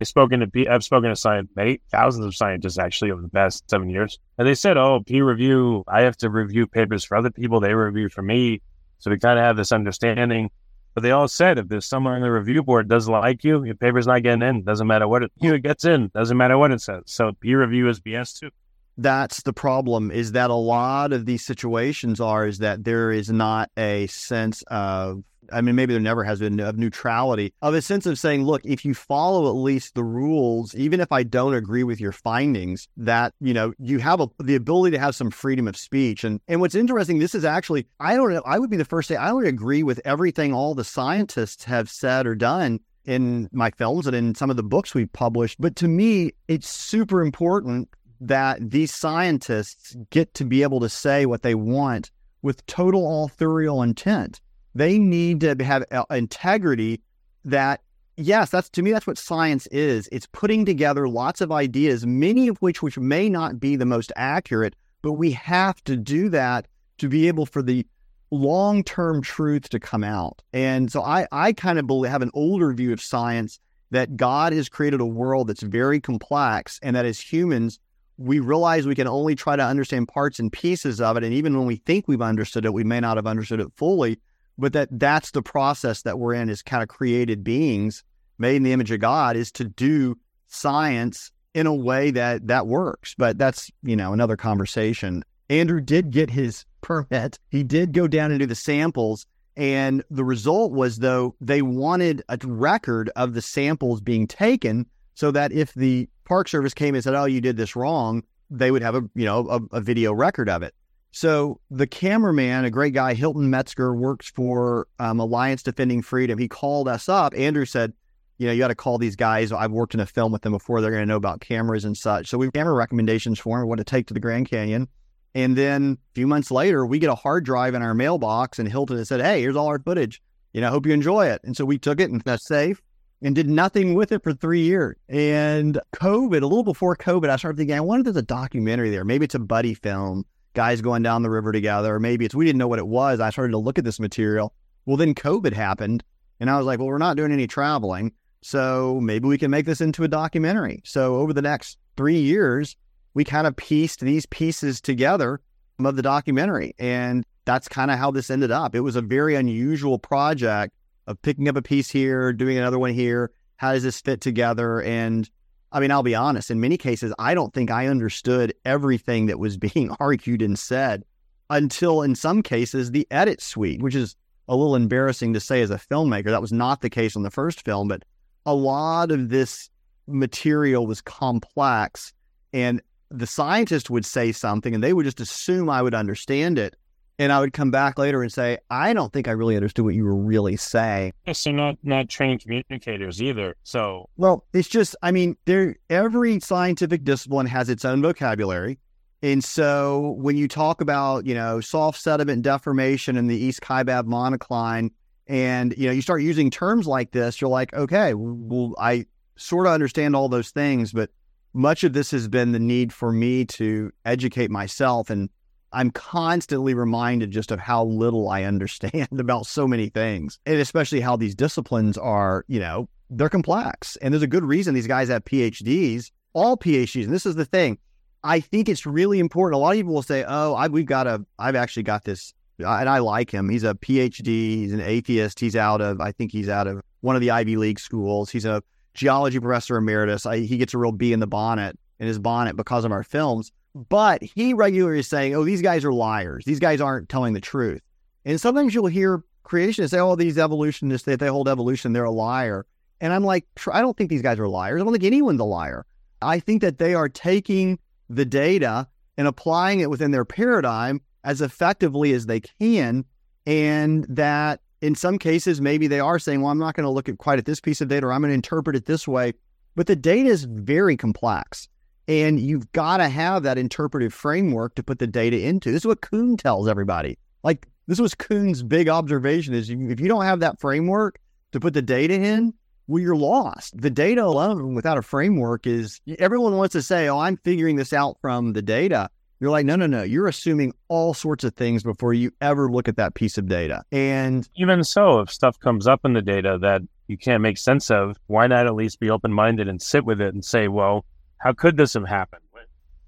I've 0.01 0.09
spoken 0.09 0.41
to 0.41 0.69
I've 0.69 0.85
spoken 0.85 1.11
to 1.11 1.17
science, 1.17 1.51
many 1.55 1.81
thousands 1.91 2.27
of 2.27 2.35
scientists 2.35 2.79
actually 2.79 3.11
over 3.11 3.23
the 3.23 3.29
past 3.29 3.69
seven 3.71 3.89
years, 3.89 4.19
and 4.39 4.47
they 4.47 4.55
said, 4.55 4.77
"Oh, 4.77 5.01
peer 5.07 5.25
review. 5.25 5.85
I 5.87 6.03
have 6.03 6.17
to 6.19 6.31
review 6.31 6.67
papers 6.67 7.05
for 7.05 7.17
other 7.17 7.31
people. 7.31 7.61
They 7.61 7.75
review 7.75 8.09
for 8.09 8.23
me." 8.23 8.63
So 8.99 9.11
we 9.11 9.19
kind 9.19 9.39
of 9.39 9.45
have 9.45 9.57
this 9.57 9.73
understanding. 9.73 10.51
But 10.95 11.03
they 11.03 11.11
all 11.11 11.29
said 11.29 11.59
if 11.59 11.69
there's 11.69 11.87
someone 11.87 12.15
on 12.15 12.21
the 12.21 12.31
review 12.31 12.63
board 12.63 12.89
doesn't 12.89 13.13
like 13.13 13.45
you, 13.45 13.65
your 13.65 13.75
paper's 13.75 14.07
not 14.07 14.23
getting 14.23 14.43
in. 14.43 14.63
Doesn't 14.63 14.87
matter 14.87 15.09
what 15.09 15.23
it, 15.23 15.33
you 15.41 15.49
know, 15.49 15.55
it 15.55 15.63
gets 15.63 15.85
in. 15.85 16.11
Doesn't 16.15 16.37
matter 16.37 16.59
what 16.59 16.71
it 16.71 16.81
says. 16.81 17.03
So 17.07 17.33
peer 17.33 17.61
review 17.61 17.89
is 17.89 18.01
BS 18.01 18.39
too. 18.39 18.51
That's 18.99 19.43
the 19.43 19.53
problem. 19.53 20.11
Is 20.11 20.33
that 20.33 20.51
a 20.51 20.55
lot 20.55 21.13
of 21.13 21.27
these 21.27 21.45
situations 21.45 22.21
are 22.21 22.47
is 22.47 22.59
that 22.59 22.85
there 22.85 23.11
is 23.11 23.31
not 23.31 23.71
a 23.77 24.07
sense 24.09 24.63
of 24.69 25.25
I 25.53 25.61
mean, 25.61 25.75
maybe 25.75 25.93
there 25.93 26.01
never 26.01 26.25
has 26.25 26.41
been 26.41 26.61
of 26.61 26.79
neutrality, 26.79 27.53
of 27.63 27.75
a 27.75 27.83
sense 27.83 28.07
of 28.07 28.19
saying, 28.19 28.45
look, 28.45 28.63
if 28.65 28.85
you 28.85 28.95
follow 28.95 29.49
at 29.49 29.57
least 29.57 29.95
the 29.95 30.05
rules, 30.05 30.75
even 30.75 31.01
if 31.01 31.13
I 31.13 31.23
don't 31.23 31.55
agree 31.55 31.85
with 31.85 32.01
your 32.01 32.13
findings, 32.13 32.89
that, 32.97 33.35
you 33.41 33.53
know, 33.53 33.73
you 33.79 33.99
have 33.99 34.21
a, 34.21 34.29
the 34.43 34.55
ability 34.55 34.97
to 34.97 35.01
have 35.01 35.15
some 35.15 35.31
freedom 35.31 35.69
of 35.69 35.77
speech. 35.77 36.25
And, 36.25 36.41
and 36.49 36.61
what's 36.61 36.75
interesting, 36.75 37.19
this 37.19 37.35
is 37.35 37.45
actually, 37.45 37.87
I 38.01 38.17
don't 38.17 38.33
know, 38.33 38.43
I 38.47 38.59
would 38.59 38.71
be 38.71 38.77
the 38.77 38.85
first 38.85 39.09
to 39.09 39.15
say, 39.15 39.19
I 39.19 39.29
don't 39.29 39.47
agree 39.47 39.83
with 39.83 40.01
everything 40.05 40.55
all 40.55 40.75
the 40.75 40.85
scientists 40.85 41.65
have 41.65 41.91
said 41.91 42.27
or 42.27 42.35
done 42.35 42.81
in 43.05 43.49
my 43.53 43.71
films 43.73 44.07
and 44.07 44.15
in 44.15 44.35
some 44.35 44.51
of 44.51 44.57
the 44.57 44.63
books 44.63 44.95
we've 44.95 45.13
published. 45.13 45.61
But 45.61 45.77
to 45.77 45.89
me, 45.89 46.33
it's 46.49 46.69
super 46.69 47.21
important 47.21 47.89
that 48.23 48.71
these 48.71 48.95
scientists 48.95 49.97
get 50.11 50.33
to 50.35 50.45
be 50.45 50.63
able 50.63 50.79
to 50.81 50.89
say 50.89 51.27
what 51.27 51.43
they 51.43 51.57
want 51.57 52.11
with 52.43 52.65
total 52.67 53.25
authorial 53.25 53.83
intent. 53.83 54.41
They 54.75 54.97
need 54.99 55.41
to 55.41 55.57
have 55.65 55.85
uh, 55.91 56.05
integrity 56.11 57.01
that, 57.45 57.81
yes, 58.17 58.51
that's 58.51 58.71
to 58.71 58.83
me, 58.83 58.93
that's 58.93 59.07
what 59.09 59.19
science 59.19 59.67
is. 59.69 60.09
It's 60.13 60.29
putting 60.33 60.65
together 60.65 61.09
lots 61.09 61.41
of 61.41 61.51
ideas, 61.51 62.07
many 62.07 62.47
of 62.47 62.59
which 62.59 62.81
which 62.81 62.97
may 62.97 63.29
not 63.29 63.59
be 63.59 63.75
the 63.75 63.87
most 63.87 64.13
accurate, 64.15 64.77
but 65.03 65.15
we 65.15 65.33
have 65.33 65.83
to 65.85 65.97
do 65.97 66.29
that 66.29 66.69
to 66.99 67.09
be 67.09 67.27
able 67.27 67.45
for 67.45 67.61
the 67.61 67.85
long-term 68.31 69.21
truth 69.21 69.69
to 69.71 69.81
come 69.81 70.05
out. 70.05 70.43
And 70.53 70.91
so 70.93 71.03
I, 71.03 71.27
I 71.33 71.53
kind 71.53 71.79
of 71.79 71.87
believe, 71.87 72.11
have 72.11 72.23
an 72.23 72.31
older 72.35 72.73
view 72.73 72.93
of 72.93 73.01
science 73.03 73.59
that 73.91 74.17
God 74.17 74.53
has 74.53 74.69
created 74.69 75.01
a 75.01 75.07
world 75.07 75.49
that's 75.49 75.63
very 75.63 76.01
complex 76.01 76.79
and 76.83 76.97
that 76.97 77.05
as 77.05 77.21
humans, 77.21 77.79
we 78.19 78.41
realize 78.41 78.87
we 78.87 78.95
can 78.95 79.09
only 79.09 79.35
try 79.35 79.57
to 79.57 79.65
understand 79.65 80.09
parts 80.09 80.39
and 80.39 80.53
pieces 80.53 81.01
of 81.01 81.17
it. 81.17 81.25
And 81.25 81.33
even 81.33 81.57
when 81.57 81.67
we 81.67 81.77
think 81.77 82.07
we've 82.07 82.23
understood 82.23 82.65
it, 82.65 82.73
we 82.73 82.85
may 82.85 83.01
not 83.01 83.17
have 83.17 83.27
understood 83.27 83.61
it 83.61 83.69
fully 83.77 84.19
but 84.59 84.73
that 84.73 84.89
that's 84.93 85.31
the 85.31 85.43
process 85.43 86.03
that 86.03 86.19
we're 86.19 86.35
in 86.35 86.51
as 86.51 86.63
kind 86.63 86.83
of 86.83 86.89
created 86.89 87.45
beings 87.45 88.05
made 88.39 88.57
in 88.57 88.63
the 88.63 88.73
image 88.73 88.91
of 88.91 89.01
God 89.01 89.37
is 89.37 89.53
to 89.53 89.65
do 89.65 90.19
science 90.47 91.31
in 91.55 91.67
a 91.67 91.75
way 91.75 92.11
that 92.11 92.47
that 92.47 92.67
works. 92.67 93.15
But 93.17 93.39
that's, 93.39 93.71
you 93.83 93.97
know, 93.97 94.13
another 94.13 94.37
conversation. 94.37 95.25
Andrew 95.49 95.81
did 95.81 96.11
get 96.11 96.31
his 96.31 96.65
permit. 96.81 97.39
He 97.51 97.63
did 97.63 97.93
go 97.93 98.07
down 98.07 98.31
and 98.31 98.41
do 98.41 98.47
the 98.47 98.55
samples. 98.55 99.27
And 99.55 100.03
the 100.11 100.25
result 100.25 100.73
was, 100.73 100.99
though, 100.99 101.35
they 101.41 101.61
wanted 101.61 102.23
a 102.29 102.39
record 102.43 103.11
of 103.17 103.35
the 103.35 103.43
samples 103.43 104.01
being 104.01 104.27
taken 104.27 104.87
so 105.15 105.31
that 105.31 105.53
if 105.53 105.75
the 105.75 106.09
Park 106.25 106.49
Service 106.49 106.75
came 106.75 106.95
and 106.95 107.03
said, 107.03 107.15
oh, 107.15 107.25
you 107.25 107.41
did 107.41 107.57
this 107.57 107.77
wrong, 107.77 108.23
they 108.51 108.71
would 108.71 108.83
have 108.83 108.95
a, 108.95 109.03
you 109.15 109.25
know, 109.25 109.49
a, 109.49 109.77
a 109.77 109.81
video 109.81 110.13
record 110.13 110.49
of 110.49 110.63
it. 110.63 110.75
So 111.11 111.61
the 111.71 111.87
cameraman, 111.87 112.65
a 112.65 112.71
great 112.71 112.95
guy, 112.95 113.13
Hilton 113.15 113.51
Metzger, 113.51 113.95
works 113.95 114.31
for 114.31 114.89
um, 114.99 115.21
Alliance 115.21 115.63
Defending 115.63 116.01
Freedom. 116.01 116.39
He 116.39 116.49
called 116.49 116.89
us 116.89 117.09
up. 117.09 117.35
Andrew 117.37 117.67
said, 117.67 117.93
you 118.39 118.47
know, 118.47 118.53
you 118.53 118.59
got 118.59 118.69
to 118.69 118.75
call 118.75 118.99
these 118.99 119.15
guys. 119.15 119.53
I've 119.53 119.71
worked 119.71 119.95
in 119.95 120.01
a 120.01 120.07
film 120.07 120.33
with 120.33 120.43
them 120.43 120.53
before. 120.53 120.81
They're 120.81 120.91
going 120.91 121.03
to 121.03 121.07
know 121.07 121.17
about 121.17 121.41
cameras 121.41 121.85
and 121.85 121.97
such. 121.97 122.29
So 122.29 122.39
we 122.39 122.51
camera 122.51 122.73
recommendations 122.73 123.39
for 123.39 123.61
him, 123.61 123.69
what 123.69 123.77
to 123.77 123.85
take 123.85 124.07
to 124.07 124.15
the 124.15 124.21
Grand 124.21 124.49
Canyon. 124.49 124.89
And 125.35 125.57
then 125.57 125.99
a 126.13 126.15
few 126.15 126.27
months 126.27 126.51
later, 126.51 126.85
we 126.85 126.99
get 126.99 127.11
a 127.11 127.15
hard 127.15 127.45
drive 127.45 127.75
in 127.75 127.83
our 127.83 127.95
mailbox, 127.95 128.59
and 128.59 128.69
Hilton 128.69 129.03
said, 129.05 129.21
"Hey, 129.21 129.41
here's 129.41 129.57
all 129.57 129.69
our 129.69 129.79
footage. 129.79 130.21
You 130.53 130.61
know, 130.61 130.71
hope 130.71 130.87
you 130.87 130.93
enjoy 130.93 131.27
it." 131.27 131.41
And 131.45 131.57
so 131.57 131.65
we 131.65 131.79
took 131.79 132.01
it 132.01 132.11
and 132.11 132.21
that's 132.23 132.47
safe, 132.47 132.83
and 133.23 133.35
did 133.35 133.49
nothing 133.49 133.95
with 133.95 134.13
it 134.13 134.23
for 134.23 134.33
three 134.33 134.63
years. 134.63 134.97
And 135.09 135.81
COVID, 135.95 136.43
a 136.43 136.47
little 136.47 136.65
before 136.65 136.97
COVID, 136.97 137.31
I 137.31 137.37
started 137.37 137.57
thinking, 137.57 137.77
I 137.77 137.81
wonder 137.81 138.01
if 138.01 138.15
there's 138.15 138.23
a 138.23 138.27
documentary 138.27 138.91
there. 138.91 139.05
Maybe 139.05 139.25
it's 139.25 139.35
a 139.35 139.39
buddy 139.39 139.75
film 139.75 140.25
guys 140.55 140.81
going 140.83 141.03
down 141.03 141.23
the 141.23 141.31
river 141.31 141.53
together. 141.53 141.95
Or 141.95 142.01
maybe 142.01 142.25
it's 142.25 142.35
we 142.35 142.45
didn't 142.45 142.59
know 142.59 142.69
what 142.69 142.79
it 142.79 142.87
was. 142.87 143.21
I 143.21 143.31
started 143.31 143.53
to 143.53 143.59
look 143.59 143.79
at 143.79 143.85
this 143.85 144.01
material. 144.01 144.53
Well, 144.85 144.97
then 144.97 145.15
COVID 145.15 145.53
happened, 145.53 146.03
and 146.41 146.51
I 146.51 146.57
was 146.57 146.67
like, 146.67 146.81
well, 146.81 146.89
we're 146.89 146.99
not 146.99 147.17
doing 147.17 147.31
any 147.31 147.47
traveling, 147.47 148.13
so 148.41 148.99
maybe 149.01 149.29
we 149.29 149.39
can 149.39 149.51
make 149.51 149.65
this 149.65 149.81
into 149.81 150.03
a 150.03 150.09
documentary. 150.09 150.83
So 150.85 151.17
over 151.17 151.33
the 151.33 151.41
next 151.41 151.79
three 151.97 152.19
years, 152.19 152.77
we 153.15 153.23
kind 153.23 153.47
of 153.47 153.55
pieced 153.55 154.01
these 154.01 154.27
pieces 154.27 154.81
together 154.81 155.41
of 155.79 155.95
the 155.95 156.03
documentary, 156.03 156.75
and 156.81 157.25
that's 157.45 157.69
kind 157.69 157.93
of 157.93 157.99
how 157.99 158.11
this 158.11 158.29
ended 158.29 158.51
up. 158.51 158.75
It 158.75 158.81
was 158.81 158.97
a 158.97 159.03
very 159.03 159.37
unusual 159.37 160.01
project 160.01 160.75
of 161.07 161.21
picking 161.23 161.49
up 161.49 161.57
a 161.57 161.63
piece 161.63 161.91
here, 161.91 162.33
doing 162.33 162.59
another 162.59 162.79
one 162.79 162.93
here. 162.93 163.31
How 163.57 163.73
does 163.73 163.83
this 163.83 164.01
fit 164.01 164.21
together? 164.21 164.83
And 164.83 165.29
I 165.71 165.81
mean, 165.81 165.91
I'll 165.91 166.03
be 166.03 166.15
honest, 166.15 166.51
in 166.51 166.61
many 166.61 166.77
cases, 166.77 167.13
I 167.19 167.35
don't 167.35 167.53
think 167.55 167.71
I 167.71 167.87
understood 167.87 168.55
everything 168.65 169.27
that 169.27 169.39
was 169.39 169.57
being 169.75 169.91
argued 170.01 170.43
and 170.43 170.59
said 170.59 171.05
until, 171.51 172.03
in 172.03 172.15
some 172.15 172.43
cases, 172.43 172.91
the 172.91 173.07
edit 173.11 173.41
suite, 173.41 173.83
which 173.83 173.95
is 173.95 174.17
a 174.49 174.57
little 174.57 174.77
embarrassing 174.77 175.35
to 175.35 175.41
say 175.41 175.63
as 175.63 175.71
a 175.71 175.77
filmmaker. 175.77 176.27
That 176.27 176.41
was 176.41 176.53
not 176.53 176.81
the 176.81 176.91
case 176.91 177.17
on 177.17 177.23
the 177.23 177.31
first 177.31 177.65
film, 177.65 177.89
but 177.89 178.03
a 178.45 178.55
lot 178.55 179.11
of 179.11 179.29
this 179.29 179.71
material 180.07 180.87
was 180.87 181.01
complex. 181.01 182.13
And 182.53 182.83
the 183.11 183.27
scientist 183.27 183.91
would 183.91 184.05
say 184.05 184.33
something 184.33 184.75
and 184.75 184.83
they 184.83 184.93
would 184.93 185.05
just 185.05 185.21
assume 185.21 185.71
I 185.71 185.83
would 185.83 185.95
understand 185.95 186.59
it. 186.59 186.75
And 187.19 187.31
I 187.31 187.41
would 187.41 187.53
come 187.53 187.71
back 187.71 187.99
later 187.99 188.23
and 188.23 188.33
say, 188.33 188.59
I 188.71 188.93
don't 188.95 189.13
think 189.13 189.29
I 189.29 189.33
really 189.33 189.55
understood 189.55 189.85
what 189.85 189.95
you 189.95 190.05
were 190.05 190.17
really 190.17 190.57
saying. 190.57 191.13
So 191.33 191.51
not 191.51 191.77
not 191.83 192.09
trained 192.09 192.41
communicators 192.41 193.23
either. 193.23 193.57
So 193.63 194.09
well, 194.17 194.45
it's 194.53 194.69
just 194.69 194.97
I 195.03 195.13
mean, 195.13 195.37
there 195.45 195.77
every 195.91 196.41
scientific 196.41 197.05
discipline 197.05 197.47
has 197.47 197.69
its 197.69 197.85
own 197.85 198.03
vocabulary. 198.03 198.79
And 199.23 199.45
so 199.45 200.17
when 200.19 200.37
you 200.37 200.49
talk 200.49 200.81
about, 200.81 201.27
you 201.27 201.35
know, 201.35 201.61
soft 201.61 202.01
sediment 202.01 202.43
deformation 202.43 203.17
in 203.17 203.29
the 203.29 203.37
East 203.37 203.61
Kaibab 203.61 204.05
monocline, 204.05 204.91
and 205.29 205.75
you 205.79 205.87
know, 205.87 205.93
you 205.93 206.03
start 206.03 206.23
using 206.23 206.51
terms 206.51 206.87
like 206.87 207.13
this, 207.13 207.41
you're 207.41 207.51
like, 207.51 207.73
okay, 207.73 208.15
well, 208.15 208.75
I 208.81 209.07
sort 209.37 209.67
of 209.67 209.73
understand 209.73 210.17
all 210.17 210.29
those 210.29 210.51
things, 210.51 210.93
but 210.93 211.11
much 211.55 211.85
of 211.85 211.93
this 211.93 212.11
has 212.11 212.29
been 212.29 212.53
the 212.53 212.59
need 212.59 212.93
for 212.93 213.13
me 213.13 213.45
to 213.45 213.93
educate 214.05 214.51
myself 214.51 215.11
and 215.11 215.29
I'm 215.73 215.91
constantly 215.91 216.75
reminded 216.75 217.31
just 217.31 217.51
of 217.51 217.59
how 217.59 217.85
little 217.85 218.29
I 218.29 218.45
understand 218.45 219.09
about 219.19 219.47
so 219.47 219.67
many 219.67 219.89
things, 219.89 220.39
and 220.47 220.57
especially 220.57 221.01
how 221.01 221.17
these 221.17 221.35
disciplines 221.35 221.97
are, 221.99 222.45
you 222.49 222.61
know, 222.61 222.89
they're 223.11 223.29
complex. 223.29 223.97
And 223.97 224.13
there's 224.13 224.23
a 224.23 224.29
good 224.29 224.45
reason 224.45 224.75
these 224.75 224.87
guys 224.87 225.09
have 225.09 225.25
PhDs, 225.25 226.11
all 226.33 226.57
PhDs. 226.57 227.05
And 227.05 227.13
this 227.13 227.27
is 227.27 227.35
the 227.35 227.45
thing. 227.45 227.79
I 228.25 228.41
think 228.41 228.69
it's 228.69 228.87
really 228.87 229.19
important. 229.19 229.57
A 229.57 229.59
lot 229.59 229.73
of 229.73 229.79
people 229.79 229.95
will 229.95 230.03
say, 230.03 230.25
oh, 230.27 230.55
I, 230.55 230.69
we've 230.69 230.87
got 230.87 231.07
a, 231.07 231.25
I've 231.39 231.57
actually 231.57 231.83
got 231.83 232.05
this, 232.05 232.33
and 232.59 232.89
I 232.89 232.99
like 232.99 233.31
him. 233.31 233.49
He's 233.49 233.65
a 233.65 233.75
PhD, 233.75 234.27
he's 234.27 234.73
an 234.73 234.81
atheist. 234.81 235.41
He's 235.41 235.57
out 235.57 235.81
of, 235.81 236.01
I 236.01 236.13
think 236.13 236.33
he's 236.33 236.49
out 236.49 236.67
of 236.67 236.83
one 237.01 237.17
of 237.17 237.21
the 237.21 237.31
Ivy 237.31 237.57
League 237.57 237.81
schools. 237.81 238.31
He's 238.31 238.45
a 238.45 238.63
geology 238.95 239.41
professor 239.41 239.77
emeritus. 239.77 240.27
I, 240.27 240.41
he 240.41 240.57
gets 240.57 240.75
a 240.75 240.79
real 240.79 240.93
bee 240.93 241.13
in 241.13 241.21
the 241.21 241.27
bonnet, 241.27 241.79
in 241.99 242.07
his 242.07 242.19
bonnet 242.19 242.57
because 242.57 242.85
of 242.85 242.93
our 242.93 243.03
films. 243.03 243.51
But 243.75 244.23
he 244.23 244.53
regularly 244.53 244.99
is 244.99 245.09
saying, 245.09 245.35
oh, 245.35 245.45
these 245.45 245.63
guys 245.63 245.85
are 245.85 245.93
liars. 245.93 246.45
These 246.45 246.61
guys 246.61 246.81
aren't 246.81 247.09
telling 247.09 247.33
the 247.33 247.41
truth. 247.41 247.81
And 248.25 248.41
sometimes 248.41 248.75
you'll 248.75 248.87
hear 248.87 249.25
creationists 249.45 249.91
say, 249.91 249.99
oh, 249.99 250.15
these 250.15 250.39
evolutionists, 250.39 251.07
they, 251.07 251.17
they 251.17 251.29
hold 251.29 251.49
evolution, 251.49 251.93
they're 251.93 252.05
a 252.05 252.11
liar. 252.11 252.67
And 253.01 253.13
I'm 253.13 253.25
like, 253.25 253.47
I 253.73 253.81
don't 253.81 253.97
think 253.97 254.11
these 254.11 254.23
guys 254.23 254.39
are 254.39 254.49
liars. 254.49 254.81
I 254.81 254.85
don't 254.85 254.93
think 254.93 255.05
anyone's 255.05 255.41
a 255.41 255.45
liar. 255.45 255.87
I 256.21 256.39
think 256.39 256.63
that 256.63 256.79
they 256.79 256.95
are 256.95 257.09
taking 257.09 257.79
the 258.09 258.25
data 258.25 258.87
and 259.17 259.27
applying 259.27 259.81
it 259.81 259.91
within 259.91 260.11
their 260.11 260.25
paradigm 260.25 261.01
as 261.25 261.41
effectively 261.41 262.13
as 262.13 262.27
they 262.27 262.41
can. 262.41 263.05
And 263.47 264.05
that 264.09 264.61
in 264.81 264.95
some 264.95 265.19
cases, 265.19 265.61
maybe 265.61 265.87
they 265.87 266.01
are 266.01 266.19
saying, 266.19 266.43
well, 266.43 266.51
I'm 266.51 266.59
not 266.59 266.75
going 266.75 266.85
to 266.85 266.91
look 266.91 267.09
at 267.09 267.19
quite 267.19 267.39
at 267.39 267.45
this 267.45 267.61
piece 267.61 267.81
of 267.81 267.89
data 267.89 268.07
or 268.07 268.13
I'm 268.13 268.21
going 268.21 268.31
to 268.31 268.35
interpret 268.35 268.77
it 268.77 268.87
this 268.87 269.09
way. 269.09 269.33
But 269.75 269.87
the 269.87 269.97
data 269.97 270.29
is 270.29 270.45
very 270.45 270.97
complex. 270.97 271.69
And 272.09 272.41
you've 272.41 272.71
got 272.73 272.97
to 272.99 273.09
have 273.09 273.45
that 273.45 273.59
interpretive 273.59 274.13
framework 274.13 274.75
to 274.75 274.83
put 274.83 274.99
the 274.99 275.07
data 275.07 275.41
into. 275.41 275.71
This 275.71 275.83
is 275.83 275.87
what 275.87 276.01
Kuhn 276.01 276.37
tells 276.37 276.69
everybody. 276.69 277.19
Like 277.43 277.67
this 277.87 278.01
was 278.01 278.15
Kuhn's 278.15 278.63
big 278.63 278.89
observation 278.89 279.55
is 279.55 279.71
if 279.71 280.01
you 280.01 280.09
don't 280.09 280.25
have 280.25 280.41
that 280.41 280.61
framework 280.61 281.19
to 281.53 281.61
put 281.61 281.75
the 281.75 281.83
data 281.83 282.15
in, 282.15 282.55
well, 282.89 283.01
you're 283.03 283.17
lost. 283.17 283.81
The 283.81 283.91
data 283.91 284.25
alone 284.25 284.75
without 284.75 284.99
a 284.99 285.03
framework 285.03 285.67
is 285.67 286.01
everyone 286.19 286.57
wants 286.57 286.73
to 286.73 286.83
say, 286.83 287.09
oh, 287.09 287.19
I'm 287.19 287.37
figuring 287.39 287.77
this 287.77 287.93
out 287.93 288.19
from 288.21 288.53
the 288.53 288.63
data. 288.63 289.09
You're 289.41 289.51
like, 289.51 289.67
no, 289.67 289.77
no, 289.77 289.87
no. 289.87 290.03
You're 290.03 290.29
assuming 290.29 290.73
all 290.89 291.15
sorts 291.15 291.43
of 291.43 291.55
things 291.55 291.83
before 291.83 292.15
you 292.15 292.33
ever 292.41 292.71
look 292.71 292.89
at 292.89 292.97
that 292.97 293.15
piece 293.15 293.39
of 293.39 293.49
data. 293.49 293.83
And 293.91 294.49
even 294.57 294.85
so, 294.85 295.21
if 295.21 295.31
stuff 295.31 295.59
comes 295.59 295.87
up 295.87 296.01
in 296.05 296.13
the 296.13 296.23
data 296.23 296.59
that 296.61 296.83
you 297.09 297.19
can't 297.19 297.43
make 297.43 297.59
sense 297.59 297.91
of, 297.91 298.17
why 298.27 298.47
not 298.47 298.67
at 298.67 298.75
least 298.75 299.01
be 299.01 299.11
open 299.11 299.33
minded 299.33 299.69
and 299.69 299.83
sit 299.83 300.05
with 300.05 300.21
it 300.21 300.33
and 300.33 300.45
say, 300.45 300.69
well, 300.69 301.05
how 301.43 301.53
could 301.53 301.77
this 301.77 301.95
have 301.95 302.07
happened? 302.07 302.43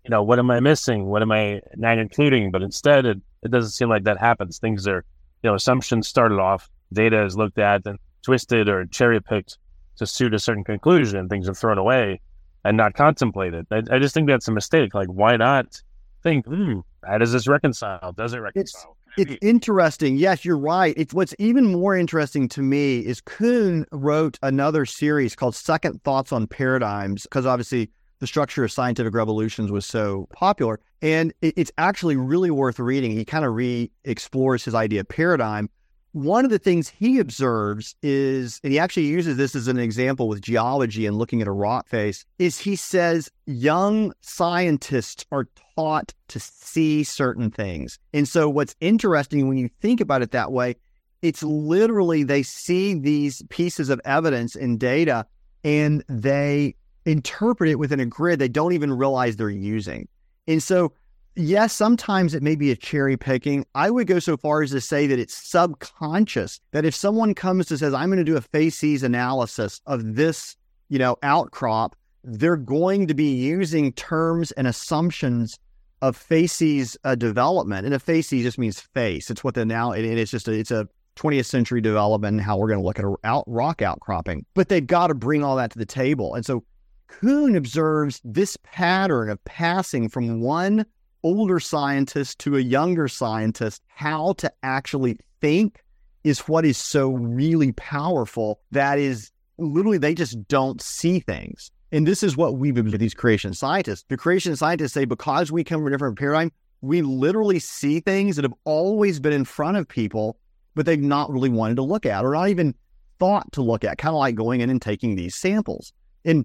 You 0.05 0.11
know, 0.11 0.23
what 0.23 0.39
am 0.39 0.51
I 0.51 0.61
missing? 0.61 1.07
What 1.07 1.23
am 1.23 1.33
I 1.33 1.61
not 1.77 1.99
including? 1.99 2.51
But 2.51 2.63
instead, 2.63 3.07
it, 3.07 3.19
it 3.43 3.51
doesn't 3.51 3.71
seem 3.71 3.89
like 3.89 4.05
that 4.05 4.19
happens. 4.19 4.59
Things 4.59 4.87
are, 4.87 5.03
you 5.43 5.51
know, 5.51 5.55
assumptions 5.55 6.09
started 6.09 6.39
off, 6.39 6.69
data 6.93 7.25
is 7.25 7.39
looked 7.39 7.59
at 7.59 7.87
and 7.87 7.99
twisted 8.23 8.69
or 8.69 8.85
cherry 8.87 9.21
picked 9.21 9.57
to 9.97 10.07
suit 10.07 10.35
a 10.35 10.39
certain 10.39 10.65
conclusion, 10.65 11.19
and 11.19 11.31
things 11.31 11.49
are 11.49 11.55
thrown 11.55 11.79
away 11.79 12.21
and 12.65 12.77
not 12.77 12.95
contemplated. 12.95 13.67
I, 13.71 13.83
I 13.91 13.99
just 13.99 14.13
think 14.13 14.29
that's 14.29 14.49
a 14.49 14.53
mistake. 14.53 14.93
Like, 14.95 15.09
why 15.09 15.37
not 15.37 15.81
think, 16.23 16.45
hmm, 16.45 16.81
how 17.07 17.19
does 17.19 17.33
this 17.33 17.47
reconcile? 17.47 18.13
Does 18.13 18.35
it 18.35 18.39
reconcile? 18.39 18.97
It's, 19.17 19.33
it's 19.33 19.39
interesting. 19.43 20.17
Yes, 20.17 20.45
you're 20.45 20.59
right. 20.59 20.93
It's 20.97 21.15
what's 21.15 21.35
even 21.39 21.73
more 21.73 21.97
interesting 21.97 22.49
to 22.49 22.63
me 22.63 22.99
is 22.99 23.21
Kuhn 23.21 23.87
wrote 23.93 24.39
another 24.43 24.85
series 24.85 25.37
called 25.37 25.55
Second 25.55 26.03
Thoughts 26.03 26.33
on 26.33 26.47
Paradigms, 26.47 27.23
because 27.23 27.47
obviously 27.47 27.91
the 28.25 28.29
structure 28.29 28.65
of 28.65 28.73
scientific 28.73 29.15
revolutions 29.15 29.71
was 29.71 29.85
so 29.85 30.27
popular. 30.33 30.81
And 31.03 31.33
it, 31.43 31.55
it's 31.57 31.73
actually 31.77 32.17
really 32.17 32.51
worth 32.51 32.79
reading. 32.79 33.11
He 33.13 33.25
kind 33.25 33.45
of 33.45 33.55
re 33.55 33.91
explores 34.05 34.65
his 34.65 34.75
idea 34.75 35.01
of 35.01 35.09
paradigm 35.09 35.69
one 36.15 36.45
of 36.45 36.53
the 36.53 36.61
things 36.61 36.89
he 36.89 37.19
observes 37.19 37.97
is, 38.01 38.61
and 38.63 38.73
he 38.73 38.79
actually 38.79 39.07
uses 39.07 39.37
this 39.37 39.57
as 39.57 39.67
an 39.67 39.79
example 39.79 40.29
with 40.29 40.41
geology 40.41 41.07
and 41.07 41.19
looking 41.19 41.43
at 41.43 41.49
a 41.49 41.53
rock 41.53 41.89
face, 41.89 42.25
is 42.39 42.57
he 42.57 42.77
says 42.77 43.29
young 43.47 44.13
scientists 44.21 45.27
are 45.33 45.49
taught 45.75 46.15
to 46.29 46.39
see 46.39 47.03
certain 47.03 47.51
things. 47.51 47.99
And 48.13 48.29
so, 48.29 48.49
what's 48.49 48.77
interesting 48.81 49.49
when 49.49 49.59
you 49.59 49.69
think 49.81 50.01
about 50.01 50.23
it 50.23 50.31
that 50.31 50.53
way, 50.53 50.77
it's 51.21 51.43
literally 51.43 52.23
they 52.23 52.45
see 52.45 52.95
these 52.95 53.43
pieces 53.49 53.89
of 53.89 54.01
evidence 54.05 54.55
and 54.55 54.79
data 54.79 55.27
and 55.65 56.05
they 56.09 56.77
interpret 57.07 57.71
it 57.71 57.79
within 57.79 58.01
a 58.01 58.07
grid 58.07 58.39
they 58.39 58.49
don't 58.49 58.73
even 58.73 58.93
realize 58.93 59.37
they're 59.37 59.51
using. 59.51 60.09
And 60.47 60.63
so, 60.63 60.93
yes, 61.37 61.73
sometimes 61.73 62.35
it 62.35 62.43
may 62.43 62.57
be 62.57 62.71
a 62.71 62.77
cherry 62.77 63.17
picking. 63.17 63.65
I 63.75 63.91
would 63.91 64.07
go 64.07 64.19
so 64.19 64.37
far 64.37 64.63
as 64.63 64.71
to 64.71 64.81
say 64.81 65.07
that 65.07 65.19
it's 65.19 65.35
subconscious. 65.35 66.61
That 66.73 66.85
if 66.85 66.95
someone 66.95 67.35
comes 67.35 67.67
to 67.67 67.79
says, 67.79 67.95
"I'm 67.95 68.09
going 68.09 68.19
to 68.19 68.25
do 68.25 68.37
a 68.37 68.43
facies 68.43 69.03
analysis 69.03 69.81
of 69.87 70.17
this," 70.17 70.57
you 70.89 70.99
know, 70.99 71.17
outcrop, 71.23 71.97
they're 72.25 72.57
going 72.57 73.07
to 73.07 73.15
be 73.15 73.35
using 73.35 73.93
terms 73.93 74.53
and 74.53 74.67
assumptions 74.67 75.59
of 76.03 76.17
facies 76.17 76.97
uh, 77.05 77.15
development. 77.15 77.87
And 77.87 77.95
a 77.95 77.99
facies 77.99 78.45
just 78.45 78.59
means 78.59 78.81
face. 78.81 79.31
It's 79.31 79.43
what 79.43 79.55
the 79.55 79.65
now 79.65 79.93
and 79.93 80.05
it's 80.05 80.31
just 80.31 80.49
a, 80.49 80.53
it's 80.53 80.71
a 80.71 80.89
20th 81.17 81.47
century 81.47 81.81
development 81.81 82.41
how 82.41 82.57
we're 82.57 82.69
going 82.69 82.81
to 82.81 82.85
look 82.85 82.99
at 82.99 83.05
a 83.05 83.15
out, 83.25 83.45
rock 83.47 83.83
outcropping. 83.83 84.45
But 84.55 84.69
they've 84.69 84.87
got 84.87 85.09
to 85.09 85.15
bring 85.15 85.45
all 85.45 85.57
that 85.57 85.71
to 85.73 85.79
the 85.79 85.87
table. 85.87 86.35
And 86.35 86.45
so 86.45 86.65
Kuhn 87.09 87.57
observes 87.57 88.21
this 88.25 88.57
pattern 88.63 89.31
of 89.31 89.43
passing 89.45 90.09
from 90.09 90.41
one 90.41 90.87
older 91.23 91.59
scientist 91.59 92.39
to 92.41 92.57
a 92.57 92.61
younger 92.61 93.09
scientist, 93.09 93.83
how 93.89 94.35
to 94.35 94.53
actually 94.63 95.19
think 95.41 95.83
is 96.23 96.41
what 96.41 96.65
is 96.65 96.79
so 96.79 97.11
really 97.11 97.73
powerful. 97.73 98.61
That 98.71 98.99
is 98.99 99.31
literally, 99.59 99.99
they 99.99 100.15
just 100.15 100.47
don't 100.49 100.81
see 100.81 101.21
things. 101.21 101.71
And 101.93 102.07
this 102.07 102.23
is 102.23 102.37
what 102.37 102.57
we've 102.57 102.75
been 102.75 102.91
with 102.91 103.01
these 103.01 103.15
creation 103.15 103.55
scientists. 103.55 104.05
The 104.09 104.17
creation 104.17 104.57
scientists 104.57 104.93
say 104.93 105.05
because 105.05 105.53
we 105.53 105.63
come 105.65 105.81
from 105.81 105.89
a 105.89 105.91
different 105.91 106.19
paradigm, 106.19 106.51
we 106.81 107.03
literally 107.03 107.59
see 107.59 108.01
things 108.01 108.37
that 108.37 108.45
have 108.45 108.55
always 108.65 109.21
been 109.21 109.33
in 109.33 109.45
front 109.45 109.77
of 109.77 109.89
people, 109.89 110.37
but 110.75 110.87
they've 110.87 111.01
not 111.01 111.31
really 111.31 111.49
wanted 111.49 111.77
to 111.77 111.83
look 111.83 112.05
at 112.05 112.25
or 112.25 112.33
not 112.33 112.49
even 112.49 112.75
thought 113.19 113.51
to 113.53 113.63
look 113.63 113.85
at, 113.85 113.97
kind 113.97 114.15
of 114.15 114.19
like 114.19 114.35
going 114.35 114.61
in 114.61 114.71
and 114.71 114.83
taking 114.83 115.15
these 115.15 115.35
samples. 115.35 115.93
And 116.25 116.45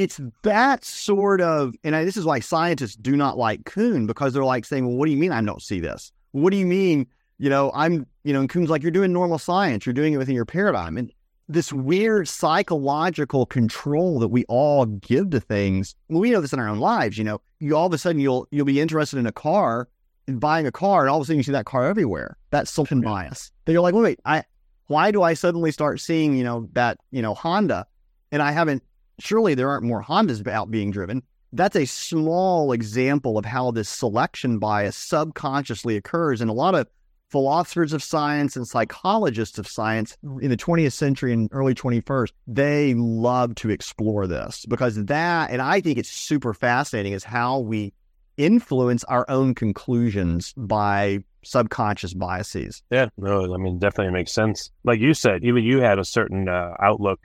it's 0.00 0.18
that 0.44 0.82
sort 0.82 1.42
of, 1.42 1.74
and 1.84 1.94
I, 1.94 2.06
this 2.06 2.16
is 2.16 2.24
why 2.24 2.40
scientists 2.40 2.96
do 2.96 3.16
not 3.16 3.36
like 3.36 3.66
Kuhn 3.66 4.06
because 4.06 4.32
they're 4.32 4.42
like 4.42 4.64
saying, 4.64 4.86
well, 4.86 4.96
what 4.96 5.04
do 5.04 5.12
you 5.12 5.18
mean 5.18 5.30
I 5.30 5.42
don't 5.42 5.60
see 5.60 5.78
this? 5.78 6.10
What 6.32 6.52
do 6.52 6.56
you 6.56 6.64
mean, 6.64 7.06
you 7.36 7.50
know, 7.50 7.70
I'm, 7.74 8.06
you 8.24 8.32
know, 8.32 8.40
and 8.40 8.48
Kuhn's 8.48 8.70
like, 8.70 8.80
you're 8.80 8.90
doing 8.90 9.12
normal 9.12 9.36
science, 9.36 9.84
you're 9.84 9.92
doing 9.92 10.14
it 10.14 10.16
within 10.16 10.34
your 10.34 10.46
paradigm. 10.46 10.96
And 10.96 11.12
this 11.48 11.70
weird 11.70 12.28
psychological 12.28 13.44
control 13.44 14.18
that 14.20 14.28
we 14.28 14.46
all 14.46 14.86
give 14.86 15.28
to 15.30 15.40
things. 15.40 15.94
well, 16.08 16.20
we 16.20 16.30
know 16.30 16.40
this 16.40 16.54
in 16.54 16.60
our 16.60 16.68
own 16.68 16.78
lives, 16.78 17.18
you 17.18 17.24
know, 17.24 17.42
you 17.58 17.76
all 17.76 17.86
of 17.86 17.92
a 17.92 17.98
sudden 17.98 18.22
you'll, 18.22 18.48
you'll 18.50 18.64
be 18.64 18.80
interested 18.80 19.18
in 19.18 19.26
a 19.26 19.32
car 19.32 19.86
and 20.26 20.40
buying 20.40 20.66
a 20.66 20.72
car 20.72 21.02
and 21.02 21.10
all 21.10 21.18
of 21.18 21.24
a 21.24 21.26
sudden 21.26 21.36
you 21.36 21.42
see 21.42 21.52
that 21.52 21.66
car 21.66 21.86
everywhere. 21.86 22.38
That's 22.48 22.70
selection 22.70 23.02
bias. 23.02 23.52
Then 23.66 23.74
you're 23.74 23.82
like, 23.82 23.94
wait, 23.94 24.02
wait, 24.02 24.20
I, 24.24 24.44
why 24.86 25.10
do 25.10 25.22
I 25.22 25.34
suddenly 25.34 25.72
start 25.72 26.00
seeing, 26.00 26.38
you 26.38 26.44
know, 26.44 26.70
that, 26.72 26.96
you 27.10 27.20
know, 27.20 27.34
Honda 27.34 27.86
and 28.32 28.40
I 28.40 28.52
haven't 28.52 28.82
surely 29.20 29.54
there 29.54 29.68
aren't 29.68 29.84
more 29.84 30.02
Hondas 30.02 30.46
out 30.46 30.70
being 30.70 30.90
driven. 30.90 31.22
That's 31.52 31.76
a 31.76 31.84
small 31.84 32.72
example 32.72 33.36
of 33.36 33.44
how 33.44 33.70
this 33.70 33.88
selection 33.88 34.58
bias 34.58 34.96
subconsciously 34.96 35.96
occurs. 35.96 36.40
And 36.40 36.48
a 36.48 36.54
lot 36.54 36.74
of 36.74 36.88
philosophers 37.30 37.92
of 37.92 38.02
science 38.02 38.56
and 38.56 38.66
psychologists 38.66 39.58
of 39.58 39.66
science 39.66 40.16
in 40.40 40.50
the 40.50 40.56
20th 40.56 40.92
century 40.92 41.32
and 41.32 41.48
early 41.52 41.74
21st, 41.74 42.32
they 42.46 42.94
love 42.94 43.54
to 43.56 43.70
explore 43.70 44.26
this 44.26 44.66
because 44.66 45.02
that, 45.04 45.50
and 45.50 45.62
I 45.62 45.80
think 45.80 45.98
it's 45.98 46.10
super 46.10 46.52
fascinating, 46.52 47.12
is 47.12 47.24
how 47.24 47.60
we 47.60 47.92
influence 48.36 49.04
our 49.04 49.28
own 49.28 49.54
conclusions 49.54 50.52
by 50.56 51.20
subconscious 51.42 52.14
biases. 52.14 52.82
Yeah, 52.90 53.08
no, 53.16 53.54
I 53.54 53.56
mean, 53.58 53.78
definitely 53.78 54.12
makes 54.12 54.32
sense. 54.32 54.70
Like 54.84 55.00
you 55.00 55.14
said, 55.14 55.44
even 55.44 55.64
you 55.64 55.80
had 55.80 55.98
a 55.98 56.04
certain 56.04 56.48
uh, 56.48 56.74
outlook 56.80 57.20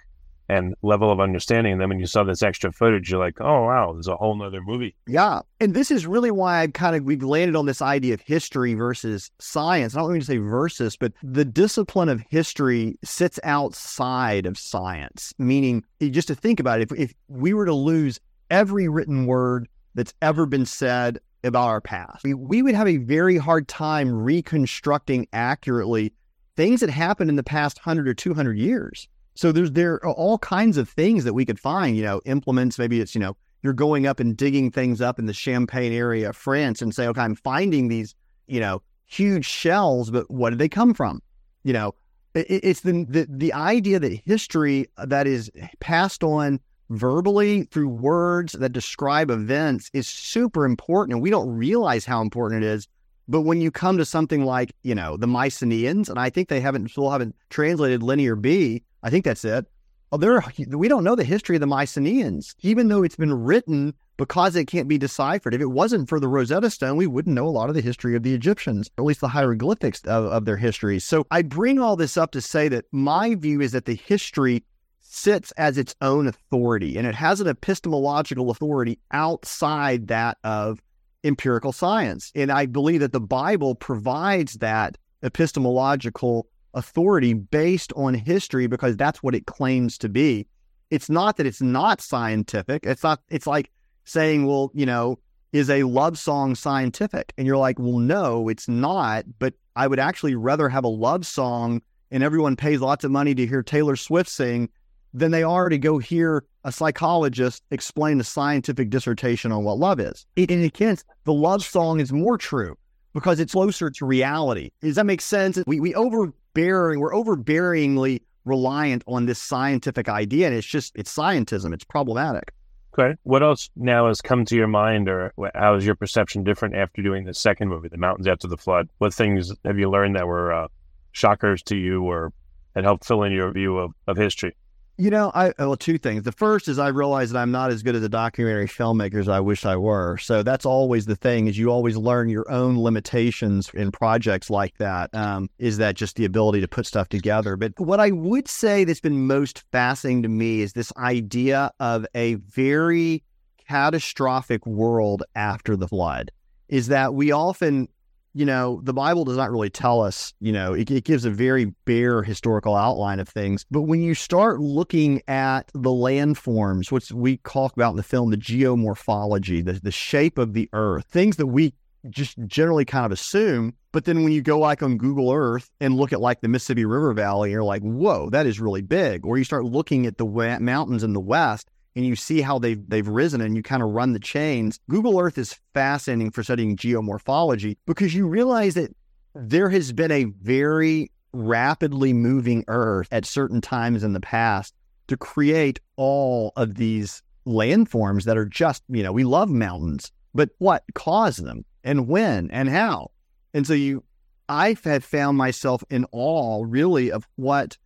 and 0.47 0.75
level 0.81 1.11
of 1.11 1.19
understanding. 1.19 1.73
And 1.73 1.81
then 1.81 1.89
when 1.89 1.99
you 1.99 2.05
saw 2.05 2.23
this 2.23 2.43
extra 2.43 2.71
footage, 2.71 3.09
you're 3.09 3.19
like, 3.19 3.39
oh, 3.39 3.63
wow, 3.63 3.93
there's 3.93 4.07
a 4.07 4.15
whole 4.15 4.35
nother 4.35 4.61
movie. 4.61 4.95
Yeah. 5.07 5.41
And 5.59 5.73
this 5.73 5.89
is 5.91 6.05
really 6.05 6.31
why 6.31 6.61
I've 6.61 6.73
kind 6.73 6.95
of, 6.95 7.03
we've 7.03 7.23
landed 7.23 7.55
on 7.55 7.65
this 7.65 7.81
idea 7.81 8.13
of 8.13 8.21
history 8.21 8.73
versus 8.73 9.31
science. 9.39 9.95
I 9.95 9.99
don't 9.99 10.11
mean 10.11 10.21
to 10.21 10.25
say 10.25 10.37
versus, 10.37 10.95
but 10.95 11.13
the 11.23 11.45
discipline 11.45 12.09
of 12.09 12.21
history 12.29 12.97
sits 13.03 13.39
outside 13.43 14.45
of 14.45 14.57
science, 14.57 15.33
meaning 15.37 15.83
eh, 16.01 16.09
just 16.09 16.27
to 16.27 16.35
think 16.35 16.59
about 16.59 16.81
it, 16.81 16.91
if, 16.91 16.99
if 16.99 17.13
we 17.27 17.53
were 17.53 17.65
to 17.65 17.73
lose 17.73 18.19
every 18.51 18.87
written 18.87 19.25
word 19.25 19.67
that's 19.95 20.13
ever 20.21 20.45
been 20.45 20.65
said 20.65 21.19
about 21.43 21.67
our 21.67 21.81
past, 21.81 22.23
we, 22.23 22.33
we 22.33 22.61
would 22.61 22.75
have 22.75 22.87
a 22.87 22.97
very 22.97 23.37
hard 23.37 23.67
time 23.67 24.11
reconstructing 24.11 25.27
accurately 25.33 26.13
things 26.55 26.79
that 26.79 26.89
happened 26.89 27.29
in 27.29 27.35
the 27.35 27.43
past 27.43 27.77
100 27.79 28.07
or 28.07 28.13
200 28.13 28.57
years 28.57 29.07
so 29.36 29.51
there's 29.51 29.71
there 29.73 29.95
are 29.95 30.09
all 30.09 30.38
kinds 30.39 30.77
of 30.77 30.89
things 30.89 31.23
that 31.25 31.33
we 31.33 31.45
could 31.45 31.59
find, 31.59 31.95
you 31.95 32.03
know, 32.03 32.21
implements. 32.25 32.79
Maybe 32.79 33.01
it's, 33.01 33.13
you 33.13 33.21
know, 33.21 33.36
you're 33.61 33.73
going 33.73 34.07
up 34.07 34.19
and 34.19 34.36
digging 34.36 34.71
things 34.71 35.01
up 35.01 35.19
in 35.19 35.25
the 35.25 35.33
Champagne 35.33 35.91
area 35.91 36.29
of 36.29 36.38
France 36.38 36.81
and 36.81 36.95
say, 36.95 37.07
okay, 37.07 37.21
I'm 37.21 37.36
finding 37.36 37.89
these, 37.89 38.15
you 38.47 38.59
know, 38.59 38.81
huge 39.05 39.45
shells, 39.45 40.09
but 40.09 40.29
what 40.31 40.51
did 40.51 40.59
they 40.59 40.69
come 40.69 40.93
from? 40.93 41.21
You 41.63 41.73
know, 41.73 41.95
it, 42.33 42.45
it's 42.49 42.81
the, 42.81 43.05
the 43.09 43.27
the 43.29 43.53
idea 43.53 43.99
that 43.99 44.11
history 44.25 44.88
uh, 44.97 45.05
that 45.07 45.27
is 45.27 45.51
passed 45.79 46.23
on 46.23 46.59
verbally 46.89 47.63
through 47.63 47.89
words 47.89 48.53
that 48.53 48.71
describe 48.71 49.29
events 49.29 49.89
is 49.93 50.07
super 50.07 50.65
important, 50.65 51.13
and 51.13 51.21
we 51.21 51.29
don't 51.29 51.49
realize 51.49 52.05
how 52.05 52.21
important 52.21 52.63
it 52.63 52.67
is. 52.67 52.88
But 53.28 53.41
when 53.41 53.61
you 53.61 53.71
come 53.71 53.97
to 53.97 54.05
something 54.05 54.45
like, 54.45 54.71
you 54.84 54.95
know, 54.95 55.17
the 55.17 55.28
Mycenaeans, 55.28 56.09
and 56.09 56.19
I 56.19 56.30
think 56.30 56.49
they 56.49 56.61
haven't 56.61 56.89
still 56.89 57.09
haven't 57.09 57.36
translated 57.49 58.03
Linear 58.03 58.36
B, 58.36 58.84
I 59.03 59.09
think 59.09 59.26
that's 59.26 59.45
it. 59.45 59.65
Oh, 60.11 60.17
there, 60.17 60.43
we 60.69 60.88
don't 60.88 61.03
know 61.03 61.15
the 61.15 61.23
history 61.23 61.55
of 61.55 61.61
the 61.61 61.67
Mycenaeans, 61.67 62.55
even 62.61 62.88
though 62.88 63.03
it's 63.03 63.15
been 63.15 63.34
written 63.34 63.93
because 64.17 64.55
it 64.55 64.65
can't 64.65 64.88
be 64.88 64.97
deciphered. 64.97 65.53
If 65.53 65.61
it 65.61 65.65
wasn't 65.65 66.07
for 66.07 66.19
the 66.19 66.28
Rosetta 66.28 66.69
Stone, 66.69 66.97
we 66.97 67.07
wouldn't 67.07 67.36
know 67.36 67.47
a 67.47 67.49
lot 67.49 67.69
of 67.69 67.76
the 67.76 67.82
history 67.82 68.15
of 68.15 68.23
the 68.23 68.34
Egyptians, 68.34 68.89
at 68.97 69.03
least 69.03 69.19
the 69.19 69.28
hieroglyphics 69.28 70.01
of, 70.05 70.26
of 70.26 70.45
their 70.45 70.57
history. 70.57 70.99
So 70.99 71.26
I 71.32 71.41
bring 71.41 71.80
all 71.80 71.95
this 71.95 72.17
up 72.17 72.32
to 72.32 72.41
say 72.41 72.69
that 72.69 72.86
my 72.91 73.36
view 73.36 73.61
is 73.61 73.71
that 73.73 73.86
the 73.86 73.95
history 73.95 74.63
sits 75.01 75.51
as 75.53 75.78
its 75.78 75.95
own 76.01 76.28
authority 76.28 76.97
and 76.97 77.07
it 77.07 77.15
has 77.15 77.39
an 77.39 77.47
epistemological 77.47 78.49
authority 78.49 78.99
outside 79.11 80.07
that 80.07 80.38
of 80.43 80.82
empirical 81.26 81.71
science. 81.71 82.32
And 82.36 82.51
I 82.51 82.65
believe 82.65 83.01
that 83.01 83.11
the 83.11 83.19
Bible 83.19 83.76
provides 83.76 84.53
that 84.55 84.97
epistemological 85.23 86.47
authority 86.73 87.34
based 87.34 87.91
on 87.95 88.13
history 88.13 88.67
because 88.67 88.95
that's 88.95 89.23
what 89.23 89.36
it 89.36 89.45
claims 89.45 89.97
to 89.97 90.09
be. 90.09 90.47
It's 90.91 91.09
not 91.09 91.38
that 91.38 91.47
it's 91.47 91.61
not 91.61 91.99
scientific. 91.99 92.86
It's 92.86 93.03
not, 93.03 93.21
it's 93.30 93.47
like 93.47 93.71
saying, 94.03 94.45
well, 94.45 94.71
you 94.73 94.86
know, 94.86 95.17
is 95.51 95.69
a 95.69 95.84
love 95.84 96.17
song 96.17 96.53
scientific? 96.53 97.34
And 97.38 97.47
you're 97.47 97.57
like, 97.57 97.80
well, 97.80 97.97
no, 97.97 98.49
it's 98.49 98.67
not. 98.67 99.26
But 99.39 99.53
I 99.76 99.88
would 99.88 99.99
actually 99.99 100.36
rather 100.36 100.69
have 100.69 100.84
a 100.84 100.89
love 100.89 101.26
song 101.26 101.82
and 102.11 102.23
everyone 102.23 102.55
pays 102.55 102.82
lots 102.82 103.03
of 103.03 103.11
money 103.11 103.34
to 103.36 103.47
hear 103.47 103.63
Taylor 103.63 103.95
Swift 103.95 104.30
sing 104.30 104.69
than 105.16 105.32
they 105.32 105.43
are 105.43 105.70
to 105.70 105.78
go 105.78 105.97
hear 105.97 106.43
a 106.66 106.72
psychologist 106.72 107.63
explain 107.72 108.20
a 108.20 108.24
scientific 108.24 108.89
dissertation 108.89 109.51
on 109.51 109.63
what 109.63 109.78
love 109.78 109.99
is. 109.99 110.26
In 110.36 110.63
a 110.63 110.72
sense, 110.76 111.03
the 111.24 111.34
love 111.34 111.63
song 111.63 111.99
is 111.99 112.11
more 112.11 112.38
true 112.38 112.78
because 113.13 113.39
it's 113.39 113.53
closer 113.53 113.89
to 113.89 114.05
reality. 114.05 114.72
Does 114.82 114.95
that 114.95 115.05
make 115.05 115.22
sense? 115.22 115.57
We 115.66 115.80
we 115.80 115.95
overbearing, 115.95 116.99
we're 116.99 117.13
overbearingly 117.13 118.22
reliant 118.43 119.03
on 119.07 119.26
this 119.26 119.39
scientific 119.39 120.09
idea, 120.09 120.47
and 120.47 120.55
it's 120.55 120.68
just 120.68 120.91
it's 120.95 121.16
scientism. 121.16 121.74
It's 121.74 121.86
problematic. 121.86 122.51
Okay. 122.97 123.16
What 123.24 123.43
else 123.43 123.70
now 123.76 124.07
has 124.07 124.22
come 124.22 124.45
to 124.45 124.55
your 124.55 124.68
mind, 124.68 125.09
or 125.09 125.34
how 125.53 125.76
is 125.76 125.86
your 125.86 125.95
perception 125.95 126.43
different 126.43 126.76
after 126.76 127.01
doing 127.01 127.26
the 127.26 127.34
second 127.34 127.70
movie, 127.70 127.89
The 127.89 127.97
Mountains 127.97 128.28
After 128.28 128.47
the 128.47 128.57
Flood? 128.57 128.89
What 128.99 129.13
things 129.13 129.51
have 129.66 129.78
you 129.78 129.89
learned 129.89 130.16
that 130.16 130.28
were 130.28 130.53
uh, 130.53 130.68
shockers 131.11 131.61
to 131.63 131.78
you, 131.78 132.03
or 132.03 132.32
that 132.74 132.84
helped 132.84 133.05
fill 133.05 133.24
in 133.24 133.32
your 133.32 133.51
view 133.51 133.78
of, 133.78 133.91
of 134.07 134.18
history? 134.18 134.55
You 134.97 135.09
know, 135.09 135.29
I 135.35 135.51
well, 135.59 135.75
two 135.75 135.97
things. 135.97 136.23
The 136.23 136.31
first 136.31 136.69
is 136.69 136.79
I 136.79 136.87
realize 136.87 137.31
that 137.31 137.39
I'm 137.39 137.51
not 137.51 137.69
as 137.69 137.83
good 137.83 137.95
as 137.95 138.03
a 138.03 138.07
documentary 138.07 138.67
filmmaker 138.67 139.15
as 139.15 139.27
I 139.27 139.41
wish 139.41 139.65
I 139.65 139.75
were. 139.75 140.17
So 140.17 140.41
that's 140.41 140.65
always 140.65 141.05
the 141.05 141.17
thing: 141.17 141.47
is 141.47 141.57
you 141.57 141.69
always 141.69 141.97
learn 141.97 142.29
your 142.29 142.49
own 142.49 142.77
limitations 142.77 143.69
in 143.73 143.91
projects 143.91 144.49
like 144.49 144.77
that. 144.77 145.13
Um, 145.13 145.49
is 145.59 145.77
that 145.79 145.95
just 145.95 146.15
the 146.15 146.23
ability 146.23 146.61
to 146.61 146.67
put 146.69 146.85
stuff 146.85 147.09
together? 147.09 147.57
But 147.57 147.77
what 147.77 147.99
I 147.99 148.11
would 148.11 148.47
say 148.47 148.85
that's 148.85 149.01
been 149.01 149.27
most 149.27 149.65
fascinating 149.73 150.23
to 150.23 150.29
me 150.29 150.61
is 150.61 150.71
this 150.71 150.93
idea 150.95 151.71
of 151.81 152.05
a 152.15 152.35
very 152.35 153.21
catastrophic 153.67 154.65
world 154.65 155.23
after 155.35 155.75
the 155.75 155.89
flood. 155.89 156.31
Is 156.69 156.87
that 156.87 157.13
we 157.13 157.33
often 157.33 157.89
you 158.36 158.45
know, 158.45 158.81
the 158.83 158.93
Bible 158.93 159.23
does 159.23 159.38
not 159.38 159.49
really 159.49 159.69
tell 159.69 160.01
us, 160.01 160.33
you 160.41 160.51
know, 160.51 160.73
it, 160.73 160.91
it, 160.91 161.05
gives 161.05 161.23
a 161.23 161.31
very 161.31 161.73
bare 161.86 162.21
historical 162.21 162.75
outline 162.75 163.21
of 163.21 163.29
things. 163.29 163.65
But 163.71 163.83
when 163.83 164.01
you 164.01 164.13
start 164.13 164.59
looking 164.59 165.21
at 165.29 165.71
the 165.73 165.89
landforms, 165.89 166.91
which 166.91 167.13
we 167.13 167.38
talk 167.38 167.71
about 167.77 167.91
in 167.91 167.95
the 167.95 168.03
film, 168.03 168.31
the 168.31 168.38
geomorphology, 168.38 169.63
the, 169.63 169.79
the 169.81 169.89
shape 169.89 170.38
of 170.38 170.51
the 170.51 170.69
earth, 170.73 171.05
things 171.09 171.38
that 171.38 171.47
we 171.47 171.73
just 172.09 172.38
generally 172.45 172.83
kind 172.83 173.05
of 173.05 173.13
assume. 173.13 173.73
But 173.93 174.03
then 174.03 174.25
when 174.25 174.33
you 174.33 174.41
go 174.41 174.59
like 174.59 174.83
on 174.83 174.97
Google 174.97 175.31
Earth 175.31 175.71
and 175.79 175.95
look 175.95 176.11
at 176.11 176.19
like 176.19 176.41
the 176.41 176.49
Mississippi 176.49 176.83
River 176.83 177.13
Valley, 177.13 177.51
you're 177.51 177.63
like, 177.63 177.81
whoa, 177.83 178.29
that 178.31 178.45
is 178.45 178.59
really 178.59 178.81
big. 178.81 179.25
Or 179.25 179.38
you 179.38 179.45
start 179.45 179.63
looking 179.63 180.05
at 180.05 180.17
the 180.17 180.25
mountains 180.59 181.03
in 181.03 181.13
the 181.13 181.21
west 181.21 181.71
and 181.95 182.05
you 182.05 182.15
see 182.15 182.41
how 182.41 182.59
they've 182.59 182.87
they've 182.89 183.07
risen 183.07 183.41
and 183.41 183.55
you 183.55 183.63
kind 183.63 183.81
of 183.81 183.89
run 183.89 184.13
the 184.13 184.19
chains. 184.19 184.79
Google 184.89 185.19
Earth 185.19 185.37
is 185.37 185.59
fascinating 185.73 186.31
for 186.31 186.43
studying 186.43 186.75
geomorphology 186.75 187.77
because 187.85 188.13
you 188.13 188.27
realize 188.27 188.73
that 188.73 188.95
there 189.33 189.69
has 189.69 189.91
been 189.91 190.11
a 190.11 190.25
very 190.25 191.11
rapidly 191.33 192.13
moving 192.13 192.63
Earth 192.67 193.07
at 193.11 193.25
certain 193.25 193.61
times 193.61 194.03
in 194.03 194.13
the 194.13 194.21
past 194.21 194.73
to 195.07 195.17
create 195.17 195.79
all 195.97 196.51
of 196.55 196.75
these 196.75 197.21
landforms 197.45 198.23
that 198.23 198.37
are 198.37 198.45
just, 198.45 198.83
you 198.89 199.03
know, 199.03 199.11
we 199.11 199.23
love 199.23 199.49
mountains, 199.49 200.11
but 200.33 200.49
what 200.57 200.83
caused 200.95 201.43
them 201.43 201.63
and 201.83 202.07
when 202.07 202.49
and 202.51 202.69
how? 202.69 203.11
And 203.53 203.67
so 203.67 203.73
you 203.73 204.03
I 204.47 204.75
have 204.83 205.03
found 205.03 205.37
myself 205.37 205.83
in 205.89 206.05
awe 206.11 206.63
really 206.67 207.11
of 207.11 207.27
what 207.35 207.77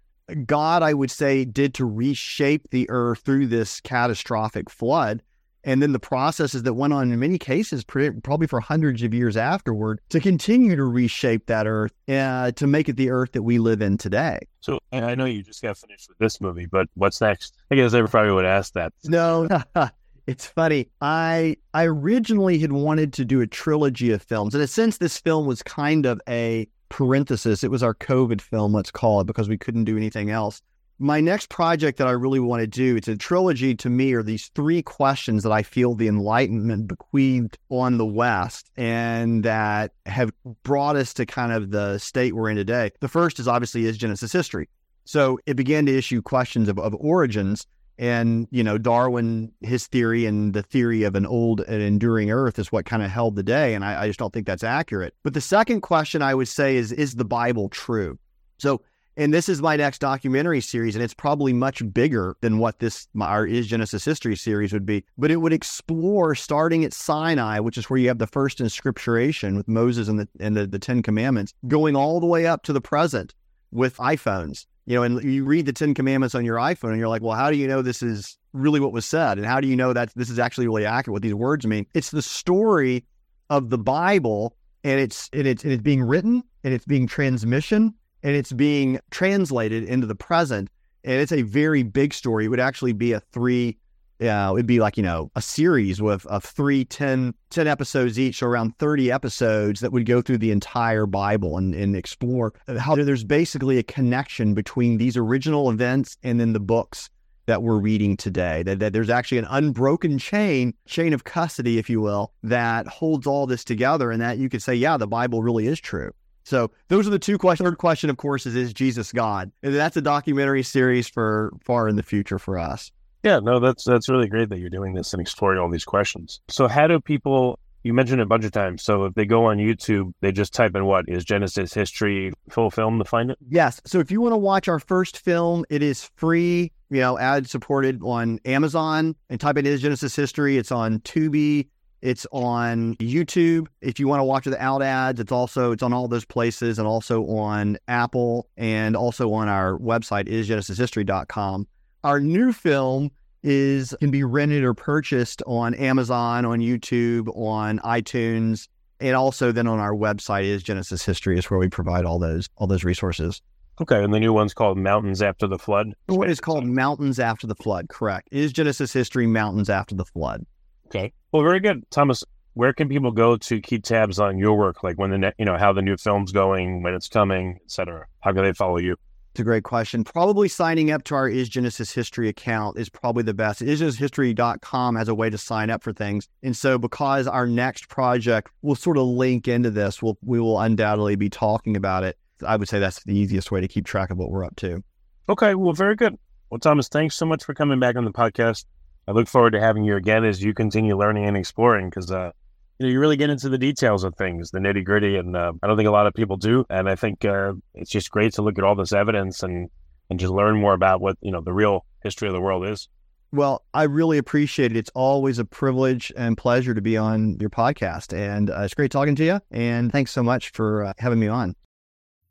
God, 0.46 0.84
I 0.84 0.94
would 0.94 1.12
say, 1.12 1.46
did 1.46 1.74
to 1.76 1.86
reshape 1.86 2.70
the 2.72 2.90
earth 2.90 3.20
through 3.20 3.48
this 3.48 3.82
catastrophic 3.82 4.70
flood. 4.70 5.22
And 5.66 5.82
then 5.82 5.92
the 5.92 6.00
processes 6.00 6.64
that 6.64 6.74
went 6.74 6.94
on 6.94 7.12
in 7.12 7.20
many 7.20 7.38
cases, 7.38 7.84
probably 7.84 8.48
for 8.48 8.62
hundreds 8.62 9.04
of 9.04 9.14
years 9.14 9.36
afterward, 9.36 10.00
to 10.10 10.20
continue 10.22 10.76
to 10.76 10.86
reshape 10.86 11.48
that 11.48 11.68
earth 11.68 11.92
uh, 12.08 12.52
to 12.52 12.66
make 12.66 12.88
it 12.88 12.96
the 12.96 13.10
earth 13.10 13.34
that 13.34 13.44
we 13.44 13.60
live 13.60 13.82
in 13.82 13.98
today. 13.98 14.40
So 14.62 14.80
I 14.94 15.16
know 15.16 15.26
you 15.26 15.44
just 15.44 15.62
got 15.62 15.78
finished 15.78 16.08
with 16.08 16.18
this 16.18 16.40
movie, 16.40 16.66
but 16.66 16.88
what's 16.94 17.20
next? 17.20 17.58
I 17.72 17.76
guess 17.76 17.94
everybody 17.94 18.32
would 18.32 18.46
ask 18.46 18.74
that. 18.74 18.94
No, 19.04 19.50
it's 20.28 20.46
funny. 20.46 20.88
I 21.02 21.58
I 21.74 21.86
originally 21.86 22.58
had 22.60 22.72
wanted 22.72 23.12
to 23.14 23.26
do 23.26 23.42
a 23.42 23.48
trilogy 23.48 24.12
of 24.12 24.22
films. 24.22 24.56
In 24.56 24.62
a 24.62 24.68
sense, 24.68 24.98
this 24.98 25.18
film 25.18 25.46
was 25.46 25.62
kind 25.62 26.06
of 26.06 26.22
a 26.28 26.70
parenthesis, 26.90 27.64
it 27.64 27.72
was 27.72 27.84
our 27.84 27.96
COVID 27.96 28.42
film, 28.42 28.74
let's 28.74 28.92
call 28.92 29.22
it, 29.22 29.28
because 29.28 29.48
we 29.48 29.58
couldn't 29.58 29.86
do 29.86 29.98
anything 29.98 30.30
else. 30.30 30.62
My 31.02 31.22
next 31.22 31.48
project 31.48 31.98
that 32.00 32.08
I 32.08 32.12
really 32.12 32.42
want 32.42 32.60
to 32.60 32.68
do, 32.68 32.98
it's 32.98 33.08
a 33.08 33.16
trilogy 33.16 33.74
to 33.76 33.90
me, 33.90 34.12
are 34.14 34.24
these 34.24 34.52
three 34.54 34.82
questions 34.82 35.44
that 35.44 35.52
I 35.52 35.64
feel 35.64 35.96
the 35.96 36.10
Enlightenment 36.10 36.90
bequeathed 36.90 37.58
on 37.70 37.98
the 37.98 38.06
West 38.06 38.70
and 38.76 39.44
that 39.46 39.94
have 40.06 40.32
brought 40.64 40.98
us 40.98 41.14
to 41.14 41.26
kind 41.26 41.54
of 41.54 41.72
the 41.72 42.00
state 42.00 42.36
we're 42.36 42.50
in 42.50 42.58
today. 42.58 42.92
The 43.00 43.08
first 43.08 43.40
is 43.40 43.48
obviously 43.48 43.86
is 43.86 43.98
Genesis 43.98 44.34
history. 44.34 44.68
So 45.06 45.40
it 45.46 45.56
began 45.56 45.86
to 45.86 45.98
issue 45.98 46.22
questions 46.22 46.68
of, 46.68 46.78
of 46.78 46.94
origins 46.96 47.66
and, 48.00 48.48
you 48.50 48.64
know, 48.64 48.78
Darwin, 48.78 49.52
his 49.60 49.86
theory 49.86 50.26
and 50.26 50.54
the 50.54 50.64
theory 50.64 51.04
of 51.04 51.16
an 51.16 51.26
old 51.26 51.60
and 51.60 51.82
enduring 51.82 52.32
earth 52.32 52.58
is 52.58 52.72
what 52.72 52.86
kind 52.86 53.04
of 53.04 53.12
held 53.12 53.36
the 53.36 53.44
day. 53.44 53.76
And 53.76 53.84
I, 53.84 54.04
I, 54.04 54.08
just 54.08 54.18
don't 54.18 54.34
think 54.34 54.48
that's 54.48 54.64
accurate. 54.64 55.14
But 55.22 55.34
the 55.34 55.42
second 55.42 55.82
question 55.82 56.22
I 56.22 56.34
would 56.34 56.48
say 56.48 56.78
is 56.78 56.94
Is 56.94 57.16
the 57.16 57.26
Bible 57.26 57.68
true? 57.68 58.18
So, 58.58 58.82
and 59.18 59.34
this 59.34 59.50
is 59.50 59.62
my 59.62 59.76
next 59.76 60.00
documentary 60.00 60.62
series, 60.62 60.96
and 60.96 61.04
it's 61.04 61.14
probably 61.14 61.52
much 61.52 61.84
bigger 61.92 62.38
than 62.40 62.58
what 62.58 62.80
this, 62.80 63.10
our 63.20 63.46
Is 63.46 63.68
Genesis 63.68 64.06
History 64.06 64.38
series 64.38 64.72
would 64.72 64.86
be. 64.86 65.04
But 65.18 65.30
it 65.30 65.38
would 65.38 65.52
explore 65.52 66.36
starting 66.36 66.86
at 66.86 66.94
Sinai, 66.94 67.60
which 67.60 67.78
is 67.78 67.90
where 67.90 68.00
you 68.00 68.08
have 68.08 68.20
the 68.20 68.28
first 68.28 68.62
inscripturation 68.62 69.58
with 69.58 69.68
Moses 69.68 70.08
and 70.08 70.20
the, 70.20 70.28
and 70.40 70.56
the, 70.56 70.66
the 70.66 70.80
Ten 70.80 71.04
Commandments, 71.04 71.54
going 71.68 71.98
all 71.98 72.22
the 72.22 72.28
way 72.28 72.48
up 72.48 72.64
to 72.64 72.72
the 72.72 72.80
present 72.80 73.36
with 73.72 73.98
iPhones 73.98 74.68
you 74.90 74.96
know, 74.96 75.04
and 75.04 75.24
you 75.24 75.44
read 75.44 75.68
the 75.68 75.72
Ten 75.72 75.94
Commandments 75.94 76.34
on 76.34 76.44
your 76.44 76.58
iPhone 76.58 76.90
and 76.90 76.98
you're 76.98 77.08
like, 77.08 77.22
well, 77.22 77.36
how 77.36 77.52
do 77.52 77.58
you 77.58 77.68
know 77.68 77.84
this 77.84 78.02
is 78.02 78.40
really 78.54 78.80
what 78.80 78.92
was 78.92 79.06
said? 79.06 79.38
And 79.38 79.46
how 79.46 79.62
do 79.62 79.68
you 79.68 79.76
know 79.76 79.94
that 79.94 80.12
this 80.16 80.32
is 80.32 80.40
actually 80.40 80.66
really 80.66 80.84
accurate, 80.84 81.14
what 81.14 81.22
these 81.22 81.36
words 81.36 81.68
mean? 81.68 81.86
It's 81.94 82.10
the 82.10 82.24
story 82.24 83.06
of 83.52 83.70
the 83.70 83.78
Bible 83.78 84.56
and 84.84 85.00
it's 85.00 85.30
and 85.32 85.46
it's 85.46 85.64
and 85.64 85.72
it's 85.72 85.84
being 85.84 86.02
written 86.02 86.42
and 86.64 86.74
it's 86.74 86.86
being 86.86 87.06
transmission 87.06 87.94
and 88.24 88.36
it's 88.36 88.52
being 88.52 89.00
translated 89.12 89.84
into 89.84 90.08
the 90.08 90.16
present. 90.16 90.72
And 91.04 91.22
it's 91.22 91.34
a 91.34 91.44
very 91.44 91.84
big 91.84 92.12
story. 92.12 92.46
It 92.46 92.48
would 92.48 92.60
actually 92.60 92.94
be 92.94 93.12
a 93.12 93.20
three 93.20 93.78
yeah, 94.20 94.52
it'd 94.52 94.66
be 94.66 94.80
like, 94.80 94.98
you 94.98 95.04
know, 95.04 95.32
a 95.36 95.42
series 95.42 96.02
with 96.02 96.26
of 96.26 96.44
three, 96.44 96.84
10, 96.84 97.34
10 97.50 97.68
episodes 97.68 98.20
each, 98.20 98.40
so 98.40 98.48
around 98.48 98.78
30 98.78 99.12
episodes 99.12 99.80
that 99.80 99.92
would 99.92 100.06
go 100.06 100.22
through 100.22 100.40
the 100.40 100.52
entire 100.52 101.06
Bible 101.06 101.58
and, 101.58 101.74
and 101.74 101.96
explore 101.96 102.54
how 102.78 102.96
there's 102.96 103.24
basically 103.24 103.78
a 103.78 103.84
connection 103.84 104.54
between 104.54 104.98
these 104.98 105.16
original 105.16 105.70
events 105.70 106.18
and 106.22 106.40
then 106.40 106.54
the 106.54 106.60
books 106.60 107.10
that 107.46 107.64
we're 107.64 107.80
reading 107.80 108.18
today. 108.18 108.62
That, 108.64 108.80
that 108.80 108.94
there's 108.94 109.10
actually 109.10 109.40
an 109.40 109.48
unbroken 109.50 110.18
chain, 110.18 110.74
chain 110.86 111.14
of 111.14 111.24
custody, 111.24 111.78
if 111.78 111.90
you 111.90 112.02
will, 112.02 112.34
that 112.44 112.88
holds 112.88 113.26
all 113.26 113.48
this 113.48 113.64
together 113.64 114.12
and 114.12 114.22
that 114.22 114.38
you 114.38 114.50
could 114.50 114.62
say, 114.62 114.76
yeah, 114.76 114.98
the 114.98 115.08
Bible 115.08 115.42
really 115.42 115.68
is 115.68 115.80
true. 115.80 116.12
So 116.44 116.72
those 116.90 117.08
are 117.08 117.12
the 117.12 117.20
two 117.20 117.38
questions. 117.38 117.68
Third 117.68 117.78
question, 117.78 118.10
of 118.10 118.18
course, 118.18 118.46
is 118.46 118.56
is 118.56 118.74
Jesus 118.74 119.12
God? 119.12 119.52
And 119.64 119.74
that's 119.74 119.98
a 119.98 120.02
documentary 120.02 120.64
series 120.64 121.08
for 121.08 121.54
far 121.64 121.88
in 121.88 121.96
the 121.96 122.04
future 122.04 122.40
for 122.40 122.58
us. 122.58 122.92
Yeah, 123.24 123.40
no, 123.40 123.60
that's 123.60 123.84
that's 123.84 124.10
really 124.10 124.28
great 124.28 124.50
that 124.50 124.60
you're 124.60 124.70
doing 124.70 124.94
this 124.94 125.14
and 125.14 125.22
exploring 125.22 125.60
all 125.60 125.70
these 125.70 125.86
questions. 125.86 126.40
So 126.48 126.68
how 126.68 126.88
do 126.88 127.00
people 127.00 127.60
you 127.84 127.94
mentioned 127.94 128.20
it 128.20 128.24
a 128.24 128.28
bunch 128.28 128.46
of 128.46 128.52
times. 128.52 128.84
So 128.84 129.06
if 129.06 129.14
they 129.16 129.26
go 129.26 129.46
on 129.46 129.58
YouTube, 129.58 130.14
they 130.22 130.32
just 130.32 130.54
type 130.54 130.76
in 130.76 130.86
what 130.86 131.06
is 131.08 131.24
Genesis 131.24 131.74
history 131.74 132.34
full 132.50 132.72
film 132.72 133.00
to 133.00 133.06
find 133.06 133.32
it? 133.32 133.38
Yes. 133.48 133.80
So 133.86 134.00
if 134.00 134.12
you 134.12 134.22
want 134.22 134.34
to 134.34 134.38
watch 134.38 134.68
our 134.68 134.80
first 134.80 135.18
film, 135.18 135.66
it 135.70 135.82
is 135.82 136.10
free, 136.16 136.72
you 136.90 137.00
know, 137.00 137.18
ad 137.18 137.50
supported 137.50 138.02
on 138.04 138.40
Amazon 138.46 139.16
and 139.30 139.40
type 139.40 139.58
in 139.58 139.66
is 139.66 139.82
Genesis 139.82 140.16
history. 140.16 140.58
It's 140.58 140.72
on 140.72 141.00
Tubi. 141.00 141.68
It's 142.02 142.26
on 142.32 142.96
YouTube. 142.96 143.68
If 143.82 144.00
you 144.00 144.08
want 144.08 144.22
to 144.22 144.24
watch 144.24 144.46
the 144.46 144.62
out 144.62 144.82
ads, 144.82 145.20
it's 145.20 145.34
also 145.34 145.72
it's 145.72 145.84
on 145.84 145.92
all 145.92 146.08
those 146.08 146.24
places 146.26 146.80
and 146.80 146.88
also 146.88 147.26
on 147.28 147.78
Apple 147.90 148.48
and 148.56 148.96
also 148.96 149.34
on 149.34 149.50
our 149.50 149.78
website 149.78 150.30
isgenesishistory.com. 150.30 151.68
Our 152.04 152.20
new 152.20 152.54
film 152.54 153.12
is 153.44 153.96
can 154.00 154.12
be 154.12 154.24
rented 154.24 154.64
or 154.64 154.74
purchased 154.74 155.42
on 155.46 155.74
Amazon, 155.74 156.46
on 156.46 156.60
YouTube, 156.60 157.28
on 157.36 157.80
iTunes, 157.80 158.68
and 159.00 159.16
also 159.16 159.52
then 159.52 159.68
on 159.68 159.80
our 159.80 159.94
website 159.94 160.46
is 160.46 160.64
Genesis 160.64 161.04
History 161.04 161.38
is 161.38 161.50
where 161.50 161.60
we 161.60 161.70
provide 161.70 162.06
all 162.06 162.20
those 162.20 162.48
all 162.58 162.68
those 162.68 162.84
resources. 162.84 163.42
Okay, 163.82 164.04
and 164.04 164.14
the 164.14 164.20
new 164.20 164.34
one's 164.34 164.54
called 164.54 164.78
Mountains 164.78 165.22
After 165.22 165.48
the 165.48 165.58
Flood. 165.58 165.94
What 166.08 166.30
is 166.30 166.42
called 166.42 166.66
Mountains 166.66 167.18
After 167.18 167.48
the 167.48 167.56
Flood, 167.56 167.88
correct. 167.88 168.28
Is 168.32 168.52
Genesis 168.52 168.92
History 168.92 169.26
Mountains 169.26 169.70
After 169.70 169.96
the 169.96 170.04
Flood. 170.04 170.46
Okay. 170.88 171.14
Well, 171.32 171.44
very 171.44 171.62
good. 171.62 171.90
Thomas, 171.90 172.24
where 172.56 172.74
can 172.74 172.90
people 172.90 173.12
go 173.12 173.38
to 173.38 173.62
keep 173.62 173.86
tabs 173.86 174.20
on 174.20 174.38
your 174.38 174.58
work? 174.58 174.84
Like 174.84 174.98
when 174.98 175.12
the, 175.12 175.18
ne- 175.18 175.34
you 175.38 175.46
know, 175.46 175.58
how 175.58 175.72
the 175.72 175.82
new 175.82 175.96
film's 175.96 176.34
going, 176.34 176.84
when 176.84 176.94
it's 176.94 177.08
coming, 177.08 177.60
et 177.64 177.72
cetera? 177.72 178.06
How 178.20 178.34
can 178.34 178.44
they 178.44 178.52
follow 178.52 178.80
you? 178.80 178.98
It's 179.32 179.40
a 179.40 179.44
great 179.44 179.64
question. 179.64 180.04
Probably 180.04 180.48
signing 180.48 180.92
up 180.92 181.04
to 181.06 181.16
our 181.16 181.30
Is 181.30 181.50
Genesis 181.50 181.92
History 181.92 182.30
account 182.30 182.80
is 182.80 182.90
probably 182.90 183.24
the 183.24 183.34
best. 183.34 183.62
IsGenesisHistory.com 183.62 184.96
has 184.96 185.08
a 185.08 185.14
way 185.14 185.30
to 185.30 185.38
sign 185.38 185.70
up 185.70 185.84
for 185.84 185.94
things. 185.94 186.28
And 186.42 186.58
so 186.58 186.78
because 186.80 187.28
our 187.28 187.46
next 187.46 187.90
project 187.90 188.52
will 188.64 188.76
sort 188.76 188.98
of 188.98 189.06
link 189.06 189.48
into 189.48 189.70
this, 189.70 190.02
we'll, 190.02 190.18
we 190.24 190.40
will 190.40 190.60
undoubtedly 190.60 191.16
be 191.16 191.30
talking 191.30 191.78
about 191.78 192.04
it. 192.04 192.18
I 192.46 192.56
would 192.56 192.68
say 192.68 192.80
that's 192.80 193.04
the 193.04 193.16
easiest 193.16 193.52
way 193.52 193.62
to 193.62 193.68
keep 193.68 193.86
track 193.86 194.10
of 194.10 194.18
what 194.18 194.32
we're 194.32 194.46
up 194.46 194.56
to. 194.58 194.84
Okay. 195.30 195.54
Well, 195.54 195.74
very 195.74 195.96
good. 195.96 196.18
Well, 196.50 196.60
Thomas, 196.60 196.88
thanks 196.88 197.16
so 197.16 197.26
much 197.26 197.44
for 197.44 197.54
coming 197.54 197.80
back 197.80 197.96
on 197.96 198.06
the 198.06 198.12
podcast. 198.12 198.66
I 199.08 199.12
look 199.12 199.28
forward 199.28 199.52
to 199.52 199.60
having 199.60 199.84
you 199.84 199.96
again 199.96 200.26
as 200.26 200.44
you 200.44 200.54
continue 200.54 200.98
learning 200.98 201.26
and 201.26 201.38
exploring 201.38 201.90
because, 201.90 202.12
uh, 202.12 202.32
you 202.80 202.86
know, 202.88 202.92
you 202.92 203.00
really 203.00 203.18
get 203.18 203.30
into 203.30 203.50
the 203.50 203.58
details 203.58 204.04
of 204.06 204.16
things, 204.16 204.52
the 204.52 204.60
nitty 204.60 204.86
gritty, 204.86 205.18
and 205.18 205.36
uh, 205.36 205.52
I 205.62 205.68
don't 205.68 205.76
think 205.76 205.90
a 205.90 205.92
lot 205.92 206.08
of 206.08 206.14
people 206.14 206.38
do. 206.38 206.66
And 206.70 206.90
I 206.90 206.96
think 206.96 207.26
uh, 207.26 207.54
it's 207.76 207.92
just 207.92 208.10
great 208.10 208.34
to 208.36 208.42
look 208.42 208.58
at 208.58 208.64
all 208.64 208.76
this 208.76 208.94
evidence 208.94 209.44
and 209.44 209.70
and 210.10 210.20
just 210.20 210.32
learn 210.32 210.60
more 210.60 210.74
about 210.74 211.02
what 211.02 211.18
you 211.22 211.32
know 211.32 211.42
the 211.42 211.54
real 211.54 211.86
history 212.02 212.28
of 212.30 212.34
the 212.34 212.42
world 212.42 212.66
is. 212.66 212.88
Well, 213.32 213.64
I 213.74 213.84
really 213.84 214.18
appreciate 214.18 214.72
it. 214.72 214.78
It's 214.78 214.90
always 214.96 215.38
a 215.38 215.46
privilege 215.46 216.12
and 216.18 216.36
pleasure 216.36 216.74
to 216.74 216.82
be 216.82 216.98
on 216.98 217.38
your 217.40 217.50
podcast, 217.50 218.18
and 218.18 218.50
uh, 218.50 218.62
it's 218.62 218.74
great 218.74 218.92
talking 218.92 219.16
to 219.16 219.26
you. 219.26 219.40
And 219.52 219.92
thanks 219.92 220.12
so 220.12 220.24
much 220.24 220.52
for 220.52 220.86
uh, 220.86 220.94
having 220.98 221.20
me 221.20 221.28
on. 221.28 221.56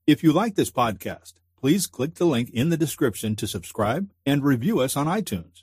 If 0.06 0.24
you 0.24 0.32
like 0.32 0.54
this 0.54 0.70
podcast, 0.70 1.34
please 1.60 1.86
click 1.86 2.14
the 2.14 2.24
link 2.24 2.50
in 2.50 2.70
the 2.70 2.76
description 2.76 3.36
to 3.36 3.46
subscribe 3.46 4.10
and 4.24 4.42
review 4.42 4.80
us 4.80 4.96
on 4.96 5.06
iTunes. 5.06 5.62